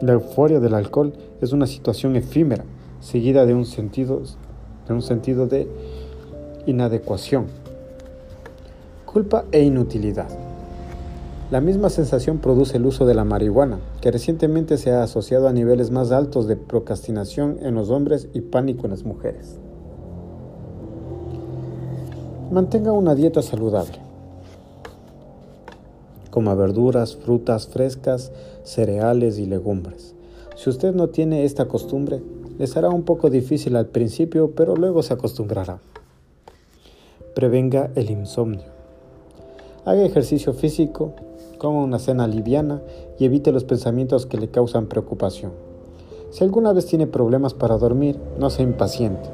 La 0.00 0.12
euforia 0.14 0.60
del 0.60 0.74
alcohol 0.74 1.12
es 1.42 1.52
una 1.52 1.66
situación 1.66 2.16
efímera, 2.16 2.64
seguida 3.00 3.44
de 3.44 3.54
un 3.54 3.66
sentido 3.66 4.22
de, 4.88 5.58
de 5.58 5.68
inadecuación, 6.66 7.46
culpa 9.04 9.44
e 9.52 9.62
inutilidad. 9.62 10.28
La 11.50 11.60
misma 11.60 11.90
sensación 11.90 12.38
produce 12.38 12.76
el 12.76 12.86
uso 12.86 13.04
de 13.04 13.14
la 13.14 13.24
marihuana, 13.24 13.78
que 14.00 14.10
recientemente 14.10 14.78
se 14.78 14.92
ha 14.92 15.02
asociado 15.02 15.48
a 15.48 15.52
niveles 15.52 15.90
más 15.90 16.12
altos 16.12 16.46
de 16.46 16.56
procrastinación 16.56 17.58
en 17.60 17.74
los 17.74 17.90
hombres 17.90 18.28
y 18.32 18.40
pánico 18.40 18.86
en 18.86 18.92
las 18.92 19.04
mujeres. 19.04 19.58
Mantenga 22.50 22.92
una 22.92 23.14
dieta 23.14 23.42
saludable. 23.42 24.09
Coma 26.30 26.54
verduras, 26.54 27.16
frutas 27.16 27.66
frescas, 27.66 28.32
cereales 28.62 29.38
y 29.38 29.46
legumbres. 29.46 30.14
Si 30.56 30.70
usted 30.70 30.94
no 30.94 31.08
tiene 31.08 31.44
esta 31.44 31.66
costumbre, 31.66 32.22
le 32.58 32.66
será 32.66 32.88
un 32.90 33.02
poco 33.02 33.30
difícil 33.30 33.76
al 33.76 33.86
principio, 33.86 34.52
pero 34.54 34.76
luego 34.76 35.02
se 35.02 35.14
acostumbrará. 35.14 35.80
Prevenga 37.34 37.90
el 37.94 38.10
insomnio. 38.10 38.68
Haga 39.84 40.04
ejercicio 40.04 40.52
físico, 40.52 41.14
coma 41.58 41.82
una 41.82 41.98
cena 41.98 42.26
liviana 42.26 42.82
y 43.18 43.24
evite 43.24 43.52
los 43.52 43.64
pensamientos 43.64 44.26
que 44.26 44.36
le 44.36 44.48
causan 44.48 44.86
preocupación. 44.86 45.52
Si 46.30 46.44
alguna 46.44 46.72
vez 46.72 46.86
tiene 46.86 47.06
problemas 47.06 47.54
para 47.54 47.78
dormir, 47.78 48.18
no 48.38 48.50
sea 48.50 48.64
impaciente. 48.64 49.28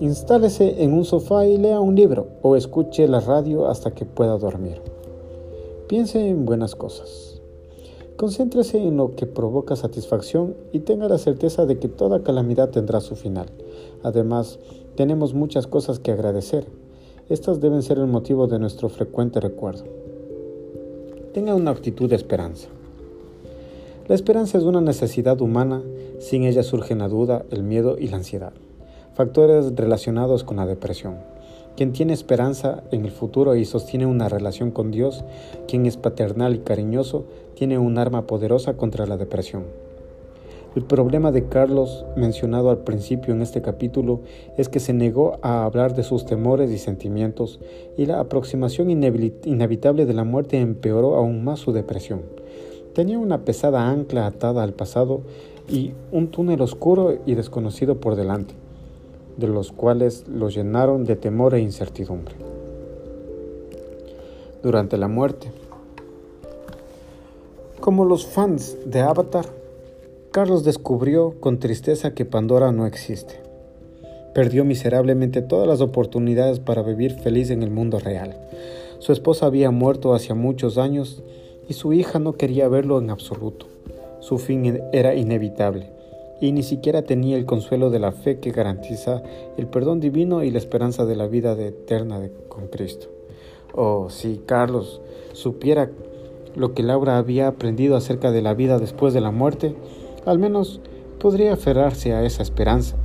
Instálese 0.00 0.82
en 0.82 0.92
un 0.92 1.04
sofá 1.04 1.46
y 1.46 1.56
lea 1.56 1.80
un 1.80 1.94
libro 1.94 2.28
o 2.42 2.56
escuche 2.56 3.08
la 3.08 3.20
radio 3.20 3.68
hasta 3.68 3.90
que 3.92 4.04
pueda 4.04 4.38
dormir. 4.38 4.80
Piense 5.90 6.24
en 6.28 6.44
buenas 6.44 6.76
cosas. 6.76 7.42
Concéntrese 8.16 8.78
en 8.78 8.96
lo 8.96 9.16
que 9.16 9.26
provoca 9.26 9.74
satisfacción 9.74 10.54
y 10.70 10.78
tenga 10.78 11.08
la 11.08 11.18
certeza 11.18 11.66
de 11.66 11.80
que 11.80 11.88
toda 11.88 12.22
calamidad 12.22 12.70
tendrá 12.70 13.00
su 13.00 13.16
final. 13.16 13.46
Además, 14.04 14.60
tenemos 14.94 15.34
muchas 15.34 15.66
cosas 15.66 15.98
que 15.98 16.12
agradecer. 16.12 16.64
Estas 17.28 17.60
deben 17.60 17.82
ser 17.82 17.98
el 17.98 18.06
motivo 18.06 18.46
de 18.46 18.60
nuestro 18.60 18.88
frecuente 18.88 19.40
recuerdo. 19.40 19.82
Tenga 21.34 21.56
una 21.56 21.72
actitud 21.72 22.08
de 22.08 22.14
esperanza. 22.14 22.68
La 24.06 24.14
esperanza 24.14 24.58
es 24.58 24.62
una 24.62 24.80
necesidad 24.80 25.40
humana, 25.40 25.82
sin 26.20 26.44
ella 26.44 26.62
surgen 26.62 27.00
la 27.00 27.08
duda, 27.08 27.44
el 27.50 27.64
miedo 27.64 27.98
y 27.98 28.06
la 28.06 28.18
ansiedad 28.18 28.52
factores 29.20 29.76
relacionados 29.76 30.44
con 30.44 30.56
la 30.56 30.64
depresión. 30.64 31.18
Quien 31.80 31.94
tiene 31.94 32.12
esperanza 32.12 32.82
en 32.90 33.06
el 33.06 33.10
futuro 33.10 33.56
y 33.56 33.64
sostiene 33.64 34.04
una 34.04 34.28
relación 34.28 34.70
con 34.70 34.90
Dios, 34.90 35.24
quien 35.66 35.86
es 35.86 35.96
paternal 35.96 36.54
y 36.54 36.58
cariñoso, 36.58 37.24
tiene 37.54 37.78
un 37.78 37.96
arma 37.96 38.26
poderosa 38.26 38.74
contra 38.74 39.06
la 39.06 39.16
depresión. 39.16 39.64
El 40.76 40.82
problema 40.82 41.32
de 41.32 41.48
Carlos, 41.48 42.04
mencionado 42.16 42.68
al 42.68 42.80
principio 42.80 43.32
en 43.32 43.40
este 43.40 43.62
capítulo, 43.62 44.20
es 44.58 44.68
que 44.68 44.78
se 44.78 44.92
negó 44.92 45.38
a 45.40 45.64
hablar 45.64 45.94
de 45.94 46.02
sus 46.02 46.26
temores 46.26 46.70
y 46.70 46.76
sentimientos, 46.76 47.60
y 47.96 48.04
la 48.04 48.20
aproximación 48.20 48.90
inevitable 48.90 50.04
de 50.04 50.12
la 50.12 50.24
muerte 50.24 50.60
empeoró 50.60 51.14
aún 51.14 51.44
más 51.44 51.60
su 51.60 51.72
depresión. 51.72 52.20
Tenía 52.92 53.18
una 53.18 53.46
pesada 53.46 53.88
ancla 53.88 54.26
atada 54.26 54.64
al 54.64 54.74
pasado 54.74 55.22
y 55.66 55.94
un 56.12 56.28
túnel 56.28 56.60
oscuro 56.60 57.16
y 57.24 57.36
desconocido 57.36 58.00
por 58.00 58.16
delante 58.16 58.52
de 59.36 59.48
los 59.48 59.72
cuales 59.72 60.26
los 60.28 60.54
llenaron 60.54 61.04
de 61.04 61.16
temor 61.16 61.54
e 61.54 61.60
incertidumbre. 61.60 62.34
Durante 64.62 64.96
la 64.98 65.08
muerte, 65.08 65.50
como 67.80 68.04
los 68.04 68.26
fans 68.26 68.76
de 68.84 69.00
Avatar, 69.00 69.46
Carlos 70.32 70.64
descubrió 70.64 71.40
con 71.40 71.58
tristeza 71.58 72.14
que 72.14 72.24
Pandora 72.24 72.72
no 72.72 72.86
existe. 72.86 73.40
Perdió 74.34 74.64
miserablemente 74.64 75.42
todas 75.42 75.66
las 75.66 75.80
oportunidades 75.80 76.60
para 76.60 76.82
vivir 76.82 77.12
feliz 77.12 77.50
en 77.50 77.62
el 77.62 77.70
mundo 77.70 77.98
real. 77.98 78.36
Su 78.98 79.12
esposa 79.12 79.46
había 79.46 79.70
muerto 79.70 80.14
hace 80.14 80.34
muchos 80.34 80.78
años 80.78 81.22
y 81.68 81.72
su 81.72 81.92
hija 81.92 82.18
no 82.18 82.34
quería 82.34 82.68
verlo 82.68 82.98
en 82.98 83.10
absoluto. 83.10 83.66
Su 84.20 84.38
fin 84.38 84.80
era 84.92 85.14
inevitable 85.14 85.99
y 86.40 86.52
ni 86.52 86.62
siquiera 86.62 87.02
tenía 87.02 87.36
el 87.36 87.44
consuelo 87.44 87.90
de 87.90 87.98
la 87.98 88.12
fe 88.12 88.38
que 88.38 88.50
garantiza 88.50 89.22
el 89.56 89.66
perdón 89.66 90.00
divino 90.00 90.42
y 90.42 90.50
la 90.50 90.58
esperanza 90.58 91.04
de 91.04 91.16
la 91.16 91.26
vida 91.26 91.52
eterna 91.52 92.20
con 92.48 92.68
Cristo. 92.68 93.08
Oh, 93.74 94.08
si 94.10 94.40
Carlos 94.46 95.00
supiera 95.32 95.90
lo 96.56 96.74
que 96.74 96.82
Laura 96.82 97.18
había 97.18 97.46
aprendido 97.46 97.96
acerca 97.96 98.32
de 98.32 98.42
la 98.42 98.54
vida 98.54 98.78
después 98.78 99.14
de 99.14 99.20
la 99.20 99.30
muerte, 99.30 99.74
al 100.24 100.38
menos 100.38 100.80
podría 101.18 101.52
aferrarse 101.52 102.14
a 102.14 102.24
esa 102.24 102.42
esperanza. 102.42 102.96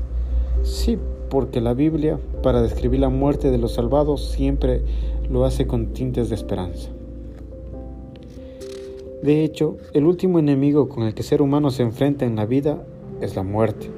Sí, 0.64 0.98
porque 1.30 1.62
la 1.62 1.74
Biblia, 1.74 2.20
para 2.42 2.62
describir 2.62 3.02
la 3.02 3.10
muerte 3.10 3.52
de 3.52 3.58
los 3.58 3.74
salvados, 3.74 4.30
siempre 4.32 4.82
lo 5.30 5.46
hace 5.46 5.68
con 5.68 5.88
tintes 5.94 6.30
de 6.30 6.36
esperanza. 6.36 6.90
De 9.22 9.44
hecho, 9.44 9.78
el 9.94 10.06
último 10.06 10.40
enemigo 10.40 10.88
con 10.88 11.04
el 11.04 11.14
que 11.14 11.24
ser 11.24 11.42
humano 11.42 11.72
se 11.72 11.84
enfrenta 11.84 12.26
en 12.26 12.36
la 12.36 12.46
vida 12.46 12.86
es 13.22 13.36
la 13.36 13.44
muerte. 13.44 13.90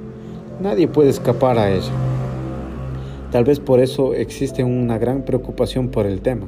Nadie 0.61 0.88
puede 0.88 1.10
escapar 1.10 1.57
a 1.57 1.72
ella. 1.72 1.91
Tal 3.31 3.44
vez 3.44 3.60
por 3.60 3.80
eso 3.80 4.14
existe 4.14 4.64
una 4.64 4.98
gran 4.98 5.23
preocupación 5.23 5.89
por 5.89 6.06
el 6.06 6.22
tema. 6.22 6.48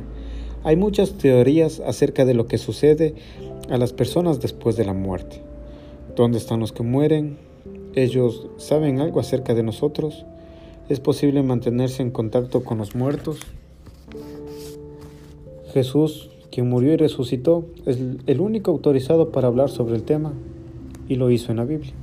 Hay 0.64 0.76
muchas 0.76 1.14
teorías 1.14 1.80
acerca 1.80 2.26
de 2.26 2.34
lo 2.34 2.48
que 2.48 2.58
sucede 2.58 3.16
a 3.70 3.78
las 3.78 3.94
personas 3.94 4.40
después 4.40 4.76
de 4.76 4.86
la 4.86 4.94
muerte. 4.94 5.42
¿Dónde 6.16 6.38
están 6.38 6.60
los 6.60 6.72
que 6.72 6.84
mueren? 6.84 7.38
¿Ellos 7.96 8.48
saben 8.58 9.00
algo 9.00 9.20
acerca 9.20 9.54
de 9.54 9.64
nosotros? 9.64 10.26
¿Es 10.90 11.00
posible 11.00 11.44
mantenerse 11.44 12.02
en 12.02 12.12
contacto 12.12 12.64
con 12.64 12.78
los 12.78 12.96
muertos? 12.96 13.40
Jesús, 15.74 16.32
quien 16.52 16.68
murió 16.68 16.94
y 16.94 16.98
resucitó, 16.98 17.66
es 17.86 18.00
el 18.26 18.42
único 18.42 18.72
autorizado 18.72 19.32
para 19.32 19.48
hablar 19.48 19.70
sobre 19.70 19.96
el 19.96 20.04
tema 20.04 20.34
y 21.08 21.16
lo 21.16 21.30
hizo 21.30 21.52
en 21.52 21.58
la 21.58 21.66
Biblia. 21.66 21.94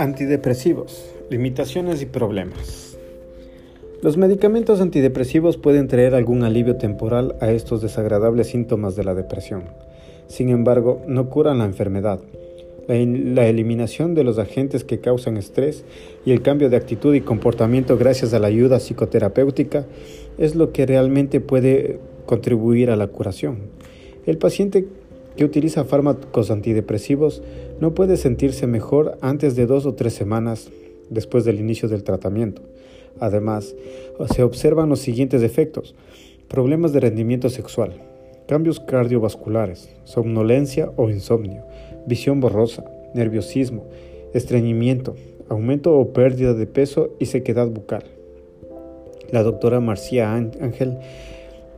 Antidepresivos, 0.00 1.12
limitaciones 1.28 2.00
y 2.00 2.06
problemas. 2.06 2.96
Los 4.00 4.16
medicamentos 4.16 4.80
antidepresivos 4.80 5.58
pueden 5.58 5.88
traer 5.88 6.14
algún 6.14 6.42
alivio 6.42 6.76
temporal 6.76 7.36
a 7.42 7.52
estos 7.52 7.82
desagradables 7.82 8.46
síntomas 8.46 8.96
de 8.96 9.04
la 9.04 9.14
depresión. 9.14 9.64
Sin 10.26 10.48
embargo, 10.48 11.02
no 11.06 11.28
curan 11.28 11.58
la 11.58 11.66
enfermedad. 11.66 12.18
La, 12.88 13.46
eliminación 13.46 14.14
de 14.14 14.24
los 14.24 14.38
agentes 14.38 14.84
que 14.84 15.00
causan 15.00 15.36
estrés 15.36 15.84
y 16.24 16.32
el 16.32 16.40
cambio 16.40 16.70
de 16.70 16.78
actitud 16.78 17.14
y 17.14 17.20
comportamiento 17.20 17.98
gracias 17.98 18.32
a 18.32 18.38
la 18.38 18.46
ayuda 18.46 18.80
psicoterapéutica 18.80 19.84
es 20.38 20.54
lo 20.54 20.72
que 20.72 20.86
realmente 20.86 21.40
puede 21.40 21.98
contribuir 22.24 22.90
a 22.90 22.96
la 22.96 23.08
curación. 23.08 23.58
El 24.24 24.38
paciente 24.38 24.86
que 25.36 25.44
utiliza 25.44 25.84
fármacos 25.84 26.50
antidepresivos 26.50 27.42
no 27.80 27.94
puede 27.94 28.16
sentirse 28.16 28.66
mejor 28.66 29.18
antes 29.20 29.56
de 29.56 29.66
dos 29.66 29.86
o 29.86 29.94
tres 29.94 30.14
semanas 30.14 30.70
después 31.08 31.44
del 31.44 31.60
inicio 31.60 31.88
del 31.88 32.04
tratamiento. 32.04 32.62
Además, 33.18 33.74
se 34.32 34.42
observan 34.42 34.88
los 34.88 35.00
siguientes 35.00 35.42
efectos. 35.42 35.94
Problemas 36.48 36.92
de 36.92 37.00
rendimiento 37.00 37.48
sexual, 37.48 37.92
cambios 38.48 38.80
cardiovasculares, 38.80 39.90
somnolencia 40.04 40.90
o 40.96 41.10
insomnio, 41.10 41.62
visión 42.06 42.40
borrosa, 42.40 42.84
nerviosismo, 43.14 43.84
estreñimiento, 44.34 45.14
aumento 45.48 45.96
o 45.96 46.12
pérdida 46.12 46.54
de 46.54 46.66
peso 46.66 47.10
y 47.18 47.26
sequedad 47.26 47.68
bucal. 47.68 48.04
La 49.30 49.42
doctora 49.42 49.80
Marcia 49.80 50.34
Ángel, 50.34 50.98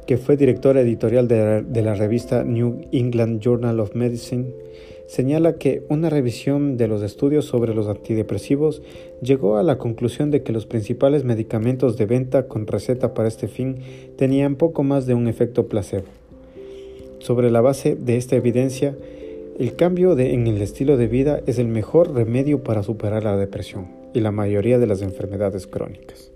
que 0.06 0.16
fue 0.16 0.36
directora 0.36 0.80
editorial 0.80 1.28
de 1.28 1.82
la, 1.82 1.94
revista 1.94 2.44
New 2.44 2.82
England 2.92 3.40
Journal 3.40 3.80
of 3.80 3.94
Medicine, 3.94 4.46
señala 5.06 5.54
que 5.54 5.82
una 5.88 6.10
revisión 6.10 6.76
de 6.76 6.88
los 6.88 7.02
estudios 7.02 7.44
sobre 7.44 7.74
los 7.74 7.86
antidepresivos 7.86 8.82
llegó 9.20 9.58
a 9.58 9.62
la 9.62 9.78
conclusión 9.78 10.30
de 10.30 10.42
que 10.42 10.52
los 10.52 10.66
principales 10.66 11.24
medicamentos 11.24 11.96
de 11.96 12.06
venta 12.06 12.48
con 12.48 12.66
receta 12.66 13.14
para 13.14 13.28
este 13.28 13.48
fin 13.48 13.76
tenían 14.16 14.56
poco 14.56 14.82
más 14.82 15.06
de 15.06 15.14
un 15.14 15.28
efecto 15.28 15.66
placebo. 15.66 16.06
Sobre 17.18 17.50
la 17.50 17.60
base 17.60 17.94
de 17.94 18.16
esta 18.16 18.36
evidencia, 18.36 18.96
el 19.58 19.76
cambio 19.76 20.18
en 20.18 20.46
el 20.46 20.60
estilo 20.62 20.96
de 20.96 21.06
vida 21.06 21.40
es 21.46 21.58
el 21.58 21.68
mejor 21.68 22.14
remedio 22.14 22.64
para 22.64 22.82
superar 22.82 23.22
la 23.22 23.36
depresión 23.36 23.86
y 24.14 24.20
la 24.20 24.32
mayoría 24.32 24.78
de 24.78 24.86
las 24.86 25.02
enfermedades 25.02 25.66
crónicas. 25.66 26.31